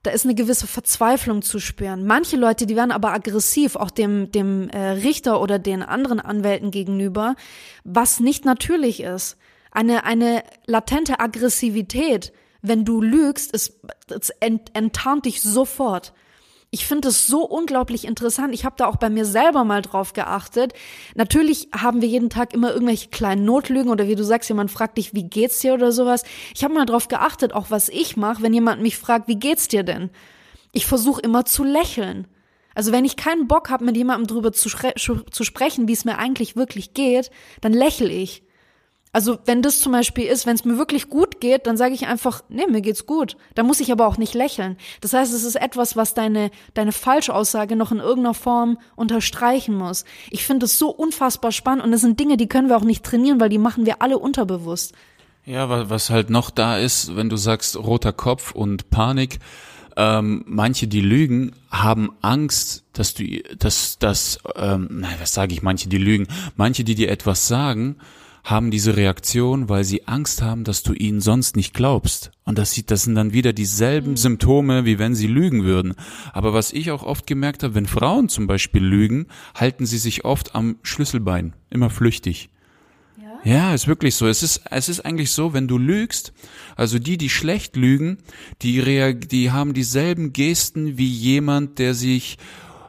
da 0.03 0.11
ist 0.11 0.23
eine 0.23 0.35
gewisse 0.35 0.67
Verzweiflung 0.67 1.41
zu 1.41 1.59
spüren. 1.59 2.05
Manche 2.05 2.37
Leute, 2.37 2.67
die 2.67 2.75
werden 2.75 2.91
aber 2.91 3.11
aggressiv, 3.11 3.75
auch 3.75 3.89
dem, 3.89 4.31
dem 4.31 4.69
äh, 4.69 4.89
Richter 4.89 5.41
oder 5.41 5.57
den 5.57 5.81
anderen 5.81 6.19
Anwälten 6.19 6.69
gegenüber, 6.69 7.35
was 7.83 8.19
nicht 8.19 8.45
natürlich 8.45 9.01
ist. 9.01 9.37
Eine, 9.71 10.03
eine 10.03 10.43
latente 10.67 11.19
Aggressivität, 11.19 12.33
wenn 12.61 12.85
du 12.85 13.01
lügst, 13.01 13.53
es 13.53 13.79
ent, 14.39 14.69
enttarnt 14.73 15.25
dich 15.25 15.41
sofort 15.41 16.13
ich 16.71 16.85
finde 16.85 17.07
es 17.07 17.27
so 17.27 17.45
unglaublich 17.45 18.05
interessant. 18.05 18.53
Ich 18.53 18.65
habe 18.65 18.75
da 18.77 18.87
auch 18.87 18.97
bei 18.97 19.09
mir 19.09 19.25
selber 19.25 19.63
mal 19.63 19.81
drauf 19.81 20.13
geachtet. 20.13 20.73
Natürlich 21.15 21.69
haben 21.73 22.01
wir 22.01 22.07
jeden 22.07 22.29
Tag 22.29 22.53
immer 22.53 22.73
irgendwelche 22.73 23.09
kleinen 23.09 23.45
Notlügen 23.45 23.89
oder 23.89 24.07
wie 24.07 24.15
du 24.15 24.23
sagst, 24.23 24.49
jemand 24.49 24.71
fragt 24.71 24.97
dich, 24.97 25.13
wie 25.13 25.23
geht's 25.23 25.59
dir 25.59 25.73
oder 25.73 25.91
sowas. 25.91 26.23
Ich 26.53 26.63
habe 26.63 26.73
mal 26.73 26.85
drauf 26.85 27.07
geachtet, 27.07 27.53
auch 27.53 27.67
was 27.69 27.89
ich 27.89 28.17
mache, 28.17 28.43
wenn 28.43 28.53
jemand 28.53 28.81
mich 28.81 28.97
fragt, 28.97 29.27
wie 29.27 29.39
geht's 29.39 29.67
dir 29.67 29.83
denn? 29.83 30.09
Ich 30.71 30.85
versuche 30.85 31.21
immer 31.21 31.45
zu 31.45 31.63
lächeln. 31.63 32.27
Also 32.73 32.91
wenn 32.91 33.05
ich 33.05 33.15
keinen 33.15 33.47
Bock 33.47 33.69
habe, 33.69 33.85
mit 33.85 33.95
jemandem 33.95 34.27
drüber 34.27 34.51
zu, 34.51 34.69
zu 34.69 35.43
sprechen, 35.45 35.87
wie 35.87 35.93
es 35.93 36.03
mir 36.03 36.17
eigentlich 36.17 36.57
wirklich 36.57 36.93
geht, 36.93 37.31
dann 37.61 37.71
lächle 37.71 38.09
ich. 38.09 38.43
Also 39.15 39.37
wenn 39.45 39.61
das 39.61 39.79
zum 39.79 39.93
Beispiel 39.93 40.25
ist, 40.25 40.45
wenn 40.45 40.55
es 40.55 40.65
mir 40.65 40.77
wirklich 40.77 41.07
gut 41.09 41.39
geht, 41.39 41.67
dann 41.67 41.77
sage 41.77 41.93
ich 41.93 42.05
einfach, 42.05 42.43
nee, 42.49 42.67
mir 42.67 42.81
geht's 42.81 43.05
gut. 43.05 43.37
Da 43.53 43.63
muss 43.63 43.79
ich 43.79 43.89
aber 43.93 44.07
auch 44.07 44.17
nicht 44.17 44.33
lächeln. 44.33 44.75
Das 44.99 45.13
heißt, 45.13 45.33
es 45.33 45.45
ist 45.45 45.55
etwas, 45.55 45.95
was 45.95 46.15
deine, 46.15 46.51
deine 46.73 46.91
Falschaussage 46.91 47.77
noch 47.77 47.93
in 47.93 47.99
irgendeiner 47.99 48.33
Form 48.33 48.77
unterstreichen 48.97 49.73
muss. 49.73 50.03
Ich 50.31 50.43
finde 50.43 50.65
es 50.65 50.77
so 50.77 50.89
unfassbar 50.89 51.53
spannend 51.53 51.85
und 51.85 51.93
das 51.93 52.01
sind 52.01 52.19
Dinge, 52.19 52.35
die 52.35 52.49
können 52.49 52.67
wir 52.67 52.75
auch 52.75 52.83
nicht 52.83 53.05
trainieren, 53.05 53.39
weil 53.39 53.47
die 53.47 53.57
machen 53.57 53.85
wir 53.85 54.01
alle 54.01 54.19
unterbewusst. 54.19 54.91
Ja, 55.45 55.89
was 55.89 56.09
halt 56.09 56.29
noch 56.29 56.49
da 56.49 56.77
ist, 56.77 57.15
wenn 57.15 57.29
du 57.29 57.37
sagst 57.37 57.77
roter 57.77 58.11
Kopf 58.11 58.51
und 58.51 58.89
Panik, 58.89 59.39
ähm, 59.95 60.43
manche, 60.45 60.87
die 60.87 60.99
lügen, 60.99 61.53
haben 61.71 62.11
Angst, 62.21 62.83
dass 62.91 63.13
du, 63.13 63.23
dass, 63.57 63.97
dass, 63.97 64.39
ähm, 64.57 64.89
nein, 64.91 65.15
was 65.21 65.33
sage 65.33 65.53
ich, 65.53 65.61
manche, 65.61 65.87
die 65.87 65.99
lügen, 65.99 66.27
manche, 66.57 66.83
die 66.83 66.95
dir 66.95 67.09
etwas 67.09 67.47
sagen, 67.47 67.95
haben 68.45 68.69
diese 68.69 68.95
Reaktion, 68.95 69.69
weil 69.69 69.83
sie 69.83 70.07
Angst 70.07 70.43
haben, 70.43 70.63
dass 70.63 70.83
du 70.83 70.93
ihnen 70.93 71.19
sonst 71.19 71.55
nicht 71.55 71.73
glaubst. 71.73 72.31
Und 72.45 72.59
das, 72.59 72.71
sieht, 72.71 72.91
das 72.91 73.01
sind 73.01 73.15
dann 73.15 73.33
wieder 73.33 73.53
dieselben 73.53 74.11
mhm. 74.11 74.17
Symptome, 74.17 74.85
wie 74.85 74.99
wenn 74.99 75.15
sie 75.15 75.27
lügen 75.27 75.63
würden. 75.63 75.95
Aber 76.31 76.53
was 76.53 76.71
ich 76.71 76.91
auch 76.91 77.03
oft 77.03 77.25
gemerkt 77.25 77.63
habe, 77.63 77.73
wenn 77.73 77.87
Frauen 77.87 78.29
zum 78.29 78.45
Beispiel 78.45 78.83
lügen, 78.83 79.25
halten 79.55 79.87
sie 79.87 79.97
sich 79.97 80.25
oft 80.25 80.53
am 80.53 80.77
Schlüsselbein, 80.83 81.53
immer 81.71 81.89
flüchtig. 81.89 82.49
Ja, 83.43 83.75
ist 83.75 83.87
wirklich 83.87 84.15
so. 84.15 84.27
Es 84.27 84.41
ist, 84.41 84.63
es 84.71 84.89
ist 84.89 85.01
eigentlich 85.01 85.31
so, 85.31 85.53
wenn 85.53 85.67
du 85.67 85.77
lügst, 85.77 86.33
also 86.75 86.97
die, 86.97 87.15
die 87.15 87.29
schlecht 87.29 87.75
lügen, 87.75 88.17
die, 88.63 88.81
die 89.27 89.51
haben 89.51 89.75
dieselben 89.75 90.33
Gesten 90.33 90.97
wie 90.97 91.07
jemand, 91.07 91.77
der 91.77 91.93
sich 91.93 92.39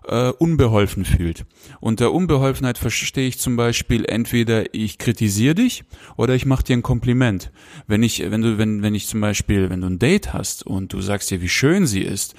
äh, 0.08 0.30
unbeholfen 0.38 1.04
fühlt. 1.04 1.44
Unter 1.80 2.12
Unbeholfenheit 2.12 2.78
verstehe 2.78 3.28
ich 3.28 3.38
zum 3.38 3.56
Beispiel 3.56 4.04
entweder 4.04 4.74
ich 4.74 4.98
kritisiere 4.98 5.54
dich 5.54 5.84
oder 6.16 6.34
ich 6.34 6.46
mache 6.46 6.64
dir 6.64 6.76
ein 6.76 6.82
Kompliment. 6.82 7.50
Wenn 7.86 8.02
ich, 8.02 8.30
wenn 8.30 8.42
du, 8.42 8.58
wenn, 8.58 8.82
wenn 8.82 8.94
ich 8.94 9.06
zum 9.06 9.20
Beispiel, 9.20 9.70
wenn 9.70 9.80
du 9.80 9.88
ein 9.88 9.98
Date 9.98 10.32
hast 10.32 10.66
und 10.66 10.92
du 10.92 11.00
sagst 11.00 11.30
dir, 11.30 11.40
wie 11.40 11.48
schön 11.48 11.86
sie 11.86 12.02
ist, 12.02 12.34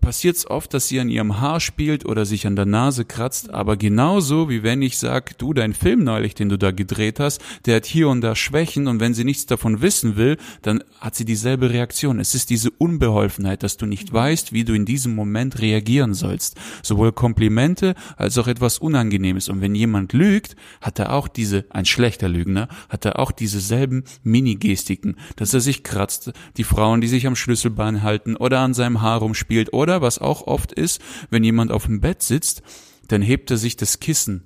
passiert 0.00 0.36
es 0.36 0.48
oft, 0.48 0.72
dass 0.74 0.88
sie 0.88 1.00
an 1.00 1.08
ihrem 1.08 1.40
Haar 1.40 1.60
spielt 1.60 2.04
oder 2.04 2.24
sich 2.24 2.46
an 2.46 2.56
der 2.56 2.66
Nase 2.66 3.04
kratzt, 3.04 3.50
aber 3.50 3.76
genauso 3.76 4.48
wie 4.48 4.62
wenn 4.62 4.82
ich 4.82 4.98
sag, 4.98 5.38
du, 5.38 5.52
dein 5.52 5.74
Film 5.74 6.04
neulich, 6.04 6.34
den 6.34 6.48
du 6.48 6.58
da 6.58 6.70
gedreht 6.70 7.20
hast, 7.20 7.40
der 7.66 7.76
hat 7.76 7.86
hier 7.86 8.08
und 8.08 8.20
da 8.20 8.34
Schwächen 8.34 8.86
und 8.86 9.00
wenn 9.00 9.14
sie 9.14 9.24
nichts 9.24 9.46
davon 9.46 9.82
wissen 9.82 10.16
will, 10.16 10.36
dann 10.62 10.82
hat 11.00 11.14
sie 11.14 11.24
dieselbe 11.24 11.70
Reaktion. 11.70 12.20
Es 12.20 12.34
ist 12.34 12.50
diese 12.50 12.70
Unbeholfenheit, 12.70 13.62
dass 13.62 13.76
du 13.76 13.86
nicht 13.86 14.12
weißt, 14.12 14.52
wie 14.52 14.64
du 14.64 14.74
in 14.74 14.84
diesem 14.84 15.14
Moment 15.14 15.60
reagieren 15.60 16.14
sollst. 16.14 16.56
Sowohl 17.00 17.12
Komplimente 17.12 17.94
als 18.18 18.36
auch 18.36 18.46
etwas 18.46 18.76
Unangenehmes. 18.76 19.48
Und 19.48 19.62
wenn 19.62 19.74
jemand 19.74 20.12
lügt, 20.12 20.54
hat 20.82 20.98
er 20.98 21.14
auch 21.14 21.28
diese, 21.28 21.64
ein 21.70 21.86
schlechter 21.86 22.28
Lügner, 22.28 22.68
hat 22.90 23.06
er 23.06 23.18
auch 23.18 23.32
dieselben 23.32 24.04
Mini-Gestiken, 24.22 25.16
dass 25.36 25.54
er 25.54 25.60
sich 25.60 25.82
kratzt, 25.82 26.34
die 26.58 26.64
Frauen, 26.64 27.00
die 27.00 27.08
sich 27.08 27.26
am 27.26 27.36
Schlüsselbein 27.36 28.02
halten 28.02 28.36
oder 28.36 28.60
an 28.60 28.74
seinem 28.74 29.00
Haar 29.00 29.20
rumspielt 29.20 29.72
oder 29.72 30.02
was 30.02 30.18
auch 30.18 30.46
oft 30.46 30.72
ist, 30.72 31.00
wenn 31.30 31.42
jemand 31.42 31.72
auf 31.72 31.86
dem 31.86 32.02
Bett 32.02 32.20
sitzt, 32.22 32.60
dann 33.08 33.22
hebt 33.22 33.50
er 33.50 33.56
sich 33.56 33.76
das 33.76 34.00
Kissen. 34.00 34.42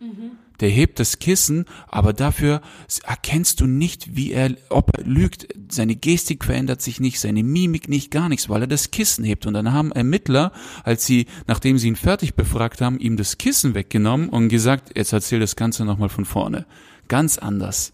Mhm 0.00 0.30
der 0.60 0.68
hebt 0.68 0.98
das 0.98 1.18
Kissen, 1.18 1.64
aber 1.88 2.12
dafür 2.12 2.60
erkennst 3.04 3.60
du 3.60 3.66
nicht, 3.66 4.16
wie 4.16 4.32
er, 4.32 4.54
ob 4.68 4.96
er 4.96 5.04
lügt. 5.04 5.48
Seine 5.70 5.96
Gestik 5.96 6.44
verändert 6.44 6.82
sich 6.82 7.00
nicht, 7.00 7.20
seine 7.20 7.42
Mimik 7.42 7.88
nicht, 7.88 8.10
gar 8.10 8.28
nichts, 8.28 8.48
weil 8.48 8.62
er 8.62 8.66
das 8.66 8.90
Kissen 8.90 9.24
hebt. 9.24 9.46
Und 9.46 9.54
dann 9.54 9.72
haben 9.72 9.92
Ermittler, 9.92 10.52
als 10.84 11.06
sie, 11.06 11.26
nachdem 11.46 11.78
sie 11.78 11.88
ihn 11.88 11.96
fertig 11.96 12.34
befragt 12.34 12.80
haben, 12.80 12.98
ihm 12.98 13.16
das 13.16 13.38
Kissen 13.38 13.74
weggenommen 13.74 14.28
und 14.28 14.48
gesagt, 14.48 14.96
jetzt 14.96 15.12
erzähl 15.12 15.40
das 15.40 15.56
Ganze 15.56 15.84
nochmal 15.84 16.08
von 16.08 16.24
vorne. 16.24 16.66
Ganz 17.08 17.38
anders. 17.38 17.92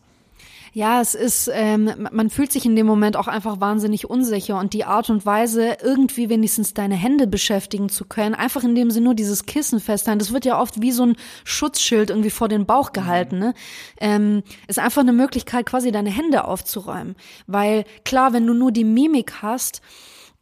Ja, 0.76 1.00
es 1.00 1.14
ist, 1.14 1.48
ähm, 1.54 2.08
man 2.10 2.30
fühlt 2.30 2.50
sich 2.50 2.66
in 2.66 2.74
dem 2.74 2.84
Moment 2.84 3.16
auch 3.16 3.28
einfach 3.28 3.60
wahnsinnig 3.60 4.10
unsicher 4.10 4.58
und 4.58 4.72
die 4.72 4.84
Art 4.84 5.08
und 5.08 5.24
Weise, 5.24 5.76
irgendwie 5.80 6.28
wenigstens 6.28 6.74
deine 6.74 6.96
Hände 6.96 7.28
beschäftigen 7.28 7.88
zu 7.88 8.04
können, 8.04 8.34
einfach 8.34 8.64
indem 8.64 8.90
sie 8.90 9.00
nur 9.00 9.14
dieses 9.14 9.46
Kissen 9.46 9.78
festhalten, 9.78 10.18
das 10.18 10.32
wird 10.32 10.44
ja 10.44 10.60
oft 10.60 10.82
wie 10.82 10.90
so 10.90 11.06
ein 11.06 11.16
Schutzschild 11.44 12.10
irgendwie 12.10 12.30
vor 12.30 12.48
den 12.48 12.66
Bauch 12.66 12.90
gehalten, 12.92 13.38
ne? 13.38 13.54
Ähm, 14.00 14.42
ist 14.66 14.80
einfach 14.80 15.02
eine 15.02 15.12
Möglichkeit, 15.12 15.64
quasi 15.64 15.92
deine 15.92 16.10
Hände 16.10 16.44
aufzuräumen. 16.44 17.14
Weil 17.46 17.84
klar, 18.04 18.32
wenn 18.32 18.44
du 18.44 18.52
nur 18.52 18.72
die 18.72 18.82
Mimik 18.82 19.42
hast, 19.42 19.80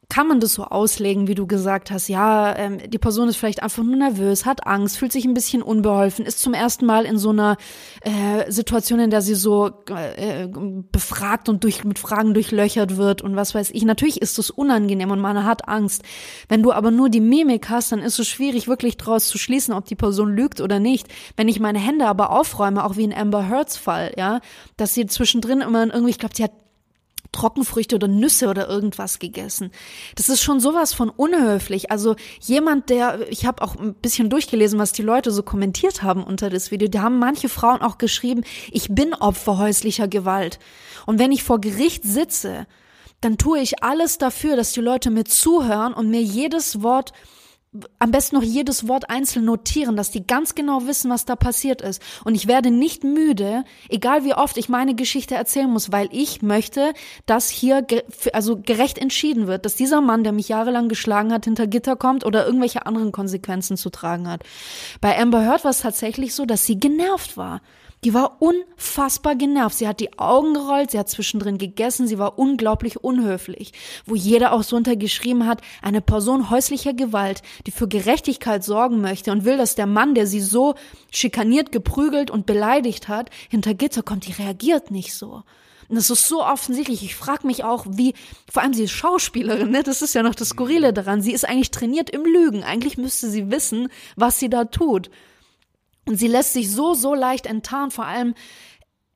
kann 0.09 0.29
man 0.29 0.41
das 0.41 0.53
so 0.53 0.65
auslegen, 0.65 1.27
wie 1.27 1.35
du 1.35 1.47
gesagt 1.47 1.91
hast, 1.91 2.09
ja, 2.09 2.55
ähm, 2.57 2.79
die 2.91 2.99
Person 2.99 3.29
ist 3.29 3.37
vielleicht 3.37 3.63
einfach 3.63 3.83
nur 3.83 3.97
nervös, 3.97 4.45
hat 4.45 4.67
Angst, 4.67 4.99
fühlt 4.99 5.11
sich 5.11 5.25
ein 5.25 5.33
bisschen 5.33 5.63
unbeholfen, 5.63 6.27
ist 6.27 6.41
zum 6.41 6.53
ersten 6.53 6.85
Mal 6.85 7.07
in 7.07 7.17
so 7.17 7.31
einer 7.31 7.57
äh, 8.03 8.51
Situation, 8.51 9.01
in 9.01 9.09
der 9.09 9.23
sie 9.23 9.35
so 9.35 9.71
äh, 9.89 10.49
befragt 10.93 11.49
und 11.49 11.65
durch, 11.65 11.85
mit 11.85 11.99
Fragen 11.99 12.35
durchlöchert 12.35 12.99
wird 12.99 13.23
und 13.23 13.37
was 13.37 13.55
weiß 13.55 13.71
ich. 13.71 13.85
Natürlich 13.85 14.21
ist 14.21 14.37
das 14.37 14.51
unangenehm 14.51 15.11
und 15.11 15.21
man 15.21 15.45
hat 15.45 15.67
Angst. 15.69 16.03
Wenn 16.47 16.63
du 16.63 16.73
aber 16.73 16.91
nur 16.91 17.09
die 17.09 17.21
Mimik 17.21 17.71
hast, 17.71 17.93
dann 17.93 18.01
ist 18.01 18.19
es 18.19 18.29
schwierig, 18.29 18.69
wirklich 18.69 18.99
daraus 18.99 19.29
zu 19.29 19.39
schließen, 19.39 19.73
ob 19.73 19.87
die 19.87 19.97
Person 19.97 20.35
lügt 20.35 20.61
oder 20.61 20.79
nicht. 20.79 21.09
Wenn 21.37 21.49
ich 21.49 21.59
meine 21.59 21.79
Hände 21.79 22.07
aber 22.07 22.31
aufräume, 22.31 22.85
auch 22.85 22.97
wie 22.97 23.05
in 23.05 23.15
Amber 23.15 23.49
Heards 23.49 23.79
Fall, 23.79 24.13
ja, 24.19 24.41
dass 24.77 24.93
sie 24.93 25.07
zwischendrin 25.07 25.63
immer 25.63 25.87
irgendwie, 25.87 26.11
ich 26.11 26.19
glaube, 26.19 26.35
sie 26.37 26.45
hat 26.45 26.53
Trockenfrüchte 27.33 27.97
oder 27.97 28.09
Nüsse 28.09 28.49
oder 28.49 28.69
irgendwas 28.69 29.19
gegessen. 29.19 29.71
Das 30.15 30.29
ist 30.29 30.43
schon 30.43 30.61
sowas 30.61 30.93
von 30.93 31.09
unhöflich. 31.11 31.91
Also 31.91 32.15
jemand, 32.41 32.91
der, 32.91 33.31
ich 33.31 33.47
habe 33.47 33.63
auch 33.63 33.77
ein 33.77 33.95
bisschen 33.95 34.31
durchgelesen, 34.31 34.79
was 34.79 34.93
die 34.93 35.03
Leute 35.03 35.31
so 35.31 35.43
kommentiert 35.43 36.03
haben 36.03 36.23
unter 36.23 36.51
das 36.51 36.71
Video. 36.71 36.89
Da 36.89 37.03
haben 37.03 37.19
manche 37.19 37.49
Frauen 37.49 37.81
auch 37.81 37.99
geschrieben, 37.99 38.45
ich 38.71 38.89
bin 38.91 39.15
Opfer 39.15 39.59
häuslicher 39.59 40.09
Gewalt. 40.09 40.59
Und 41.07 41.19
wenn 41.19 41.33
ich 41.33 41.43
vor 41.43 41.61
Gericht 41.61 42.05
sitze, 42.05 42.67
dann 43.23 43.39
tue 43.39 43.61
ich 43.61 43.83
alles 43.83 44.19
dafür, 44.19 44.57
dass 44.57 44.73
die 44.73 44.81
Leute 44.81 45.11
mir 45.11 45.25
zuhören 45.25 45.95
und 45.95 46.11
mir 46.11 46.23
jedes 46.23 46.83
Wort 46.83 47.13
am 47.99 48.11
besten 48.11 48.37
noch 48.37 48.43
jedes 48.43 48.87
Wort 48.87 49.09
einzeln 49.09 49.47
notieren, 49.47 49.97
dass 49.97 50.11
die 50.11 50.27
ganz 50.27 50.55
genau 50.55 50.87
wissen, 50.87 51.11
was 51.11 51.25
da 51.25 51.37
passiert 51.37 51.81
ist. 51.81 52.03
Und 52.25 52.35
ich 52.35 52.47
werde 52.47 52.71
nicht 52.71 53.03
müde, 53.03 53.65
egal 53.89 54.25
wie 54.25 54.35
oft 54.35 54.59
ich 54.59 54.69
meine 54.69 54.95
Geschichte 54.95 55.35
erzählen 55.35 55.71
muss, 55.71 55.91
weil 55.91 56.09
ich 56.13 56.43
möchte, 56.43 56.93
dass 57.25 57.49
hier 57.49 57.87
also 58.35 58.61
gerecht 58.61 58.99
entschieden 58.99 59.47
wird, 59.47 59.65
dass 59.65 59.75
dieser 59.75 60.03
Mann, 60.03 60.23
der 60.23 60.33
mich 60.33 60.49
jahrelang 60.49 60.91
geschlagen 60.91 61.33
hat, 61.33 61.47
hinter 61.47 61.67
Gitter 61.67 61.97
kommt 61.97 62.27
oder 62.27 62.45
irgendwelche 62.45 62.85
anderen 62.85 63.11
Konsequenzen 63.11 63.79
zu 63.79 63.89
tragen 63.89 64.29
hat. 64.29 64.43
Bei 65.01 65.19
Amber 65.19 65.43
Heard 65.43 65.65
war 65.65 65.71
es 65.71 65.81
tatsächlich 65.81 66.35
so, 66.35 66.45
dass 66.45 66.67
sie 66.67 66.79
genervt 66.79 67.39
war. 67.39 67.63
Die 68.05 68.15
war 68.15 68.43
unfassbar 68.43 69.37
genervt. 69.37 69.79
Sie 69.79 69.87
hat 69.87 70.01
die 70.01 70.19
Augen 70.19 70.55
gerollt, 70.55 70.91
sie 70.91 70.99
hat 70.99 71.09
zwischendrin 71.09 71.57
gegessen, 71.57 72.09
sie 72.09 72.19
war 72.19 72.37
unglaublich 72.37 73.05
unhöflich. 73.05 73.73
Wo 74.07 74.17
jeder 74.17 74.53
auch 74.53 74.65
so 74.65 74.75
untergeschrieben 74.75 75.47
hat, 75.47 75.61
eine 75.83 76.01
Person 76.01 76.51
häuslicher 76.51 76.95
Gewalt, 76.95 77.43
die 77.67 77.71
für 77.71 77.87
Gerechtigkeit 77.87 78.65
sorgen 78.65 79.01
möchte 79.01 79.31
und 79.31 79.45
will, 79.45 79.57
dass 79.57 79.77
der 79.77 79.87
Mann, 79.87 80.17
der 80.17 80.27
sie 80.27 80.41
so 80.41 80.75
schikaniert, 81.13 81.71
geprügelt 81.71 82.33
und 82.33 82.45
beleidigt 82.45 83.07
hat, 83.07 83.31
hinter 83.49 83.73
Gitter 83.73 84.03
kommt, 84.03 84.27
die 84.27 84.33
reagiert 84.33 84.91
nicht 84.91 85.15
so. 85.15 85.45
Und 85.89 85.97
das 85.97 86.11
ist 86.11 86.27
so 86.27 86.45
offensichtlich. 86.45 87.05
Ich 87.05 87.15
frage 87.15 87.47
mich 87.47 87.63
auch, 87.63 87.87
wie, 87.89 88.15
vor 88.51 88.63
allem 88.63 88.75
sie 88.75 88.85
ist 88.85 88.93
Schauspielerin, 88.93 89.71
ne? 89.71 89.85
Das 89.85 90.03
ist 90.03 90.15
ja 90.15 90.25
noch 90.25 90.35
das 90.35 90.49
Skurrile 90.49 90.93
daran. 90.93 91.23
Sie 91.23 91.33
ist 91.33 91.49
eigentlich 91.49 91.71
trainiert 91.71 92.11
im 92.11 92.25
Lügen. 92.25 92.65
Eigentlich 92.65 92.97
müsste 92.99 93.29
sie 93.29 93.51
wissen, 93.53 93.89
was 94.17 94.41
sie 94.41 94.51
da 94.51 94.65
tut. 94.65 95.09
Und 96.07 96.17
sie 96.17 96.27
lässt 96.27 96.53
sich 96.53 96.71
so, 96.71 96.95
so 96.95 97.15
leicht 97.15 97.47
enttarnen. 97.47 97.91
Vor 97.91 98.07
allem, 98.07 98.35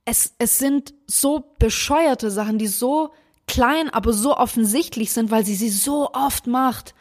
es, 0.04 0.34
es 0.38 0.58
sind 0.58 0.94
so 1.06 1.54
bescheuerte 1.58 2.30
Sachen, 2.30 2.58
die 2.58 2.68
so 2.68 3.12
klein, 3.46 3.90
aber 3.90 4.12
so 4.12 4.36
offensichtlich 4.36 5.12
sind, 5.12 5.30
weil 5.30 5.44
sie 5.44 5.54
sie 5.54 5.70
so 5.70 6.12
oft 6.12 6.46
macht. 6.46 6.94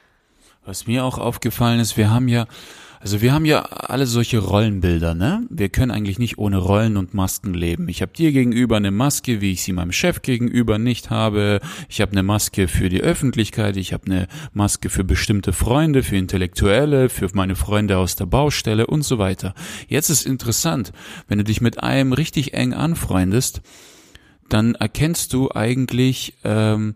Was 0.66 0.88
mir 0.88 1.06
auch 1.06 1.18
aufgefallen 1.18 1.80
ist, 1.80 1.98
wir 1.98 2.10
haben 2.10 2.28
ja 2.28 2.48
also 3.06 3.22
wir 3.22 3.34
haben 3.34 3.46
ja 3.46 3.62
alle 3.62 4.08
solche 4.08 4.40
Rollenbilder, 4.40 5.14
ne? 5.14 5.46
Wir 5.52 5.70
können 5.70 5.92
eigentlich 5.92 6.18
nicht 6.18 6.40
ohne 6.40 6.58
Rollen 6.58 6.98
und 6.98 7.14
Masken 7.14 7.54
leben. 7.54 7.88
Ich 7.88 8.02
habe 8.02 8.12
dir 8.14 8.32
gegenüber 8.32 8.78
eine 8.78 8.90
Maske, 8.90 9.42
wie 9.42 9.52
ich 9.52 9.62
sie 9.62 9.74
meinem 9.74 9.92
Chef 9.92 10.24
gegenüber 10.24 10.80
nicht 10.80 11.12
habe. 11.12 11.60
Ich 11.88 12.02
habe 12.02 12.14
eine 12.14 12.24
Maske 12.24 12.68
für 12.68 12.90
die 12.90 13.02
Öffentlichkeit, 13.02 13.78
ich 13.78 13.94
habe 13.94 14.08
eine 14.08 14.28
Maske 14.54 14.90
für 14.90 15.04
bestimmte 15.04 15.54
Freunde, 15.54 16.02
für 16.02 16.16
Intellektuelle, 16.16 17.10
für 17.10 17.30
meine 17.34 17.56
Freunde 17.56 18.00
aus 18.00 18.16
der 18.16 18.26
Baustelle 18.26 18.88
und 18.88 19.04
so 19.04 19.20
weiter. 19.20 19.54
Jetzt 19.88 20.10
ist 20.10 20.26
interessant, 20.26 20.92
wenn 21.28 21.38
du 21.38 21.44
dich 21.44 21.62
mit 21.62 21.84
einem 21.84 22.12
richtig 22.12 22.56
eng 22.56 22.74
anfreundest, 22.74 23.62
dann 24.50 24.74
erkennst 24.74 25.32
du 25.32 25.52
eigentlich, 25.52 26.34
ähm, 26.44 26.96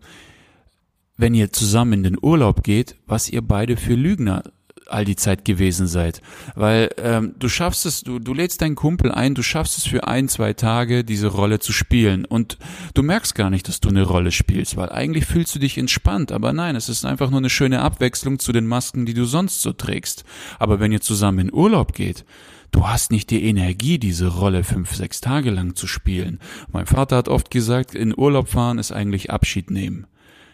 wenn 1.16 1.34
ihr 1.34 1.52
zusammen 1.52 1.92
in 1.92 2.02
den 2.02 2.18
Urlaub 2.20 2.64
geht, 2.64 2.96
was 3.06 3.30
ihr 3.30 3.42
beide 3.42 3.76
für 3.76 3.94
Lügner 3.94 4.42
all 4.90 5.04
die 5.04 5.16
Zeit 5.16 5.44
gewesen 5.44 5.86
seid. 5.86 6.20
Weil 6.54 6.90
ähm, 6.98 7.34
du 7.38 7.48
schaffst 7.48 7.86
es, 7.86 8.02
du, 8.02 8.18
du 8.18 8.34
lädst 8.34 8.62
deinen 8.62 8.74
Kumpel 8.74 9.12
ein, 9.12 9.34
du 9.34 9.42
schaffst 9.42 9.78
es 9.78 9.86
für 9.86 10.06
ein, 10.06 10.28
zwei 10.28 10.52
Tage, 10.52 11.04
diese 11.04 11.28
Rolle 11.28 11.58
zu 11.58 11.72
spielen. 11.72 12.24
Und 12.24 12.58
du 12.94 13.02
merkst 13.02 13.34
gar 13.34 13.50
nicht, 13.50 13.68
dass 13.68 13.80
du 13.80 13.88
eine 13.88 14.02
Rolle 14.02 14.32
spielst, 14.32 14.76
weil 14.76 14.90
eigentlich 14.90 15.26
fühlst 15.26 15.54
du 15.54 15.58
dich 15.58 15.78
entspannt. 15.78 16.32
Aber 16.32 16.52
nein, 16.52 16.76
es 16.76 16.88
ist 16.88 17.04
einfach 17.04 17.30
nur 17.30 17.38
eine 17.38 17.50
schöne 17.50 17.80
Abwechslung 17.80 18.38
zu 18.38 18.52
den 18.52 18.66
Masken, 18.66 19.06
die 19.06 19.14
du 19.14 19.24
sonst 19.24 19.62
so 19.62 19.72
trägst. 19.72 20.24
Aber 20.58 20.80
wenn 20.80 20.92
ihr 20.92 21.00
zusammen 21.00 21.38
in 21.38 21.52
Urlaub 21.52 21.94
geht, 21.94 22.24
du 22.72 22.86
hast 22.86 23.10
nicht 23.10 23.30
die 23.30 23.44
Energie, 23.44 23.98
diese 23.98 24.28
Rolle 24.28 24.64
fünf, 24.64 24.94
sechs 24.94 25.20
Tage 25.20 25.50
lang 25.50 25.74
zu 25.76 25.86
spielen. 25.86 26.38
Mein 26.72 26.86
Vater 26.86 27.16
hat 27.16 27.28
oft 27.28 27.50
gesagt, 27.50 27.94
in 27.94 28.16
Urlaub 28.16 28.48
fahren 28.48 28.78
ist 28.78 28.92
eigentlich 28.92 29.30
Abschied 29.30 29.70
nehmen. 29.70 30.06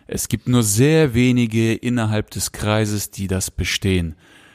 Es 0.07 0.29
gibt 0.29 0.49
nur 0.49 0.62
sehr 0.62 1.14
wenige 1.14 1.75
innerhalb 1.75 2.31
des 2.31 2.53
Kreises, 2.53 3.11
die 3.11 3.27
das 3.27 3.51
bestehen. 3.51 4.14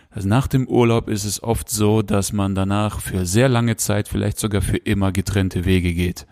Also 0.10 0.28
nach 0.28 0.48
dem 0.48 0.68
Urlaub 0.68 1.08
ist 1.08 1.24
es 1.24 1.42
oft 1.42 1.70
so, 1.70 2.02
dass 2.02 2.34
man 2.34 2.56
danach 2.56 3.00
für 3.00 3.26
sehr 3.26 3.48
lange 3.48 3.78
Zeit, 3.78 4.08
vielleicht 4.08 4.40
sogar 4.40 4.62
für 4.62 4.78
immer 4.78 5.12
getrennte 5.12 5.66
Wege 5.66 5.94
geht. 5.94 6.26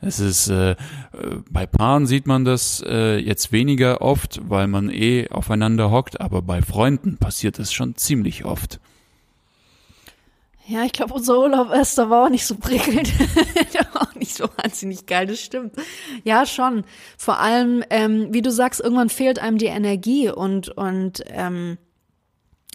Es 0.00 0.20
ist 0.20 0.48
äh, 0.48 0.76
bei 1.50 1.66
Paaren 1.66 2.06
sieht 2.06 2.26
man 2.26 2.44
das 2.44 2.82
äh, 2.86 3.18
jetzt 3.18 3.50
weniger 3.50 4.00
oft, 4.00 4.40
weil 4.48 4.68
man 4.68 4.90
eh 4.90 5.28
aufeinander 5.28 5.90
hockt, 5.90 6.20
aber 6.20 6.40
bei 6.42 6.62
Freunden 6.62 7.16
passiert 7.16 7.58
es 7.58 7.72
schon 7.72 7.96
ziemlich 7.96 8.44
oft. 8.44 8.78
Ja, 10.68 10.84
ich 10.84 10.92
glaube, 10.92 11.14
unser 11.14 11.38
Urlaub 11.38 11.72
Esther 11.72 12.10
war 12.10 12.26
auch 12.26 12.30
nicht 12.30 12.44
so 12.44 12.54
prickelnd. 12.56 13.10
nicht 14.28 14.36
so 14.36 14.44
wahnsinnig 14.62 15.06
geil, 15.06 15.26
das 15.26 15.40
stimmt. 15.40 15.74
Ja, 16.24 16.46
schon. 16.46 16.84
Vor 17.16 17.38
allem, 17.40 17.82
ähm, 17.90 18.28
wie 18.32 18.42
du 18.42 18.50
sagst, 18.50 18.80
irgendwann 18.80 19.08
fehlt 19.08 19.38
einem 19.38 19.58
die 19.58 19.66
Energie 19.66 20.30
und, 20.30 20.68
und 20.68 21.22
ähm, 21.28 21.78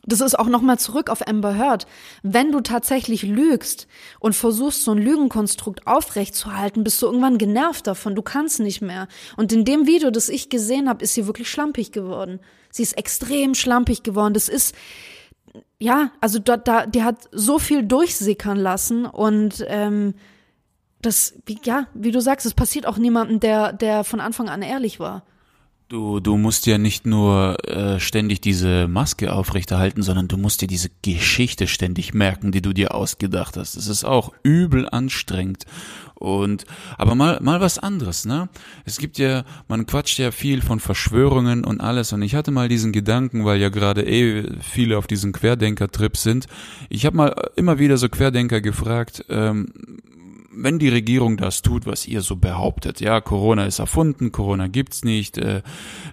das 0.06 0.20
ist 0.20 0.38
auch 0.38 0.48
nochmal 0.48 0.78
zurück 0.80 1.10
auf 1.10 1.26
Amber 1.26 1.58
Heard. 1.58 1.88
Wenn 2.24 2.52
du 2.52 2.60
tatsächlich 2.60 3.24
lügst 3.24 3.88
und 4.20 4.36
versuchst, 4.36 4.84
so 4.84 4.92
ein 4.92 4.98
Lügenkonstrukt 4.98 5.88
aufrechtzuerhalten, 5.88 6.84
bist 6.84 7.02
du 7.02 7.06
irgendwann 7.06 7.38
genervt 7.38 7.88
davon. 7.88 8.14
Du 8.14 8.22
kannst 8.22 8.60
nicht 8.60 8.82
mehr. 8.82 9.08
Und 9.38 9.54
in 9.54 9.64
dem 9.64 9.88
Video, 9.88 10.12
das 10.12 10.28
ich 10.28 10.50
gesehen 10.50 10.90
habe, 10.90 11.04
ist 11.04 11.14
sie 11.14 11.26
wirklich 11.26 11.50
schlampig 11.50 11.94
geworden. 11.94 12.42
Sie 12.70 12.84
ist 12.84 12.98
extrem 12.98 13.56
schlampig 13.56 14.04
geworden. 14.04 14.34
Das 14.34 14.50
ist, 14.50 14.76
ja, 15.80 16.12
also 16.20 16.38
da, 16.40 16.58
da, 16.58 16.86
die 16.86 17.04
hat 17.04 17.30
so 17.32 17.58
viel 17.58 17.84
durchsickern 17.84 18.58
lassen 18.58 19.06
und 19.06 19.64
ähm, 19.68 20.16
das, 21.06 21.34
wie, 21.46 21.60
ja, 21.64 21.88
wie 21.94 22.12
du 22.12 22.22
sagst, 22.22 22.46
es 22.46 22.54
passiert 22.54 22.86
auch 22.88 22.98
niemandem, 22.98 23.40
der, 23.40 23.74
der 23.74 24.04
von 24.04 24.20
Anfang 24.20 24.50
an 24.50 24.62
ehrlich 24.62 25.00
war. 25.00 25.24
Du, 25.90 26.20
du 26.20 26.38
musst 26.38 26.66
ja 26.66 26.80
nicht 26.80 27.06
nur 27.06 27.58
äh, 27.68 28.00
ständig 28.00 28.42
diese 28.42 28.88
Maske 28.88 29.32
aufrechterhalten, 29.32 30.02
sondern 30.02 30.28
du 30.28 30.38
musst 30.38 30.62
dir 30.62 30.68
diese 30.68 30.90
Geschichte 31.04 31.68
ständig 31.68 32.16
merken, 32.16 32.52
die 32.52 32.64
du 32.64 32.74
dir 32.74 32.96
ausgedacht 32.96 33.58
hast. 33.58 33.78
Das 33.78 33.88
ist 33.88 34.04
auch 34.04 34.34
übel 34.42 34.90
anstrengend. 34.90 35.66
Und 36.16 36.66
aber 36.98 37.16
mal 37.16 37.40
mal 37.42 37.60
was 37.60 37.78
anderes, 37.78 38.26
ne? 38.26 38.50
Es 38.86 38.98
gibt 38.98 39.18
ja, 39.20 39.44
man 39.68 39.86
quatscht 39.86 40.18
ja 40.18 40.32
viel 40.32 40.62
von 40.62 40.80
Verschwörungen 40.80 41.66
und 41.66 41.82
alles. 41.82 42.14
Und 42.14 42.22
ich 42.22 42.34
hatte 42.34 42.50
mal 42.50 42.70
diesen 42.70 42.92
Gedanken, 42.92 43.46
weil 43.46 43.60
ja 43.60 43.70
gerade 43.70 44.04
eh 44.04 44.46
viele 44.62 44.98
auf 44.98 45.06
diesen 45.06 45.34
Querdenker-Trip 45.34 46.18
sind. 46.18 46.48
Ich 46.90 47.06
habe 47.06 47.18
mal 47.18 47.52
immer 47.56 47.78
wieder 47.78 47.98
so 47.98 48.10
Querdenker 48.10 48.62
gefragt. 48.62 49.26
Ähm, 49.30 49.74
wenn 50.56 50.80
die 50.80 50.90
Regierung 50.90 51.38
das 51.38 51.62
tut, 51.62 51.86
was 51.86 52.08
ihr 52.08 52.22
so 52.22 52.36
behauptet, 52.36 53.00
ja, 53.02 53.22
Corona 53.22 53.66
ist 53.66 53.80
erfunden, 53.80 54.32
Corona 54.32 54.68
gibt's 54.68 55.04
nicht, 55.04 55.38
äh, 55.38 55.62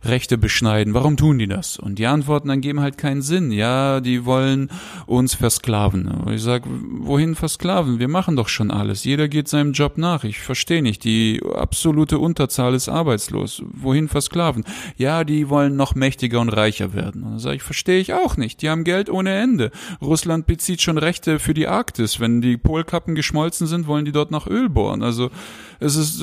Rechte 0.04 0.38
beschneiden, 0.38 0.94
warum 0.94 1.16
tun 1.16 1.38
die 1.38 1.46
das? 1.46 1.78
Und 1.78 1.98
die 1.98 2.06
Antworten 2.06 2.48
dann 2.48 2.60
geben 2.60 2.80
halt 2.80 2.98
keinen 2.98 3.22
Sinn. 3.22 3.52
Ja, 3.52 4.00
die 4.00 4.24
wollen 4.24 4.70
uns 5.06 5.34
versklaven. 5.34 6.08
Und 6.08 6.32
ich 6.32 6.42
sag, 6.42 6.62
wohin 6.66 7.34
versklaven? 7.34 7.98
Wir 7.98 8.08
machen 8.08 8.36
doch 8.36 8.48
schon 8.48 8.70
alles. 8.70 9.04
Jeder 9.04 9.28
geht 9.28 9.48
seinem 9.48 9.72
Job 9.72 9.98
nach. 9.98 10.24
Ich 10.24 10.40
verstehe 10.40 10.82
nicht. 10.82 11.04
Die 11.04 11.40
absolute 11.54 12.18
Unterzahl 12.18 12.74
ist 12.74 12.88
arbeitslos. 12.88 13.62
Wohin 13.72 14.08
versklaven? 14.08 14.64
Ja, 14.96 15.24
die 15.24 15.48
wollen 15.48 15.76
noch 15.76 15.94
mächtiger 15.94 16.40
und 16.40 16.48
reicher 16.48 16.94
werden. 16.94 17.22
Und 17.22 17.30
dann 17.32 17.38
sage 17.38 17.56
ich, 17.56 17.62
verstehe 17.62 18.00
ich 18.00 18.14
auch 18.14 18.36
nicht. 18.36 18.62
Die 18.62 18.70
haben 18.70 18.84
Geld 18.84 19.10
ohne 19.10 19.34
Ende. 19.34 19.70
Russland 20.00 20.46
bezieht 20.46 20.80
schon 20.80 20.98
Rechte 20.98 21.38
für 21.38 21.54
die 21.54 21.66
Arktis. 21.66 22.20
Wenn 22.20 22.40
die 22.40 22.56
Polkappen 22.56 23.14
geschmolzen 23.14 23.66
sind, 23.66 23.86
wollen 23.86 24.04
die 24.04 24.12
dort 24.12 24.29
dort 24.30 24.46
nach 24.46 24.46
Öl 24.46 24.68
bohren. 24.68 25.02
Also 25.02 25.30
es 25.78 25.96
ist, 25.96 26.22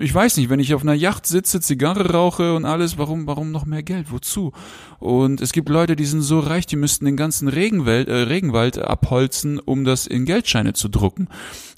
ich 0.00 0.14
weiß 0.14 0.36
nicht, 0.36 0.48
wenn 0.50 0.60
ich 0.60 0.74
auf 0.74 0.82
einer 0.82 0.94
Yacht 0.94 1.26
sitze, 1.26 1.60
Zigarre 1.60 2.12
rauche 2.12 2.54
und 2.54 2.64
alles, 2.64 2.98
warum, 2.98 3.26
warum 3.26 3.50
noch 3.50 3.66
mehr 3.66 3.82
Geld? 3.82 4.10
Wozu? 4.10 4.52
Und 4.98 5.40
es 5.40 5.52
gibt 5.52 5.68
Leute, 5.68 5.96
die 5.96 6.04
sind 6.04 6.22
so 6.22 6.40
reich, 6.40 6.66
die 6.66 6.76
müssten 6.76 7.04
den 7.04 7.16
ganzen 7.16 7.48
Regenwald, 7.48 8.08
äh, 8.08 8.14
Regenwald 8.14 8.78
abholzen, 8.78 9.58
um 9.58 9.84
das 9.84 10.06
in 10.06 10.24
Geldscheine 10.24 10.72
zu 10.72 10.88
drucken. 10.88 11.28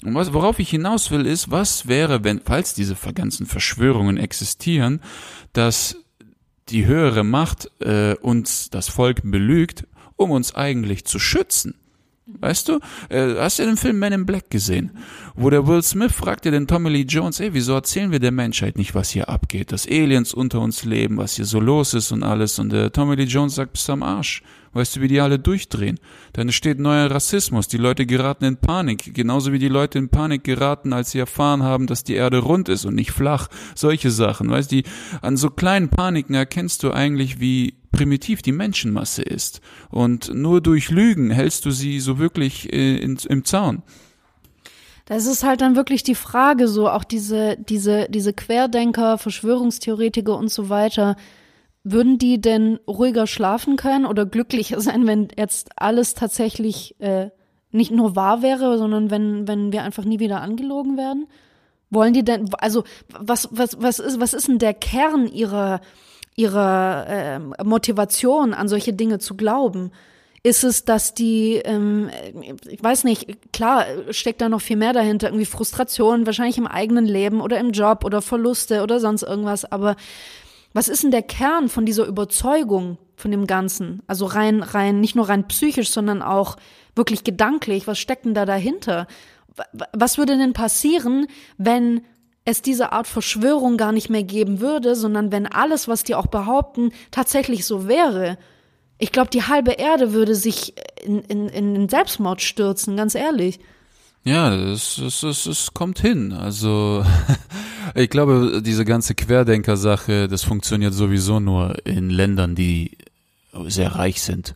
Und 0.03 0.15
was, 0.15 0.33
worauf 0.33 0.59
ich 0.59 0.69
hinaus 0.69 1.11
will, 1.11 1.25
ist, 1.25 1.51
was 1.51 1.87
wäre, 1.87 2.23
wenn, 2.23 2.41
falls 2.43 2.73
diese 2.73 2.95
ganzen 3.13 3.45
Verschwörungen 3.45 4.17
existieren, 4.17 5.01
dass 5.53 5.97
die 6.69 6.85
höhere 6.85 7.23
Macht 7.23 7.69
äh, 7.79 8.15
uns 8.15 8.69
das 8.69 8.89
Volk 8.89 9.21
belügt, 9.23 9.85
um 10.15 10.31
uns 10.31 10.55
eigentlich 10.55 11.05
zu 11.05 11.19
schützen. 11.19 11.75
Weißt 12.27 12.69
du? 12.69 12.79
Äh, 13.09 13.35
hast 13.37 13.59
du 13.59 13.65
den 13.65 13.77
Film 13.77 13.99
Men 13.99 14.13
in 14.13 14.25
Black 14.25 14.49
gesehen? 14.49 14.97
Wo 15.35 15.51
der 15.51 15.67
Will 15.67 15.83
Smith 15.83 16.11
fragte 16.11 16.49
den 16.49 16.65
Tommy 16.65 16.89
Lee 16.89 17.05
Jones, 17.07 17.39
ey, 17.39 17.53
wieso 17.53 17.73
erzählen 17.73 18.11
wir 18.11 18.19
der 18.19 18.31
Menschheit 18.31 18.79
nicht, 18.79 18.95
was 18.95 19.11
hier 19.11 19.29
abgeht? 19.29 19.71
Dass 19.71 19.87
Aliens 19.87 20.33
unter 20.33 20.59
uns 20.59 20.85
leben, 20.85 21.17
was 21.17 21.35
hier 21.35 21.45
so 21.45 21.59
los 21.59 21.93
ist 21.93 22.11
und 22.11 22.23
alles. 22.23 22.57
Und 22.57 22.71
der 22.71 22.91
Tommy 22.91 23.15
Lee 23.15 23.25
Jones 23.25 23.55
sagt, 23.55 23.73
bist 23.73 23.89
am 23.91 24.01
Arsch. 24.01 24.41
Weißt 24.73 24.95
du, 24.95 25.01
wie 25.01 25.07
die 25.07 25.21
alle 25.21 25.37
durchdrehen? 25.37 25.99
Dann 26.33 26.47
entsteht 26.47 26.79
neuer 26.79 27.09
Rassismus. 27.09 27.67
Die 27.67 27.77
Leute 27.77 28.07
geraten 28.07 28.43
in 28.43 28.57
Panik. 28.57 29.13
Genauso 29.13 29.53
wie 29.53 29.59
die 29.59 29.69
Leute 29.69 29.99
in 29.99 30.09
Panik 30.09 30.43
geraten, 30.43 30.93
als 30.93 31.11
sie 31.11 31.19
erfahren 31.19 31.63
haben, 31.63 31.85
dass 31.85 32.03
die 32.03 32.15
Erde 32.15 32.39
rund 32.39 32.69
ist 32.69 32.85
und 32.85 32.95
nicht 32.95 33.11
flach. 33.11 33.47
Solche 33.75 34.09
Sachen. 34.09 34.49
Weißt 34.49 34.71
du, 34.71 34.81
an 35.21 35.37
so 35.37 35.49
kleinen 35.51 35.89
Paniken 35.89 36.35
erkennst 36.35 36.83
du 36.83 36.91
eigentlich, 36.91 37.39
wie 37.39 37.75
primitiv 37.95 38.41
die 38.41 38.51
Menschenmasse 38.51 39.23
ist. 39.23 39.61
Und 39.89 40.33
nur 40.33 40.61
durch 40.61 40.89
Lügen 40.89 41.31
hältst 41.31 41.65
du 41.65 41.71
sie 41.71 41.99
so 41.99 42.19
wirklich 42.19 42.71
äh, 42.71 42.97
in, 42.97 43.17
im 43.29 43.45
Zaun. 43.45 43.83
Das 45.05 45.27
ist 45.27 45.43
halt 45.43 45.61
dann 45.61 45.75
wirklich 45.75 46.03
die 46.03 46.15
Frage, 46.15 46.67
so 46.67 46.89
auch 46.89 47.03
diese, 47.03 47.57
diese, 47.57 48.07
diese 48.09 48.33
Querdenker, 48.33 49.17
Verschwörungstheoretiker 49.17 50.35
und 50.35 50.51
so 50.51 50.69
weiter. 50.69 51.15
Würden 51.83 52.17
die 52.17 52.41
denn 52.41 52.79
ruhiger 52.87 53.27
schlafen 53.27 53.75
können 53.77 54.05
oder 54.05 54.25
glücklicher 54.25 54.81
sein, 54.81 55.05
wenn 55.07 55.27
jetzt 55.37 55.69
alles 55.75 56.15
tatsächlich 56.15 56.99
äh, 56.99 57.29
nicht 57.71 57.91
nur 57.91 58.15
wahr 58.15 58.41
wäre, 58.41 58.77
sondern 58.77 59.11
wenn, 59.11 59.47
wenn 59.47 59.71
wir 59.71 59.83
einfach 59.83 60.03
nie 60.03 60.19
wieder 60.19 60.41
angelogen 60.41 60.97
werden? 60.97 61.27
Wollen 61.91 62.13
die 62.13 62.25
denn, 62.25 62.49
also 62.55 62.83
was, 63.09 63.47
was, 63.51 63.79
was 63.79 63.99
ist, 63.99 64.19
was 64.19 64.33
ist 64.33 64.47
denn 64.47 64.57
der 64.57 64.73
Kern 64.73 65.27
ihrer, 65.27 65.79
ihrer 66.35 67.05
äh, 67.07 67.39
Motivation, 67.63 68.53
an 68.53 68.67
solche 68.67 68.93
Dinge 68.93 69.19
zu 69.19 69.35
glauben? 69.35 69.91
Ist 70.43 70.63
es, 70.63 70.85
dass 70.85 71.15
die, 71.15 71.55
ähm, 71.55 72.09
ich 72.69 72.83
weiß 72.83 73.03
nicht, 73.03 73.51
klar 73.51 73.85
steckt 74.11 74.41
da 74.41 74.49
noch 74.49 74.61
viel 74.61 74.77
mehr 74.77 74.93
dahinter, 74.93 75.27
irgendwie 75.27 75.45
Frustration, 75.45 76.25
wahrscheinlich 76.25 76.59
im 76.59 76.67
eigenen 76.67 77.05
Leben 77.05 77.41
oder 77.41 77.59
im 77.59 77.71
Job 77.71 78.05
oder 78.05 78.21
Verluste 78.21 78.83
oder 78.83 78.99
sonst 78.99 79.23
irgendwas, 79.23 79.65
aber 79.65 79.95
was 80.75 80.89
ist 80.89 81.03
denn 81.03 81.11
der 81.11 81.23
Kern 81.23 81.69
von 81.69 81.85
dieser 81.85 82.05
Überzeugung 82.05 82.97
von 83.15 83.31
dem 83.31 83.47
Ganzen? 83.47 84.03
Also 84.07 84.25
rein, 84.25 84.61
rein, 84.61 84.99
nicht 84.99 85.15
nur 85.15 85.29
rein 85.29 85.47
psychisch, 85.47 85.89
sondern 85.89 86.21
auch 86.21 86.57
wirklich 86.95 87.23
gedanklich. 87.23 87.87
Was 87.87 87.97
steckt 87.97 88.25
denn 88.25 88.33
da 88.33 88.45
dahinter? 88.45 89.07
Was 89.93 90.17
würde 90.17 90.37
denn 90.37 90.51
passieren, 90.51 91.27
wenn 91.57 92.01
es 92.45 92.61
diese 92.61 92.91
Art 92.91 93.07
Verschwörung 93.07 93.75
gar 93.75 93.91
nicht 93.91 94.09
mehr 94.09 94.23
geben 94.23 94.59
würde, 94.59 94.95
sondern 94.95 95.31
wenn 95.31 95.47
alles, 95.47 95.87
was 95.87 96.03
die 96.03 96.15
auch 96.15 96.27
behaupten, 96.27 96.91
tatsächlich 97.09 97.65
so 97.65 97.87
wäre. 97.87 98.37
Ich 98.99 99.11
glaube, 99.11 99.31
die 99.31 99.43
halbe 99.43 99.71
Erde 99.71 100.13
würde 100.13 100.35
sich 100.35 100.75
in, 101.03 101.19
in, 101.21 101.49
in 101.49 101.73
den 101.73 101.89
Selbstmord 101.89 102.41
stürzen, 102.41 102.95
ganz 102.95 103.15
ehrlich. 103.15 103.59
Ja, 104.23 104.55
es, 104.55 104.97
es, 104.99 105.23
es, 105.23 105.45
es 105.47 105.73
kommt 105.73 105.99
hin. 105.99 106.33
Also 106.33 107.03
ich 107.95 108.09
glaube, 108.09 108.61
diese 108.63 108.85
ganze 108.85 109.15
Querdenker-Sache, 109.15 110.27
das 110.27 110.43
funktioniert 110.43 110.93
sowieso 110.93 111.39
nur 111.39 111.75
in 111.85 112.09
Ländern, 112.11 112.55
die 112.55 112.91
sehr 113.67 113.95
reich 113.95 114.21
sind. 114.21 114.55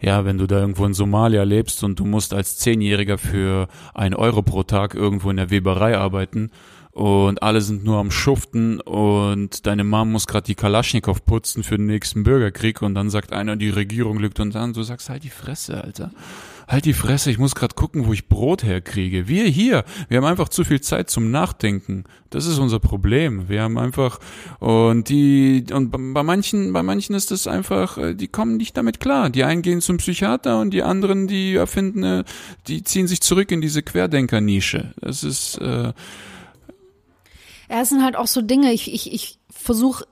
Ja, 0.00 0.24
wenn 0.24 0.38
du 0.38 0.46
da 0.46 0.60
irgendwo 0.60 0.86
in 0.86 0.94
Somalia 0.94 1.42
lebst 1.42 1.84
und 1.84 1.98
du 2.00 2.06
musst 2.06 2.32
als 2.32 2.58
Zehnjähriger 2.58 3.18
für 3.18 3.68
ein 3.92 4.14
Euro 4.14 4.42
pro 4.42 4.62
Tag 4.62 4.94
irgendwo 4.94 5.30
in 5.30 5.36
der 5.36 5.50
Weberei 5.50 5.96
arbeiten 5.96 6.50
und 7.00 7.42
alle 7.42 7.62
sind 7.62 7.82
nur 7.82 7.96
am 7.96 8.10
Schuften 8.10 8.78
und 8.78 9.66
deine 9.66 9.84
Mom 9.84 10.12
muss 10.12 10.26
gerade 10.26 10.44
die 10.44 10.54
Kalaschnikow 10.54 11.24
putzen 11.24 11.62
für 11.62 11.78
den 11.78 11.86
nächsten 11.86 12.24
Bürgerkrieg 12.24 12.82
und 12.82 12.94
dann 12.94 13.08
sagt 13.08 13.32
einer, 13.32 13.56
die 13.56 13.70
Regierung 13.70 14.18
lügt 14.18 14.38
und 14.38 14.54
dann 14.54 14.74
du 14.74 14.82
sagst 14.82 15.08
halt 15.08 15.24
die 15.24 15.30
Fresse, 15.30 15.82
Alter. 15.82 16.10
Halt 16.68 16.84
die 16.84 16.92
Fresse, 16.92 17.30
ich 17.30 17.38
muss 17.38 17.54
gerade 17.54 17.74
gucken, 17.74 18.06
wo 18.06 18.12
ich 18.12 18.28
Brot 18.28 18.64
herkriege. 18.64 19.28
Wir 19.28 19.44
hier, 19.44 19.84
wir 20.08 20.18
haben 20.18 20.26
einfach 20.26 20.50
zu 20.50 20.62
viel 20.62 20.82
Zeit 20.82 21.08
zum 21.08 21.30
Nachdenken. 21.30 22.04
Das 22.28 22.44
ist 22.44 22.58
unser 22.58 22.80
Problem. 22.80 23.48
Wir 23.48 23.62
haben 23.62 23.78
einfach 23.78 24.18
und 24.58 25.08
die 25.08 25.64
und 25.72 25.90
bei 26.12 26.22
manchen, 26.22 26.74
bei 26.74 26.82
manchen 26.82 27.14
ist 27.14 27.32
es 27.32 27.46
einfach, 27.46 27.96
äh, 27.96 28.14
die 28.14 28.28
kommen 28.28 28.58
nicht 28.58 28.76
damit 28.76 29.00
klar. 29.00 29.30
Die 29.30 29.44
einen 29.44 29.62
gehen 29.62 29.80
zum 29.80 29.96
Psychiater 29.96 30.60
und 30.60 30.74
die 30.74 30.82
anderen, 30.82 31.28
die 31.28 31.54
erfinden, 31.54 32.02
äh, 32.02 32.24
die 32.66 32.84
ziehen 32.84 33.06
sich 33.06 33.22
zurück 33.22 33.50
in 33.52 33.62
diese 33.62 33.82
Querdenker-Nische. 33.82 34.92
Das 35.00 35.24
ist 35.24 35.56
äh, 35.56 35.94
ja, 37.70 37.80
es 37.80 37.88
sind 37.88 38.02
halt 38.02 38.16
auch 38.16 38.26
so 38.26 38.42
Dinge, 38.42 38.72
ich, 38.72 38.92
ich, 38.92 39.12
ich 39.12 39.38
versuche 39.48 40.04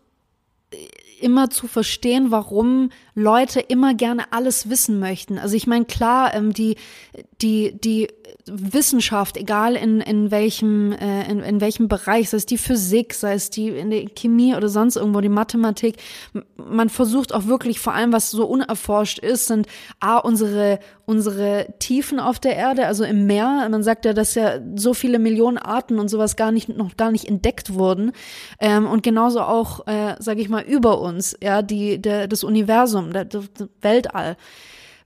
immer 1.21 1.51
zu 1.51 1.67
verstehen, 1.67 2.31
warum 2.31 2.91
Leute 3.19 3.61
immer 3.61 3.95
gerne 3.95 4.33
alles 4.33 4.71
wissen 4.71 5.01
möchten. 5.01 5.39
Also 5.39 5.57
ich 5.57 5.67
meine, 5.67 5.85
klar, 5.85 6.35
ähm, 6.35 6.53
die, 6.53 6.77
die, 7.43 7.79
die 7.79 8.09
Wissenschaft, 8.47 9.37
egal 9.37 9.75
in, 9.75 10.01
in 10.01 10.31
welchem, 10.31 10.93
äh, 10.93 11.29
in, 11.31 11.41
in 11.41 11.61
welchem 11.61 11.89
Bereich, 11.89 12.31
sei 12.31 12.37
es 12.37 12.47
die 12.47 12.59
Physik, 12.59 13.15
sei 13.15 13.35
es 13.35 13.51
die 13.51 13.69
in 13.69 13.91
der 13.91 14.07
Chemie 14.07 14.55
oder 14.55 14.69
sonst 14.69 14.97
irgendwo, 14.97 15.21
die 15.21 15.29
Mathematik, 15.29 15.97
man 16.57 16.89
versucht 16.89 17.35
auch 17.35 17.47
wirklich, 17.47 17.81
vor 17.81 17.95
allem 17.95 18.13
was 18.13 18.31
so 18.31 18.47
unerforscht 18.47 19.19
ist, 19.19 19.47
sind 19.49 19.67
A, 20.01 20.19
unsere, 20.19 20.79
unsere 21.05 21.67
Tiefen 21.79 22.21
auf 22.21 22.39
der 22.39 22.57
Erde, 22.57 22.87
also 22.87 23.05
im 23.05 23.27
Meer. 23.27 23.67
Man 23.71 23.83
sagt 23.83 24.05
ja, 24.05 24.13
dass 24.13 24.35
ja 24.35 24.59
so 24.77 24.95
viele 24.95 25.19
Millionen 25.19 25.59
Arten 25.59 25.99
und 25.99 26.09
sowas 26.09 26.37
gar 26.37 26.53
nicht, 26.53 26.69
noch 26.69 26.97
gar 26.97 27.11
nicht 27.11 27.27
entdeckt 27.27 27.75
wurden. 27.75 28.13
Ähm, 28.61 28.87
und 28.87 29.03
genauso 29.03 29.41
auch, 29.41 29.87
äh, 29.87 30.17
sage 30.19 30.41
ich 30.41 30.49
mal, 30.49 30.63
über 30.63 31.01
uns, 31.01 31.37
ja, 31.43 31.63
die, 31.63 32.01
der, 32.01 32.29
das 32.29 32.45
Universum, 32.45 33.08
der, 33.13 33.25
das 33.25 33.45
Weltall. 33.81 34.37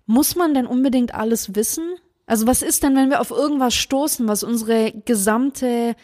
Muss 0.07 0.37
man 0.37 0.55
denn 0.55 0.67
unbedingt 0.67 1.15
alles 1.15 1.55
wissen? 1.55 1.95
Also 2.27 2.47
was 2.47 2.63
ist 2.63 2.83
denn, 2.83 2.97
wenn 2.97 3.11
wir 3.11 3.21
auf 3.21 3.31
irgendwas 3.31 3.75
stoßen, 3.75 4.29
was 4.29 4.43
unsere 4.43 4.93
gesamte, 5.05 5.95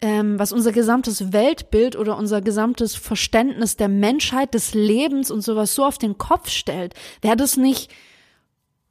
ähm, 0.00 0.38
was 0.38 0.52
unser 0.52 0.72
gesamtes 0.72 1.32
Weltbild 1.32 1.96
oder 1.96 2.16
unser 2.16 2.40
gesamtes 2.40 2.94
Verständnis 2.94 3.76
der 3.76 3.88
Menschheit, 3.88 4.54
des 4.54 4.74
Lebens 4.74 5.30
und 5.30 5.40
sowas 5.40 5.74
so 5.74 5.84
auf 5.84 5.98
den 5.98 6.18
Kopf 6.18 6.50
stellt? 6.50 6.94
Wäre 7.22 7.36
das 7.36 7.56
nicht 7.56 7.90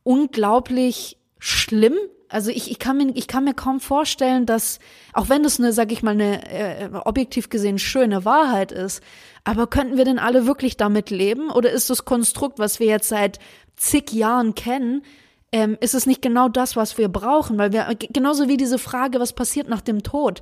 unglaublich 0.04 1.18
schlimm? 1.40 1.98
Also 2.30 2.50
ich, 2.50 2.72
ich, 2.72 2.80
kann 2.80 2.98
mir, 2.98 3.12
ich 3.16 3.28
kann 3.28 3.44
mir 3.44 3.54
kaum 3.54 3.80
vorstellen, 3.80 4.46
dass, 4.46 4.80
auch 5.14 5.30
wenn 5.30 5.44
das 5.44 5.60
eine, 5.60 5.74
sag 5.74 5.92
ich 5.92 6.02
mal, 6.02 6.12
eine 6.12 6.50
äh, 6.50 6.90
objektiv 7.06 7.50
gesehen 7.50 7.78
schöne 7.78 8.26
Wahrheit 8.26 8.72
ist, 8.72 9.02
aber 9.44 9.68
könnten 9.68 9.98
wir 9.98 10.06
denn 10.06 10.20
alle 10.20 10.48
wirklich 10.48 10.76
damit 10.76 11.12
leben? 11.12 11.52
Oder 11.52 11.72
ist 11.72 11.90
das 11.90 12.06
Konstrukt, 12.06 12.58
was 12.58 12.80
wir 12.80 12.88
jetzt 12.88 13.10
seit 13.10 13.40
zig 13.76 14.12
Jahren 14.12 14.56
kennen, 14.56 15.04
ähm, 15.52 15.78
ist 15.80 15.94
es 15.94 16.06
nicht 16.06 16.22
genau 16.22 16.50
das, 16.50 16.76
was 16.76 16.98
wir 16.98 17.10
brauchen? 17.10 17.58
Weil 17.58 17.72
wir, 17.72 17.88
genauso 18.12 18.48
wie 18.48 18.58
diese 18.58 18.80
Frage, 18.80 19.20
was 19.20 19.34
passiert 19.34 19.70
nach 19.70 19.82
dem 19.82 20.02
Tod? 20.02 20.42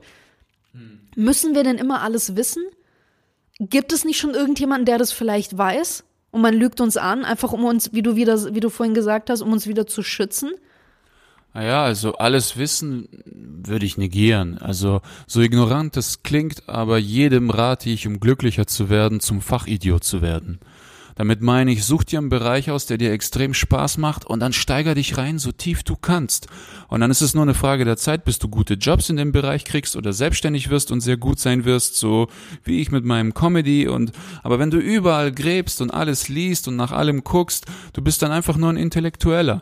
Hm. 0.72 1.02
Müssen 1.16 1.54
wir 1.54 1.64
denn 1.64 1.78
immer 1.78 2.02
alles 2.02 2.36
wissen? 2.36 2.64
Gibt 3.60 3.94
es 3.94 4.06
nicht 4.06 4.20
schon 4.20 4.34
irgendjemanden, 4.34 4.86
der 4.86 4.98
das 4.98 5.12
vielleicht 5.12 5.58
weiß? 5.58 6.06
Und 6.32 6.42
man 6.42 6.56
lügt 6.56 6.82
uns 6.82 6.98
an, 6.98 7.26
einfach 7.26 7.54
um 7.54 7.64
uns, 7.64 7.94
wie 7.94 8.02
du 8.02 8.16
wieder, 8.16 8.56
wie 8.56 8.60
du 8.60 8.70
vorhin 8.70 8.96
gesagt 8.96 9.30
hast, 9.30 9.42
um 9.42 9.52
uns 9.52 9.68
wieder 9.68 9.86
zu 9.86 10.02
schützen? 10.02 10.52
Naja, 11.54 11.84
also 11.84 12.16
alles 12.16 12.58
Wissen 12.58 13.08
würde 13.26 13.86
ich 13.86 13.98
negieren. 13.98 14.58
Also 14.58 15.02
so 15.28 15.40
ignorant 15.42 15.96
es 15.98 16.24
klingt, 16.24 16.68
aber 16.68 16.98
jedem 16.98 17.52
rate 17.52 17.90
ich, 17.90 18.08
um 18.08 18.20
glücklicher 18.20 18.66
zu 18.66 18.90
werden, 18.90 19.20
zum 19.20 19.40
Fachidiot 19.40 20.04
zu 20.04 20.22
werden. 20.22 20.60
Damit 21.16 21.42
meine 21.42 21.72
ich, 21.72 21.86
such 21.86 22.06
dir 22.06 22.18
einen 22.18 22.30
Bereich 22.30 22.72
aus, 22.72 22.88
der 22.88 22.98
dir 22.98 23.12
extrem 23.12 23.54
Spaß 23.54 24.00
macht 24.00 24.26
und 24.26 24.40
dann 24.40 24.52
steiger 24.52 24.96
dich 24.96 25.16
rein, 25.18 25.38
so 25.38 25.52
tief 25.52 25.84
du 25.84 25.96
kannst. 25.96 26.48
Und 26.88 27.02
dann 27.02 27.12
ist 27.12 27.22
es 27.22 27.36
nur 27.36 27.44
eine 27.44 27.54
Frage 27.54 27.86
der 27.86 27.98
Zeit, 27.98 28.26
bis 28.26 28.40
du 28.40 28.48
gute 28.48 28.74
Jobs 28.74 29.10
in 29.10 29.18
dem 29.18 29.32
Bereich 29.32 29.64
kriegst 29.64 29.96
oder 29.96 30.12
selbstständig 30.12 30.72
wirst 30.72 30.92
und 30.92 31.02
sehr 31.02 31.18
gut 31.18 31.40
sein 31.40 31.66
wirst, 31.66 31.98
so 31.98 32.30
wie 32.64 32.82
ich 32.82 32.90
mit 32.90 33.06
meinem 33.06 33.36
Comedy 33.36 33.88
und, 33.88 34.12
aber 34.42 34.58
wenn 34.58 34.72
du 34.72 34.80
überall 34.80 35.32
gräbst 35.32 35.82
und 35.82 35.92
alles 35.92 36.30
liest 36.30 36.68
und 36.68 36.78
nach 36.78 36.92
allem 36.92 37.24
guckst, 37.24 37.68
du 37.94 38.02
bist 38.02 38.24
dann 38.24 38.32
einfach 38.32 38.58
nur 38.58 38.70
ein 38.70 38.78
Intellektueller. 38.78 39.62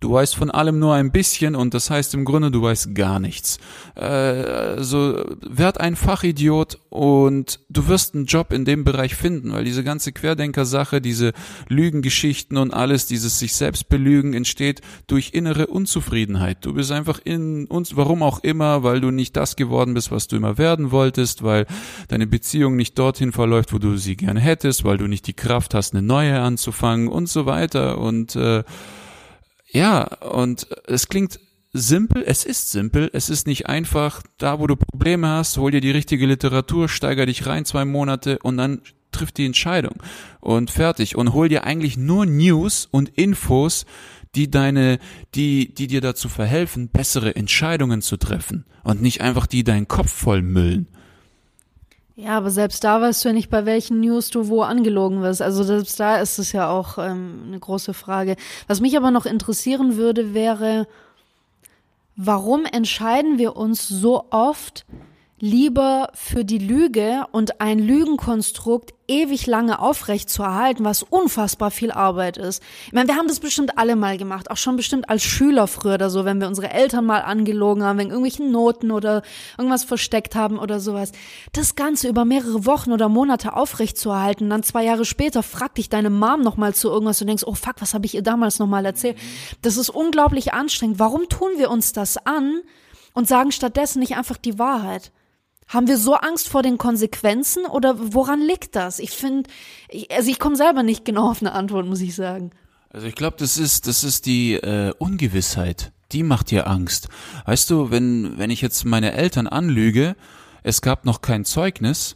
Du 0.00 0.12
weißt 0.12 0.36
von 0.36 0.50
allem 0.50 0.78
nur 0.78 0.94
ein 0.94 1.10
bisschen 1.10 1.54
und 1.54 1.74
das 1.74 1.90
heißt 1.90 2.14
im 2.14 2.24
Grunde, 2.24 2.50
du 2.50 2.62
weißt 2.62 2.94
gar 2.94 3.18
nichts. 3.18 3.58
Äh, 3.94 4.02
also 4.02 5.24
werd 5.40 5.80
ein 5.80 5.96
Fachidiot 5.96 6.78
und 6.90 7.60
du 7.68 7.88
wirst 7.88 8.14
einen 8.14 8.26
Job 8.26 8.52
in 8.52 8.64
dem 8.64 8.84
Bereich 8.84 9.14
finden, 9.14 9.52
weil 9.52 9.64
diese 9.64 9.84
ganze 9.84 10.12
Querdenker-Sache, 10.12 11.00
diese 11.00 11.32
Lügengeschichten 11.68 12.56
und 12.58 12.72
alles, 12.72 13.06
dieses 13.06 13.38
sich 13.38 13.54
selbst 13.54 13.88
belügen, 13.88 14.34
entsteht 14.34 14.80
durch 15.06 15.30
innere 15.32 15.66
Unzufriedenheit. 15.66 16.58
Du 16.64 16.74
bist 16.74 16.92
einfach 16.92 17.20
in 17.24 17.66
uns, 17.66 17.96
warum 17.96 18.22
auch 18.22 18.40
immer, 18.42 18.82
weil 18.82 19.00
du 19.00 19.10
nicht 19.10 19.36
das 19.36 19.56
geworden 19.56 19.94
bist, 19.94 20.10
was 20.10 20.28
du 20.28 20.36
immer 20.36 20.58
werden 20.58 20.90
wolltest, 20.90 21.42
weil 21.42 21.66
deine 22.08 22.26
Beziehung 22.26 22.76
nicht 22.76 22.98
dorthin 22.98 23.32
verläuft, 23.32 23.72
wo 23.72 23.78
du 23.78 23.96
sie 23.96 24.16
gerne 24.16 24.40
hättest, 24.40 24.84
weil 24.84 24.98
du 24.98 25.06
nicht 25.06 25.26
die 25.26 25.34
Kraft 25.34 25.74
hast, 25.74 25.94
eine 25.94 26.02
neue 26.02 26.40
anzufangen 26.40 27.08
und 27.08 27.28
so 27.28 27.46
weiter 27.46 27.98
und 27.98 28.36
äh, 28.36 28.62
ja, 29.76 30.04
und 30.04 30.66
es 30.86 31.08
klingt 31.08 31.38
simpel, 31.74 32.24
es 32.26 32.46
ist 32.46 32.72
simpel, 32.72 33.10
es 33.12 33.28
ist 33.28 33.46
nicht 33.46 33.66
einfach, 33.66 34.22
da 34.38 34.58
wo 34.58 34.66
du 34.66 34.74
Probleme 34.74 35.28
hast, 35.28 35.58
hol 35.58 35.70
dir 35.70 35.82
die 35.82 35.90
richtige 35.90 36.24
Literatur, 36.24 36.88
steiger 36.88 37.26
dich 37.26 37.46
rein 37.46 37.66
zwei 37.66 37.84
Monate 37.84 38.38
und 38.38 38.56
dann 38.56 38.80
trifft 39.12 39.36
die 39.36 39.44
Entscheidung. 39.44 39.96
Und 40.40 40.70
fertig. 40.70 41.16
Und 41.16 41.34
hol 41.34 41.50
dir 41.50 41.64
eigentlich 41.64 41.98
nur 41.98 42.24
News 42.24 42.88
und 42.90 43.10
Infos, 43.10 43.84
die 44.34 44.50
deine, 44.50 44.98
die, 45.34 45.74
die 45.74 45.86
dir 45.88 46.00
dazu 46.00 46.30
verhelfen, 46.30 46.88
bessere 46.88 47.36
Entscheidungen 47.36 48.00
zu 48.00 48.16
treffen. 48.16 48.64
Und 48.82 49.02
nicht 49.02 49.20
einfach 49.20 49.46
die 49.46 49.62
deinen 49.62 49.88
Kopf 49.88 50.10
voll 50.10 50.40
müllen. 50.40 50.88
Ja, 52.18 52.38
aber 52.38 52.50
selbst 52.50 52.82
da 52.82 53.02
weißt 53.02 53.22
du 53.24 53.28
ja 53.28 53.34
nicht, 53.34 53.50
bei 53.50 53.66
welchen 53.66 54.00
News 54.00 54.30
du 54.30 54.48
wo 54.48 54.62
angelogen 54.62 55.20
wirst. 55.20 55.42
Also 55.42 55.62
selbst 55.62 56.00
da 56.00 56.16
ist 56.16 56.38
es 56.38 56.52
ja 56.52 56.70
auch 56.70 56.96
ähm, 56.96 57.42
eine 57.46 57.58
große 57.58 57.92
Frage. 57.92 58.36
Was 58.66 58.80
mich 58.80 58.96
aber 58.96 59.10
noch 59.10 59.26
interessieren 59.26 59.98
würde, 59.98 60.32
wäre, 60.32 60.88
warum 62.16 62.64
entscheiden 62.64 63.36
wir 63.36 63.54
uns 63.54 63.86
so 63.86 64.24
oft 64.30 64.86
lieber 65.38 66.08
für 66.14 66.44
die 66.46 66.58
Lüge 66.58 67.24
und 67.30 67.60
ein 67.60 67.78
Lügenkonstrukt 67.78 68.94
ewig 69.06 69.46
lange 69.46 69.78
aufrecht 69.78 70.30
zu 70.30 70.42
erhalten, 70.42 70.84
was 70.84 71.02
unfassbar 71.02 71.70
viel 71.70 71.92
Arbeit 71.92 72.38
ist. 72.38 72.62
Ich 72.86 72.92
meine, 72.92 73.08
wir 73.08 73.16
haben 73.16 73.28
das 73.28 73.40
bestimmt 73.40 73.76
alle 73.78 73.96
mal 73.96 74.16
gemacht, 74.16 74.50
auch 74.50 74.56
schon 74.56 74.76
bestimmt 74.76 75.10
als 75.10 75.22
Schüler 75.22 75.66
früher 75.66 75.94
oder 75.94 76.08
so, 76.08 76.24
wenn 76.24 76.40
wir 76.40 76.48
unsere 76.48 76.70
Eltern 76.70 77.04
mal 77.04 77.20
angelogen 77.20 77.84
haben, 77.84 77.98
wegen 77.98 78.10
irgendwelchen 78.10 78.50
Noten 78.50 78.90
oder 78.90 79.22
irgendwas 79.58 79.84
versteckt 79.84 80.34
haben 80.34 80.58
oder 80.58 80.80
sowas. 80.80 81.12
Das 81.52 81.76
Ganze 81.76 82.08
über 82.08 82.24
mehrere 82.24 82.64
Wochen 82.64 82.92
oder 82.92 83.10
Monate 83.10 83.54
aufrecht 83.54 83.98
zu 83.98 84.10
erhalten, 84.10 84.48
dann 84.48 84.62
zwei 84.62 84.84
Jahre 84.84 85.04
später 85.04 85.42
fragt 85.42 85.76
dich 85.76 85.90
deine 85.90 86.10
Mom 86.10 86.40
nochmal 86.40 86.74
zu 86.74 86.88
irgendwas 86.88 87.20
und 87.20 87.26
denkst, 87.26 87.44
oh 87.46 87.54
fuck, 87.54 87.76
was 87.80 87.92
habe 87.92 88.06
ich 88.06 88.14
ihr 88.14 88.22
damals 88.22 88.58
nochmal 88.58 88.86
erzählt? 88.86 89.18
Das 89.60 89.76
ist 89.76 89.90
unglaublich 89.90 90.54
anstrengend. 90.54 90.98
Warum 90.98 91.28
tun 91.28 91.50
wir 91.58 91.70
uns 91.70 91.92
das 91.92 92.16
an 92.16 92.62
und 93.12 93.28
sagen 93.28 93.52
stattdessen 93.52 94.00
nicht 94.00 94.16
einfach 94.16 94.38
die 94.38 94.58
Wahrheit? 94.58 95.12
Haben 95.68 95.88
wir 95.88 95.98
so 95.98 96.14
Angst 96.14 96.48
vor 96.48 96.62
den 96.62 96.78
Konsequenzen 96.78 97.66
oder 97.66 97.96
woran 98.14 98.40
liegt 98.40 98.76
das? 98.76 98.98
Ich 98.98 99.10
finde, 99.10 99.50
also 100.10 100.30
ich 100.30 100.38
komme 100.38 100.56
selber 100.56 100.82
nicht 100.82 101.04
genau 101.04 101.30
auf 101.30 101.42
eine 101.42 101.52
Antwort, 101.52 101.86
muss 101.86 102.00
ich 102.00 102.14
sagen. 102.14 102.50
Also 102.90 103.08
ich 103.08 103.14
glaube, 103.14 103.36
das 103.38 103.58
ist, 103.58 103.86
das 103.88 104.04
ist 104.04 104.26
die 104.26 104.54
äh, 104.54 104.92
Ungewissheit. 104.98 105.92
Die 106.12 106.22
macht 106.22 106.52
dir 106.52 106.68
Angst. 106.68 107.08
Weißt 107.46 107.68
du, 107.68 107.90
wenn, 107.90 108.38
wenn 108.38 108.50
ich 108.50 108.60
jetzt 108.60 108.84
meine 108.84 109.12
Eltern 109.12 109.48
anlüge, 109.48 110.14
es 110.62 110.82
gab 110.82 111.04
noch 111.04 111.20
kein 111.20 111.44
Zeugnis, 111.44 112.14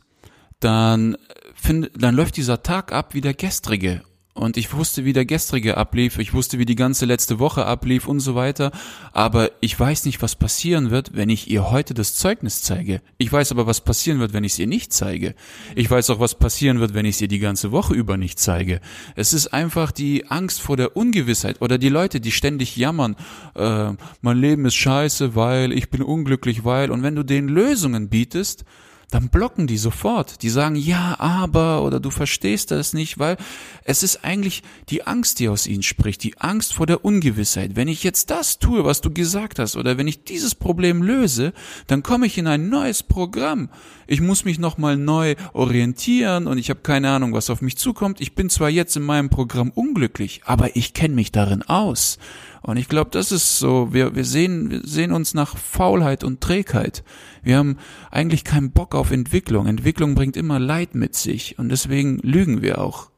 dann, 0.61 1.17
find, 1.55 1.91
dann 1.97 2.15
läuft 2.15 2.37
dieser 2.37 2.63
Tag 2.63 2.93
ab 2.93 3.15
wie 3.15 3.21
der 3.21 3.35
gestrige 3.35 4.03
und 4.33 4.57
ich 4.57 4.73
wusste, 4.73 5.05
wie 5.05 5.13
der 5.13 5.25
gestrige 5.25 5.77
ablief, 5.77 6.19
ich 6.19 6.33
wusste, 6.33 6.59
wie 6.59 6.65
die 6.65 6.77
ganze 6.77 7.05
letzte 7.05 7.41
Woche 7.41 7.67
ablief 7.67 8.07
und 8.07 8.21
so 8.21 8.37
weiter, 8.37 8.71
aber 9.13 9.51
ich 9.61 9.79
weiß 9.79 10.05
nicht, 10.05 10.23
was 10.23 10.37
passieren 10.37 10.91
wird, 10.91 11.17
wenn 11.17 11.31
ich 11.31 11.51
ihr 11.51 11.71
heute 11.71 11.95
das 11.95 12.15
Zeugnis 12.15 12.63
zeige. 12.63 13.03
Ich 13.19 13.33
weiß 13.33 13.51
aber, 13.51 13.67
was 13.67 13.81
passieren 13.81 14.21
wird, 14.21 14.33
wenn 14.33 14.45
ich 14.45 14.53
es 14.53 14.59
ihr 14.61 14.69
nicht 14.69 14.93
zeige. 14.93 15.35
Ich 15.75 15.91
weiß 15.91 16.11
auch, 16.11 16.21
was 16.21 16.37
passieren 16.37 16.79
wird, 16.79 16.95
wenn 16.95 17.05
ich 17.05 17.17
es 17.17 17.21
ihr 17.21 17.29
die 17.29 17.41
ganze 17.41 17.73
Woche 17.73 17.93
über 17.95 18.17
nicht 18.17 18.39
zeige. 18.39 18.81
Es 19.17 19.33
ist 19.33 19.49
einfach 19.49 19.91
die 19.91 20.27
Angst 20.29 20.63
vor 20.63 20.77
der 20.77 20.97
Ungewissheit 20.97 21.61
oder 21.61 21.77
die 21.77 21.89
Leute, 21.89 22.21
die 22.21 22.33
ständig 22.33 22.77
jammern, 22.77 23.17
äh, 23.57 23.93
mein 24.21 24.39
Leben 24.39 24.65
ist 24.65 24.77
scheiße, 24.77 25.35
weil 25.35 25.73
ich 25.73 25.91
bin 25.91 26.03
unglücklich, 26.03 26.65
weil, 26.65 26.93
und 26.93 27.03
wenn 27.03 27.17
du 27.17 27.25
denen 27.25 27.49
Lösungen 27.49 28.09
bietest, 28.09 28.65
dann 29.11 29.29
blocken 29.29 29.67
die 29.67 29.77
sofort. 29.77 30.43
Die 30.43 30.51
sagen 30.51 30.77
ja, 30.77 31.17
aber 31.19 31.83
oder 31.83 32.01
du 32.01 32.11
verstehst 32.11 32.71
das 32.71 32.93
nicht, 32.93 33.19
weil 33.19 33.37
es 33.85 34.03
ist 34.03 34.25
eigentlich 34.25 34.63
die 34.89 35.07
Angst, 35.07 35.39
die 35.39 35.49
aus 35.49 35.67
ihnen 35.67 35.83
spricht, 35.83 36.23
die 36.23 36.39
Angst 36.39 36.75
vor 36.75 36.87
der 36.87 37.05
Ungewissheit. 37.05 37.77
Wenn 37.77 37.89
ich 37.89 38.05
jetzt 38.05 38.31
das 38.31 38.59
tue, 38.59 38.85
was 38.85 39.01
du 39.01 39.13
gesagt 39.13 39.59
hast, 39.59 39.77
oder 39.77 39.99
wenn 39.99 40.09
ich 40.09 40.25
dieses 40.25 40.55
Problem 40.55 41.03
löse, 41.03 41.53
dann 41.87 42.03
komme 42.03 42.27
ich 42.27 42.39
in 42.39 42.47
ein 42.47 42.69
neues 42.69 43.03
Programm. 43.03 43.69
Ich 44.07 44.21
muss 44.21 44.45
mich 44.45 44.59
nochmal 44.59 44.97
neu 44.97 45.35
orientieren 45.53 46.47
und 46.47 46.59
ich 46.59 46.71
habe 46.71 46.81
keine 46.81 47.11
Ahnung, 47.11 47.33
was 47.33 47.51
auf 47.51 47.63
mich 47.63 47.77
zukommt. 47.77 48.21
Ich 48.21 48.35
bin 48.35 48.51
zwar 48.51 48.69
jetzt 48.69 48.97
in 48.97 49.03
meinem 49.03 49.31
Programm 49.31 49.71
unglücklich, 49.71 50.43
aber 50.45 50.77
ich 50.77 50.95
kenne 50.95 51.15
mich 51.15 51.33
darin 51.33 51.63
aus. 51.63 52.19
Und 52.63 52.77
ich 52.77 52.89
glaube, 52.89 53.11
das 53.11 53.33
ist 53.33 53.59
so, 53.59 53.93
wir, 53.93 54.15
wir, 54.15 54.25
sehen, 54.25 54.71
wir 54.71 54.81
sehen 54.85 55.13
uns 55.13 55.35
nach 55.35 55.57
Faulheit 55.57 56.25
und 56.25 56.41
Trägheit. 56.41 57.03
Wir 57.43 57.57
haben 57.57 57.79
eigentlich 58.11 58.45
keinen 58.45 58.71
Bock 58.71 58.95
auf 58.95 59.11
Entwicklung. 59.11 59.67
Entwicklung 59.67 60.15
bringt 60.15 60.37
immer 60.37 60.59
Leid 60.59 60.95
mit 60.95 61.15
sich 61.15 61.59
und 61.59 61.71
deswegen 61.71 62.19
lügen 62.19 62.61
wir 62.63 62.81
auch. 62.81 63.11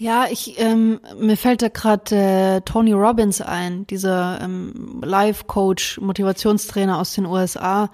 Ja, 0.00 0.26
ich 0.30 0.60
ähm, 0.60 1.00
mir 1.18 1.36
fällt 1.36 1.60
da 1.60 1.68
gerade 1.68 2.14
äh, 2.14 2.60
Tony 2.60 2.92
Robbins 2.92 3.40
ein, 3.40 3.84
dieser 3.88 4.40
ähm, 4.40 5.00
Life-Coach, 5.04 5.98
Motivationstrainer 6.00 7.00
aus 7.00 7.14
den 7.14 7.26
USA, 7.26 7.90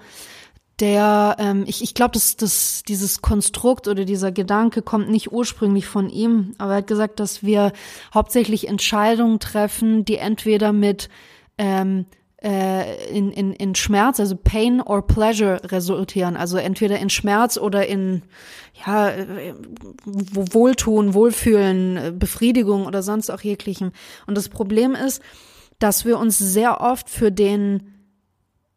der, 0.79 1.37
ähm, 1.39 1.63
ich, 1.67 1.81
ich 1.81 1.93
glaube, 1.93 2.11
dass, 2.11 2.35
dass 2.35 2.83
dieses 2.83 3.21
Konstrukt 3.21 3.87
oder 3.87 4.03
dieser 4.03 4.31
Gedanke 4.31 4.81
kommt 4.81 5.09
nicht 5.09 5.31
ursprünglich 5.31 5.85
von 5.85 6.09
ihm, 6.09 6.53
aber 6.57 6.73
er 6.73 6.77
hat 6.77 6.87
gesagt, 6.87 7.19
dass 7.19 7.43
wir 7.43 7.71
hauptsächlich 8.13 8.67
Entscheidungen 8.67 9.39
treffen, 9.39 10.03
die 10.03 10.17
entweder 10.17 10.73
mit 10.73 11.09
ähm, 11.57 12.05
äh, 12.43 13.07
in, 13.07 13.31
in, 13.31 13.53
in 13.53 13.73
Schmerz, 13.73 14.19
also 14.19 14.35
Pain 14.35 14.81
or 14.81 15.07
Pleasure 15.07 15.61
resultieren, 15.71 16.35
also 16.35 16.57
entweder 16.57 16.99
in 16.99 17.09
Schmerz 17.09 17.57
oder 17.57 17.87
in 17.87 18.23
ja, 18.85 19.09
äh, 19.09 19.53
Wohltun, 20.03 21.13
Wohlfühlen, 21.13 22.19
Befriedigung 22.19 22.85
oder 22.85 23.01
sonst 23.01 23.29
auch 23.29 23.41
jeglichem. 23.41 23.93
Und 24.27 24.37
das 24.37 24.49
Problem 24.49 24.93
ist, 24.93 25.21
dass 25.79 26.03
wir 26.03 26.19
uns 26.19 26.37
sehr 26.37 26.81
oft 26.81 27.09
für 27.09 27.31
den, 27.31 28.11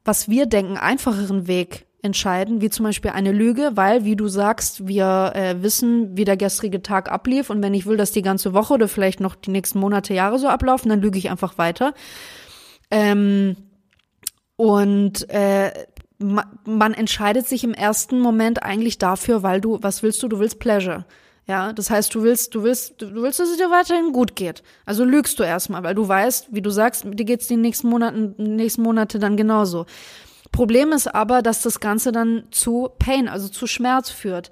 was 0.05 0.29
wir 0.29 0.47
denken, 0.47 0.77
einfacheren 0.77 1.49
Weg 1.49 1.88
entscheiden, 2.03 2.61
wie 2.61 2.71
zum 2.71 2.85
Beispiel 2.85 3.11
eine 3.11 3.33
Lüge, 3.33 3.73
weil, 3.75 4.05
wie 4.05 4.15
du 4.15 4.29
sagst, 4.29 4.87
wir 4.87 5.33
äh, 5.35 5.63
wissen, 5.63 6.17
wie 6.17 6.25
der 6.25 6.37
gestrige 6.37 6.81
Tag 6.83 7.11
ablief 7.11 7.51
und 7.51 7.63
wenn 7.63 7.75
ich 7.75 7.87
will, 7.87 7.97
dass 7.97 8.13
die 8.13 8.23
ganze 8.23 8.55
Woche 8.55 8.75
oder 8.75 8.89
vielleicht 8.89 9.21
noch 9.21 9.35
die 9.35 9.51
nächsten 9.51 9.81
Monate, 9.81 10.15
Jahre 10.15 10.39
so 10.39 10.49
ablaufen, 10.49 10.89
dann 10.89 11.01
lüge 11.01 11.19
ich 11.19 11.31
einfach 11.31 11.59
weiter. 11.59 11.95
Ähm, 12.91 13.57
und 14.57 15.29
äh, 15.31 15.73
man 16.19 16.95
entscheidet 16.95 17.47
sich 17.47 17.65
im 17.65 17.75
ersten 17.75 18.21
Moment 18.21 18.63
eigentlich 18.63 18.99
dafür, 18.99 19.43
weil 19.43 19.61
du, 19.61 19.79
was 19.83 20.03
willst 20.03 20.23
du? 20.23 20.29
Du 20.29 20.39
willst 20.41 20.59
Pleasure. 20.59 21.05
Ja, 21.47 21.73
das 21.73 21.91
heißt, 21.91 22.15
du 22.15 22.23
willst, 22.23 22.55
du 22.55 22.63
willst, 22.63 23.01
du 23.01 23.23
willst, 23.23 23.41
dass 23.41 23.49
es 23.49 23.57
dir 23.57 23.71
weiterhin 23.71 24.13
gut 24.13 24.37
geht. 24.37 24.63
Also 24.85 25.05
lügst 25.05 25.39
du 25.39 25.45
erstmal, 25.45 25.83
weil 25.83 25.95
du 25.95 26.07
weißt, 26.07 26.49
wie 26.51 26.61
du 26.61 26.71
sagst, 26.71 27.05
dir 27.07 27.25
geht's 27.25 27.47
die 27.47 27.57
nächsten 27.57 27.89
Monaten, 27.89 28.35
nächsten 28.37 28.83
Monate 28.83 29.19
dann 29.19 29.37
genauso. 29.37 29.87
Problem 30.53 30.93
ist 30.93 31.15
aber, 31.15 31.43
dass 31.43 31.63
das 31.63 31.81
Ganze 31.81 32.13
dann 32.13 32.45
zu 32.51 32.89
Pain, 32.99 33.29
also 33.29 33.49
zu 33.49 33.67
Schmerz 33.67 34.11
führt. 34.11 34.51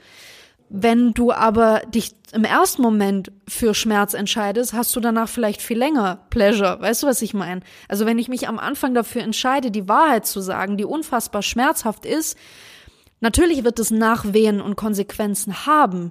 Wenn 0.68 1.12
du 1.12 1.32
aber 1.32 1.82
dich 1.86 2.12
im 2.32 2.44
ersten 2.44 2.82
Moment 2.82 3.30
für 3.46 3.72
Schmerz 3.72 4.14
entscheidest, 4.14 4.72
hast 4.72 4.94
du 4.96 5.00
danach 5.00 5.28
vielleicht 5.28 5.62
viel 5.62 5.78
länger 5.78 6.26
Pleasure. 6.30 6.80
Weißt 6.80 7.04
du, 7.04 7.06
was 7.06 7.22
ich 7.22 7.34
meine? 7.34 7.60
Also 7.88 8.04
wenn 8.04 8.18
ich 8.18 8.28
mich 8.28 8.48
am 8.48 8.58
Anfang 8.58 8.92
dafür 8.92 9.22
entscheide, 9.22 9.70
die 9.70 9.88
Wahrheit 9.88 10.26
zu 10.26 10.40
sagen, 10.40 10.76
die 10.76 10.84
unfassbar 10.84 11.42
schmerzhaft 11.42 12.04
ist, 12.04 12.36
natürlich 13.20 13.62
wird 13.62 13.78
es 13.78 13.92
Nachwehen 13.92 14.60
und 14.60 14.74
Konsequenzen 14.74 15.66
haben, 15.66 16.10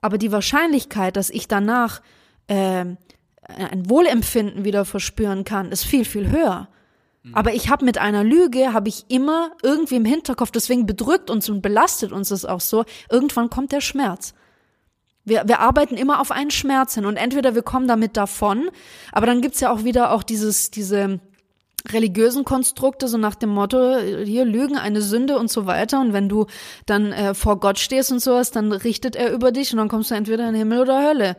aber 0.00 0.18
die 0.18 0.32
Wahrscheinlichkeit, 0.32 1.16
dass 1.16 1.30
ich 1.30 1.46
danach 1.46 2.02
äh, 2.48 2.84
ein 3.46 3.88
Wohlempfinden 3.90 4.64
wieder 4.64 4.84
verspüren 4.84 5.44
kann, 5.44 5.70
ist 5.70 5.84
viel, 5.84 6.04
viel 6.04 6.30
höher. 6.30 6.68
Mhm. 7.24 7.34
Aber 7.34 7.54
ich 7.54 7.68
habe 7.68 7.84
mit 7.84 7.98
einer 7.98 8.22
Lüge, 8.22 8.72
habe 8.72 8.88
ich 8.88 9.06
immer 9.08 9.50
irgendwie 9.62 9.96
im 9.96 10.04
Hinterkopf, 10.04 10.50
deswegen 10.50 10.86
bedrückt 10.86 11.30
uns 11.30 11.48
und 11.48 11.62
belastet 11.62 12.12
uns 12.12 12.28
das 12.28 12.44
auch 12.44 12.60
so, 12.60 12.84
irgendwann 13.10 13.50
kommt 13.50 13.72
der 13.72 13.80
Schmerz. 13.80 14.34
Wir, 15.24 15.44
wir 15.46 15.60
arbeiten 15.60 15.96
immer 15.96 16.20
auf 16.20 16.30
einen 16.30 16.50
Schmerz 16.50 16.94
hin 16.94 17.06
und 17.06 17.16
entweder 17.16 17.54
wir 17.54 17.62
kommen 17.62 17.88
damit 17.88 18.16
davon, 18.16 18.68
aber 19.10 19.26
dann 19.26 19.40
gibt's 19.40 19.60
ja 19.60 19.72
auch 19.72 19.82
wieder 19.82 20.12
auch 20.12 20.22
dieses, 20.22 20.70
diese 20.70 21.18
religiösen 21.90 22.44
Konstrukte, 22.44 23.08
so 23.08 23.18
nach 23.18 23.34
dem 23.34 23.50
Motto, 23.50 23.98
hier 23.98 24.44
Lügen, 24.44 24.76
eine 24.76 25.02
Sünde 25.02 25.38
und 25.38 25.50
so 25.50 25.66
weiter. 25.66 26.00
Und 26.00 26.12
wenn 26.12 26.28
du 26.28 26.46
dann 26.86 27.12
äh, 27.12 27.34
vor 27.34 27.60
Gott 27.60 27.78
stehst 27.78 28.10
und 28.10 28.20
sowas, 28.20 28.50
dann 28.50 28.72
richtet 28.72 29.16
er 29.16 29.32
über 29.32 29.52
dich 29.52 29.72
und 29.72 29.78
dann 29.78 29.88
kommst 29.88 30.10
du 30.10 30.14
entweder 30.14 30.48
in 30.48 30.54
Himmel 30.54 30.80
oder 30.80 31.06
Hölle. 31.06 31.36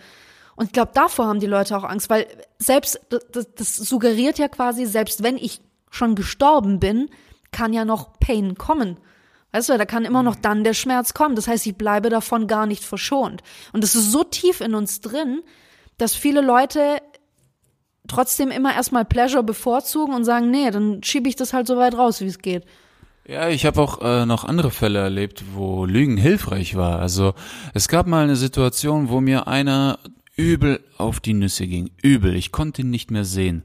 Und 0.55 0.67
ich 0.67 0.71
glaube, 0.71 0.91
davor 0.93 1.27
haben 1.27 1.39
die 1.39 1.47
Leute 1.47 1.75
auch 1.75 1.83
Angst, 1.83 2.09
weil 2.09 2.27
selbst, 2.59 2.99
das, 3.31 3.47
das 3.55 3.75
suggeriert 3.75 4.37
ja 4.37 4.47
quasi, 4.47 4.85
selbst 4.85 5.23
wenn 5.23 5.37
ich 5.37 5.61
schon 5.95 6.15
gestorben 6.15 6.79
bin, 6.79 7.09
kann 7.51 7.73
ja 7.73 7.85
noch 7.85 8.19
Pain 8.19 8.55
kommen. 8.55 8.97
Weißt 9.51 9.69
du, 9.69 9.77
da 9.77 9.85
kann 9.85 10.03
immer 10.03 10.21
noch 10.21 10.35
dann 10.35 10.65
der 10.65 10.73
Schmerz 10.73 11.13
kommen. 11.13 11.35
Das 11.35 11.47
heißt, 11.47 11.65
ich 11.65 11.77
bleibe 11.77 12.09
davon 12.09 12.47
gar 12.47 12.65
nicht 12.65 12.83
verschont. 12.83 13.41
Und 13.71 13.83
es 13.83 13.95
ist 13.95 14.11
so 14.11 14.23
tief 14.23 14.59
in 14.59 14.75
uns 14.75 14.99
drin, 14.99 15.41
dass 15.97 16.13
viele 16.13 16.41
Leute 16.41 16.97
trotzdem 18.07 18.51
immer 18.51 18.75
erstmal 18.75 19.05
Pleasure 19.05 19.43
bevorzugen 19.43 20.13
und 20.13 20.25
sagen, 20.25 20.51
nee, 20.51 20.69
dann 20.71 21.01
schiebe 21.03 21.29
ich 21.29 21.35
das 21.35 21.53
halt 21.53 21.67
so 21.67 21.77
weit 21.77 21.97
raus, 21.97 22.21
wie 22.21 22.27
es 22.27 22.39
geht. 22.39 22.65
Ja, 23.27 23.49
ich 23.49 23.65
habe 23.65 23.81
auch 23.81 24.01
äh, 24.01 24.25
noch 24.25 24.43
andere 24.43 24.69
Fälle 24.69 24.99
erlebt, 24.99 25.43
wo 25.53 25.85
Lügen 25.85 26.17
hilfreich 26.17 26.75
war. 26.75 26.99
Also 26.99 27.33
es 27.73 27.87
gab 27.87 28.05
mal 28.05 28.23
eine 28.23 28.35
Situation, 28.35 29.09
wo 29.09 29.19
mir 29.19 29.47
einer 29.47 29.99
übel 30.35 30.83
auf 30.97 31.19
die 31.19 31.33
Nüsse 31.33 31.65
ging. 31.65 31.91
Übel. 32.01 32.35
Ich 32.35 32.51
konnte 32.51 32.81
ihn 32.81 32.91
nicht 32.91 33.09
mehr 33.09 33.25
sehen. 33.25 33.63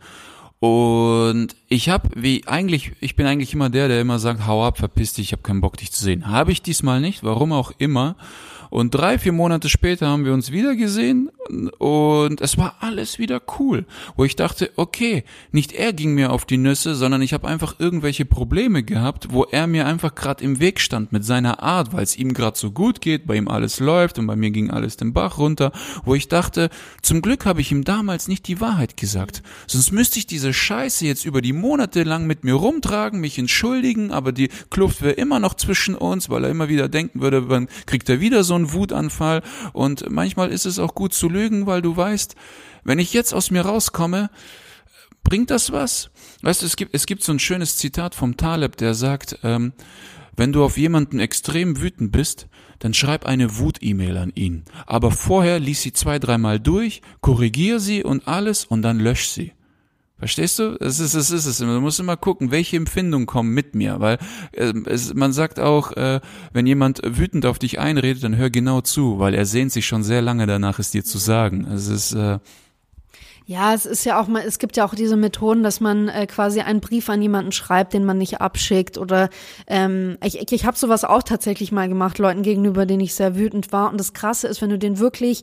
Und 0.61 1.57
ich 1.69 1.89
habe, 1.89 2.11
wie 2.15 2.47
eigentlich, 2.47 2.93
ich 3.01 3.17
bin 3.17 3.27
eigentlich 3.27 3.55
immer 3.55 3.71
der, 3.71 3.89
der 3.89 4.01
immer 4.01 4.19
sagt, 4.19 4.47
hau 4.47 4.65
ab, 4.65 4.77
verpiss 4.77 5.15
dich, 5.15 5.29
ich 5.29 5.33
habe 5.33 5.43
keinen 5.43 5.63
Bock, 5.63 5.79
dich 5.79 5.91
zu 5.91 6.05
sehen. 6.05 6.29
Habe 6.29 6.53
ich 6.53 6.61
diesmal 6.61 7.01
nicht, 7.01 7.25
warum 7.25 7.53
auch 7.53 7.73
immer. 7.79 8.15
Und 8.71 8.95
drei, 8.95 9.19
vier 9.19 9.33
Monate 9.33 9.69
später 9.69 10.07
haben 10.09 10.25
wir 10.25 10.33
uns 10.33 10.53
wieder 10.53 10.77
gesehen 10.77 11.31
und 11.79 12.41
es 12.41 12.57
war 12.57 12.77
alles 12.81 13.19
wieder 13.19 13.43
cool. 13.59 13.85
Wo 14.17 14.25
ich 14.25 14.37
dachte, 14.37 14.71
okay, 14.77 15.25
nicht 15.51 15.73
er 15.73 15.93
ging 15.93 16.15
mir 16.15 16.31
auf 16.31 16.45
die 16.45 16.57
Nüsse, 16.57 16.95
sondern 16.95 17.21
ich 17.21 17.33
habe 17.33 17.49
einfach 17.49 17.81
irgendwelche 17.81 18.25
Probleme 18.25 18.85
gehabt, 18.85 19.29
wo 19.31 19.43
er 19.45 19.67
mir 19.67 19.87
einfach 19.87 20.15
gerade 20.15 20.45
im 20.45 20.61
Weg 20.61 20.81
stand 20.81 21.11
mit 21.11 21.25
seiner 21.25 21.63
Art, 21.63 21.93
weil 21.93 22.05
es 22.05 22.17
ihm 22.17 22.33
gerade 22.33 22.57
so 22.57 22.71
gut 22.71 23.01
geht, 23.01 23.27
bei 23.27 23.35
ihm 23.37 23.49
alles 23.49 23.81
läuft 23.81 24.19
und 24.21 24.29
bei 24.29 24.37
mir 24.37 24.53
ging 24.53 24.71
alles 24.71 24.97
den 24.97 25.13
Bach 25.13 25.39
runter, 25.39 25.73
wo 26.05 26.15
ich 26.15 26.29
dachte, 26.29 26.71
zum 27.03 27.23
Glück 27.23 27.47
habe 27.47 27.61
ich 27.61 27.73
ihm 27.73 27.83
damals 27.83 28.29
nicht 28.29 28.47
die 28.47 28.61
Wahrheit 28.61 28.97
gesagt. 28.97 29.43
Sonst 29.67 29.91
müsste 29.91 30.21
ich 30.21 30.27
diese 30.27 30.53
Scheiße 30.55 31.05
jetzt 31.05 31.25
über 31.25 31.43
die 31.43 31.53
Monate 31.53 32.05
lang 32.05 32.27
mit 32.27 32.45
mir 32.45 32.55
rumtragen, 32.55 33.21
mich 33.21 33.39
entschuldigen, 33.39 34.13
aber 34.13 34.31
die 34.31 34.49
Kluft 34.71 35.03
wäre 35.03 35.15
immer 35.15 35.41
noch 35.41 35.55
zwischen 35.55 35.97
uns, 35.97 36.31
weil 36.31 36.45
er 36.45 36.51
immer 36.51 36.69
wieder 36.69 36.89
denken 36.89 37.21
würde, 37.21 37.43
dann 37.43 37.69
kriegt 37.87 38.09
er 38.09 38.21
wieder 38.21 38.45
so 38.45 38.60
einen 38.61 38.73
Wutanfall 38.73 39.43
und 39.73 40.11
manchmal 40.11 40.51
ist 40.51 40.67
es 40.67 40.79
auch 40.79 40.95
gut 40.95 41.13
zu 41.15 41.29
lügen, 41.29 41.67
weil 41.67 41.83
du 41.83 41.97
weißt, 41.97 42.35
wenn 42.85 42.99
ich 42.99 43.13
jetzt 43.13 43.35
aus 43.35 43.51
mir 43.51 43.63
rauskomme, 43.63 44.31
bringt 45.23 45.51
das 45.51 45.73
was? 45.73 46.11
Weißt 46.43 46.63
du, 46.63 46.67
es 46.67 46.77
gibt, 46.77 46.95
es 46.95 47.07
gibt 47.07 47.23
so 47.23 47.33
ein 47.33 47.39
schönes 47.39 47.77
Zitat 47.77 48.15
vom 48.15 48.37
Taleb, 48.37 48.77
der 48.77 48.95
sagt, 48.95 49.39
ähm, 49.43 49.73
wenn 50.37 50.53
du 50.53 50.65
auf 50.65 50.79
jemanden 50.79 51.19
extrem 51.19 51.81
wütend 51.83 52.13
bist, 52.13 52.49
dann 52.79 52.95
schreib 52.95 53.27
eine 53.27 53.59
Wut-E-Mail 53.59 54.17
an 54.17 54.33
ihn. 54.35 54.65
Aber 54.87 55.11
vorher 55.11 55.61
lies 55.61 55.83
sie 55.83 55.93
zwei, 55.93 56.19
dreimal 56.19 56.59
durch, 56.59 57.03
korrigier 57.21 57.79
sie 57.79 58.03
und 58.03 58.27
alles 58.27 58.65
und 58.65 58.83
dann 58.83 58.99
lösch 58.99 59.29
sie. 59.29 59.53
Verstehst 60.21 60.59
du? 60.59 60.77
Es 60.81 61.01
ist, 61.01 61.15
es 61.15 61.31
ist 61.31 61.47
es. 61.47 61.59
Du 61.59 61.67
musst 61.67 61.99
immer 61.99 62.17
gucken, 62.19 62.51
welche 62.51 62.77
Empfindungen 62.77 63.27
kommen 63.27 63.53
mit 63.53 63.75
mir, 63.75 64.01
weil 64.01 64.19
äh, 64.53 64.73
es, 64.87 65.15
man 65.15 65.33
sagt 65.33 65.59
auch, 65.59 65.93
äh, 65.93 66.21
wenn 66.53 66.67
jemand 66.67 67.01
wütend 67.03 67.47
auf 67.47 67.59
dich 67.59 67.79
einredet, 67.81 68.23
dann 68.23 68.37
hör 68.37 68.51
genau 68.51 68.83
zu, 68.83 69.19
weil 69.19 69.35
er 69.35 69.47
sehnt 69.47 69.73
sich 69.73 69.87
schon 69.87 70.03
sehr 70.03 70.21
lange 70.21 70.47
danach, 70.47 70.79
es 70.79 70.91
dir 70.91 71.05
zu 71.05 71.17
sagen. 71.17 71.67
Es 71.73 71.89
ist 71.89 72.13
äh, 72.13 72.39
ja, 73.51 73.75
es 73.75 73.85
ist 73.85 74.05
ja 74.05 74.21
auch 74.21 74.29
mal, 74.29 74.45
es 74.47 74.61
gibt 74.61 74.77
ja 74.77 74.85
auch 74.85 74.95
diese 74.95 75.17
Methoden, 75.17 75.65
dass 75.65 75.81
man 75.81 76.09
äh, 76.09 76.29
quasi 76.29 76.61
einen 76.61 76.79
Brief 76.79 77.09
an 77.09 77.21
jemanden 77.21 77.51
schreibt, 77.51 77.95
den 77.95 78.05
man 78.05 78.17
nicht 78.17 78.41
abschickt 78.41 78.97
oder 78.97 79.29
ähm, 79.67 80.19
ich, 80.23 80.39
ich, 80.39 80.53
ich 80.53 80.67
habe 80.67 80.77
sowas 80.77 81.03
auch 81.03 81.25
tatsächlich 81.25 81.73
mal 81.73 81.89
gemacht, 81.89 82.19
Leuten 82.19 82.43
gegenüber, 82.43 82.87
denen 82.87 83.01
ich 83.01 83.17
sehr 83.17 83.35
wütend 83.35 83.73
war. 83.73 83.91
Und 83.91 83.99
das 83.99 84.13
Krasse 84.13 84.47
ist, 84.47 84.63
wenn 84.63 84.71
du 84.71 84.79
den 84.79 85.01
wirklich 85.01 85.43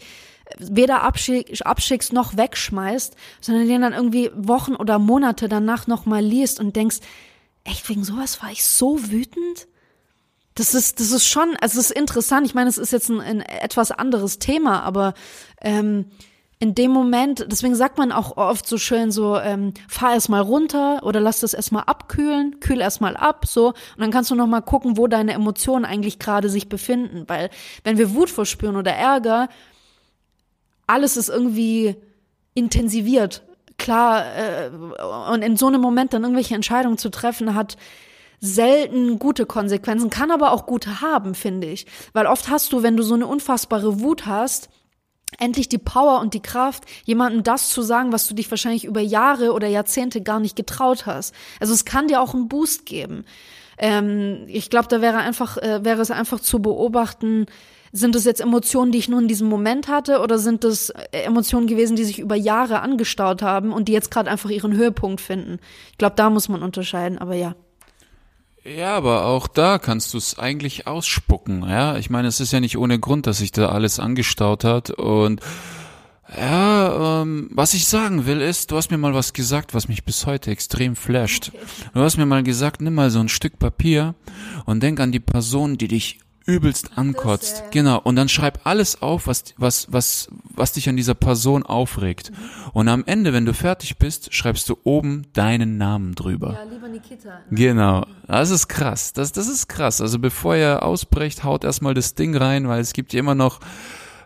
weder 0.58 1.04
abschick, 1.04 1.66
abschickst 1.66 2.14
noch 2.14 2.38
wegschmeißt, 2.38 3.16
sondern 3.42 3.68
den 3.68 3.82
dann 3.82 3.94
irgendwie 3.94 4.32
Wochen 4.36 4.76
oder 4.76 5.00
Monate 5.00 5.48
danach 5.48 5.88
nochmal 5.88 6.24
liest 6.24 6.60
und 6.60 6.76
denkst, 6.76 6.98
echt, 7.64 7.88
wegen 7.90 8.04
sowas 8.04 8.42
war 8.42 8.52
ich 8.52 8.66
so 8.66 9.12
wütend? 9.12 9.68
Das 10.56 10.74
ist, 10.74 11.00
das 11.00 11.12
ist 11.12 11.28
schon, 11.28 11.56
also 11.62 11.80
es 11.80 11.92
ist 11.92 11.98
interessant. 11.98 12.48
Ich 12.48 12.56
meine, 12.56 12.70
es 12.70 12.78
ist 12.80 12.92
jetzt 12.92 13.10
ein, 13.10 13.22
ein 13.22 13.42
etwas 13.42 13.92
anderes 13.92 14.40
Thema, 14.40 14.82
aber 14.82 15.14
ähm, 15.62 16.06
in 16.60 16.74
dem 16.74 16.90
Moment, 16.90 17.46
deswegen 17.52 17.76
sagt 17.76 18.00
man 18.00 18.12
auch 18.12 18.36
oft 18.36 18.66
so 18.68 18.80
schön 18.80 19.12
so, 19.12 19.38
ähm, 19.38 19.74
fahr 19.88 20.14
erstmal 20.14 20.42
runter 20.42 21.02
oder 21.04 21.20
lass 21.20 21.42
das 21.42 21.54
erstmal 21.54 21.84
abkühlen, 21.84 22.60
kühl 22.60 22.82
erstmal 22.82 23.16
ab, 23.16 23.46
so, 23.48 23.68
und 23.68 24.00
dann 24.00 24.10
kannst 24.10 24.32
du 24.32 24.36
nochmal 24.36 24.64
gucken, 24.64 24.98
wo 24.98 25.06
deine 25.06 25.34
Emotionen 25.34 25.86
eigentlich 25.86 26.18
gerade 26.18 26.50
sich 26.50 26.68
befinden. 26.68 27.26
Weil 27.28 27.52
wenn 27.84 28.00
wir 28.00 28.16
Wut 28.16 28.32
verspüren 28.32 28.76
oder 28.76 28.92
Ärger, 28.92 29.50
alles 30.88 31.18
ist 31.18 31.30
irgendwie 31.30 31.96
intensiviert. 32.54 33.44
Klar, 33.78 34.26
äh, 34.36 34.72
und 35.32 35.44
in 35.44 35.56
so 35.58 35.68
einem 35.68 35.82
Moment 35.82 36.14
dann 36.14 36.24
irgendwelche 36.24 36.56
Entscheidungen 36.56 36.98
zu 36.98 37.10
treffen, 37.10 37.54
hat 37.54 37.78
selten 38.40 39.20
gute 39.20 39.46
Konsequenzen, 39.46 40.10
kann 40.10 40.32
aber 40.32 40.52
auch 40.52 40.66
gute 40.66 41.02
haben, 41.02 41.36
finde 41.36 41.68
ich. 41.68 41.86
Weil 42.14 42.26
oft 42.26 42.50
hast 42.50 42.74
du, 42.74 42.84
wenn 42.84 42.98
du 42.98 43.04
so 43.04 43.16
eine 43.16 43.28
unfassbare 43.28 44.02
Wut 44.02 44.26
hast, 44.26 44.70
endlich 45.40 45.70
die 45.70 45.78
Power 45.78 46.20
und 46.22 46.34
die 46.34 46.42
Kraft, 46.42 46.86
jemandem 47.04 47.44
das 47.44 47.70
zu 47.70 47.82
sagen, 47.82 48.12
was 48.12 48.28
du 48.28 48.34
dich 48.34 48.50
wahrscheinlich 48.50 48.86
über 48.86 49.02
Jahre 49.02 49.54
oder 49.54 49.68
Jahrzehnte 49.68 50.22
gar 50.22 50.40
nicht 50.40 50.56
getraut 50.56 51.06
hast. 51.06 51.36
Also 51.60 51.74
es 51.74 51.86
kann 51.86 52.08
dir 52.08 52.22
auch 52.22 52.34
einen 52.34 52.48
Boost 52.48 52.86
geben. 52.86 53.26
Ähm, 53.78 54.46
ich 54.48 54.70
glaube, 54.70 54.88
da 54.88 55.02
wäre 55.02 55.18
einfach, 55.18 55.58
äh, 55.58 55.84
wäre 55.84 56.02
es 56.02 56.12
einfach 56.12 56.40
zu 56.40 56.62
beobachten, 56.62 57.46
sind 57.92 58.16
es 58.16 58.26
jetzt 58.26 58.42
Emotionen, 58.42 58.92
die 58.92 59.00
ich 59.00 59.10
nur 59.10 59.20
in 59.20 59.28
diesem 59.28 59.48
Moment 59.48 59.88
hatte, 59.88 60.20
oder 60.20 60.40
sind 60.40 60.64
es 60.64 60.90
äh, 60.90 61.22
Emotionen 61.24 61.68
gewesen, 61.68 61.96
die 61.96 62.04
sich 62.04 62.20
über 62.20 62.36
Jahre 62.36 62.82
angestaut 62.82 63.42
haben 63.42 63.72
und 63.72 63.88
die 63.88 63.94
jetzt 63.94 64.12
gerade 64.12 64.30
einfach 64.30 64.50
ihren 64.50 64.76
Höhepunkt 64.76 65.22
finden? 65.22 65.60
Ich 65.92 65.98
glaube, 65.98 66.16
da 66.16 66.30
muss 66.30 66.50
man 66.50 66.64
unterscheiden, 66.64 67.18
aber 67.18 67.36
ja. 67.36 67.56
Ja, 68.64 68.98
aber 68.98 69.26
auch 69.26 69.48
da 69.48 69.80
kannst 69.80 70.14
du 70.14 70.18
es 70.18 70.38
eigentlich 70.38 70.88
ausspucken, 70.88 71.64
ja. 71.68 71.98
Ich 71.98 72.10
meine, 72.10 72.28
es 72.28 72.42
ist 72.42 72.52
ja 72.52 72.60
nicht 72.60 72.78
ohne 72.78 73.00
Grund, 73.00 73.26
dass 73.26 73.38
sich 73.38 73.52
da 73.52 73.70
alles 73.70 74.00
angestaut 74.00 74.64
hat 74.66 74.90
und 74.92 75.42
ja, 76.36 77.22
ähm, 77.22 77.50
was 77.54 77.74
ich 77.74 77.88
sagen 77.88 78.26
will 78.26 78.42
ist, 78.42 78.72
du 78.72 78.76
hast 78.76 78.92
mir 78.92 78.98
mal 78.98 79.14
was 79.14 79.32
gesagt, 79.32 79.74
was 79.74 79.88
mich 79.88 80.04
bis 80.04 80.26
heute 80.26 80.52
extrem 80.52 80.98
flasht. 80.98 81.54
Du 81.94 82.02
hast 82.02 82.18
mir 82.18 82.26
mal 82.26 82.44
gesagt, 82.44 82.82
nimm 82.82 82.96
mal 82.96 83.10
so 83.10 83.20
ein 83.20 83.30
Stück 83.30 83.60
Papier 83.60 84.14
und 84.66 84.84
denk 84.84 85.00
an 85.00 85.14
die 85.14 85.22
Person, 85.22 85.78
die 85.78 85.88
dich 85.88 86.20
übelst 86.48 86.98
ankotzt. 86.98 87.66
Genau. 87.72 88.00
Und 88.00 88.16
dann 88.16 88.30
schreib 88.30 88.62
alles 88.66 89.02
auf, 89.02 89.28
was, 89.28 89.44
was, 89.58 89.88
was, 89.92 90.30
was 90.44 90.72
dich 90.72 90.90
an 90.90 90.96
dieser 90.96 91.14
Person 91.14 91.64
aufregt. 91.64 92.32
Mhm. 92.32 92.72
Und 92.74 92.88
am 92.88 93.04
Ende, 93.06 93.34
wenn 93.34 93.46
du 93.46 93.54
fertig 93.54 93.98
bist, 93.98 94.34
schreibst 94.34 94.68
du 94.70 94.78
oben 94.84 95.28
deinen 95.34 95.78
Namen 95.78 96.16
drüber. 96.16 96.54
Ja, 96.54 96.64
lieber 96.72 96.88
Nikita. 96.88 97.30
Ne? 97.50 97.58
Genau. 97.58 98.06
Das 98.26 98.50
ist 98.50 98.68
krass. 98.68 99.14
Das, 99.14 99.32
das 99.34 99.48
ist 99.48 99.68
krass. 99.68 100.02
Also 100.02 100.20
bevor 100.20 100.56
ihr 100.56 100.84
ausbrecht, 100.84 101.44
haut 101.44 101.64
erstmal 101.64 101.94
das 101.94 102.16
Ding 102.16 102.36
rein, 102.36 102.68
weil 102.68 102.80
es 102.80 102.94
gibt 102.94 103.14
ja 103.14 103.20
immer 103.20 103.36
noch 103.36 103.60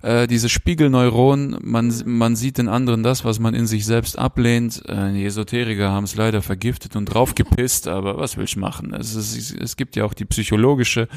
äh, 0.03 0.27
diese 0.27 0.49
Spiegelneuronen, 0.49 1.57
man, 1.61 1.87
mhm. 1.87 2.17
man 2.17 2.35
sieht 2.35 2.57
den 2.57 2.67
anderen 2.67 3.03
das, 3.03 3.25
was 3.25 3.39
man 3.39 3.53
in 3.53 3.67
sich 3.67 3.85
selbst 3.85 4.17
ablehnt. 4.17 4.83
Äh, 4.87 5.13
die 5.13 5.25
Esoteriker 5.25 5.89
haben 5.89 6.05
es 6.05 6.15
leider 6.15 6.41
vergiftet 6.41 6.95
und 6.95 7.05
draufgepisst, 7.05 7.87
aber 7.87 8.17
was 8.17 8.37
will 8.37 8.45
ich 8.45 8.57
machen? 8.57 8.93
Es, 8.93 9.15
ist, 9.15 9.55
es 9.59 9.75
gibt 9.75 9.95
ja 9.95 10.05
auch 10.05 10.13
die 10.13 10.25
psychologische 10.25 11.07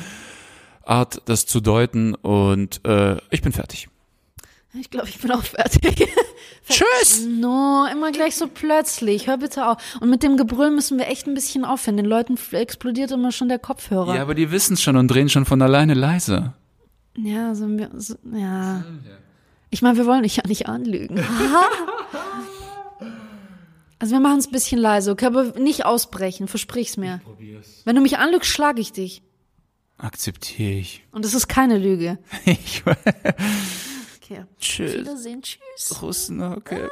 Art, 0.86 1.22
das 1.26 1.46
zu 1.46 1.60
deuten. 1.60 2.14
Und 2.14 2.84
äh, 2.86 3.16
ich 3.30 3.42
bin 3.42 3.52
fertig. 3.52 3.88
Ich 4.76 4.90
glaube, 4.90 5.08
ich 5.08 5.20
bin 5.20 5.30
auch 5.30 5.42
fertig. 5.42 6.08
Tschüss! 6.68 7.26
No, 7.26 7.86
immer 7.90 8.10
gleich 8.10 8.34
so 8.34 8.48
plötzlich. 8.48 9.28
Hör 9.28 9.36
bitte 9.38 9.66
auf. 9.66 9.78
Und 10.00 10.10
mit 10.10 10.22
dem 10.22 10.36
Gebrüll 10.36 10.70
müssen 10.70 10.98
wir 10.98 11.06
echt 11.06 11.28
ein 11.28 11.34
bisschen 11.34 11.64
aufhören. 11.64 11.96
Den 11.96 12.06
Leuten 12.06 12.36
explodiert 12.50 13.12
immer 13.12 13.30
schon 13.30 13.48
der 13.48 13.60
Kopfhörer. 13.60 14.16
Ja, 14.16 14.22
aber 14.22 14.34
die 14.34 14.50
wissen 14.50 14.74
es 14.74 14.82
schon 14.82 14.96
und 14.96 15.08
drehen 15.08 15.28
schon 15.28 15.44
von 15.44 15.62
alleine 15.62 15.94
leise. 15.94 16.54
Ja, 17.16 17.54
so, 17.54 17.68
so 17.96 18.16
ja. 18.32 18.84
Ich 19.70 19.82
meine, 19.82 19.96
wir 19.96 20.06
wollen 20.06 20.24
dich 20.24 20.36
ja 20.36 20.42
nicht 20.46 20.68
anlügen. 20.68 21.18
also 24.00 24.12
wir 24.12 24.20
machen 24.20 24.38
es 24.38 24.48
ein 24.48 24.52
bisschen 24.52 24.80
leise, 24.80 25.12
okay, 25.12 25.26
aber 25.26 25.58
nicht 25.58 25.84
ausbrechen, 25.86 26.48
versprich's 26.48 26.96
mir. 26.96 27.16
Ich 27.16 27.24
probier's. 27.24 27.82
Wenn 27.84 27.94
du 27.94 28.02
mich 28.02 28.18
anlügst, 28.18 28.50
schlage 28.50 28.80
ich 28.80 28.92
dich. 28.92 29.22
Akzeptiere 29.96 30.72
ich. 30.72 31.04
Und 31.12 31.24
es 31.24 31.34
ist 31.34 31.48
keine 31.48 31.78
Lüge. 31.78 32.18
ich 32.44 32.82
okay. 32.86 34.44
Tschüss. 34.58 34.94
Wiedersehen. 34.94 35.42
Tschüss. 35.42 36.02
Russen, 36.02 36.42
okay. 36.42 36.88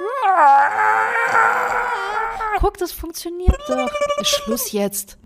Guck, 2.58 2.78
das 2.78 2.92
funktioniert 2.92 3.58
doch. 3.68 3.90
Schluss 4.22 4.72
jetzt. 4.72 5.18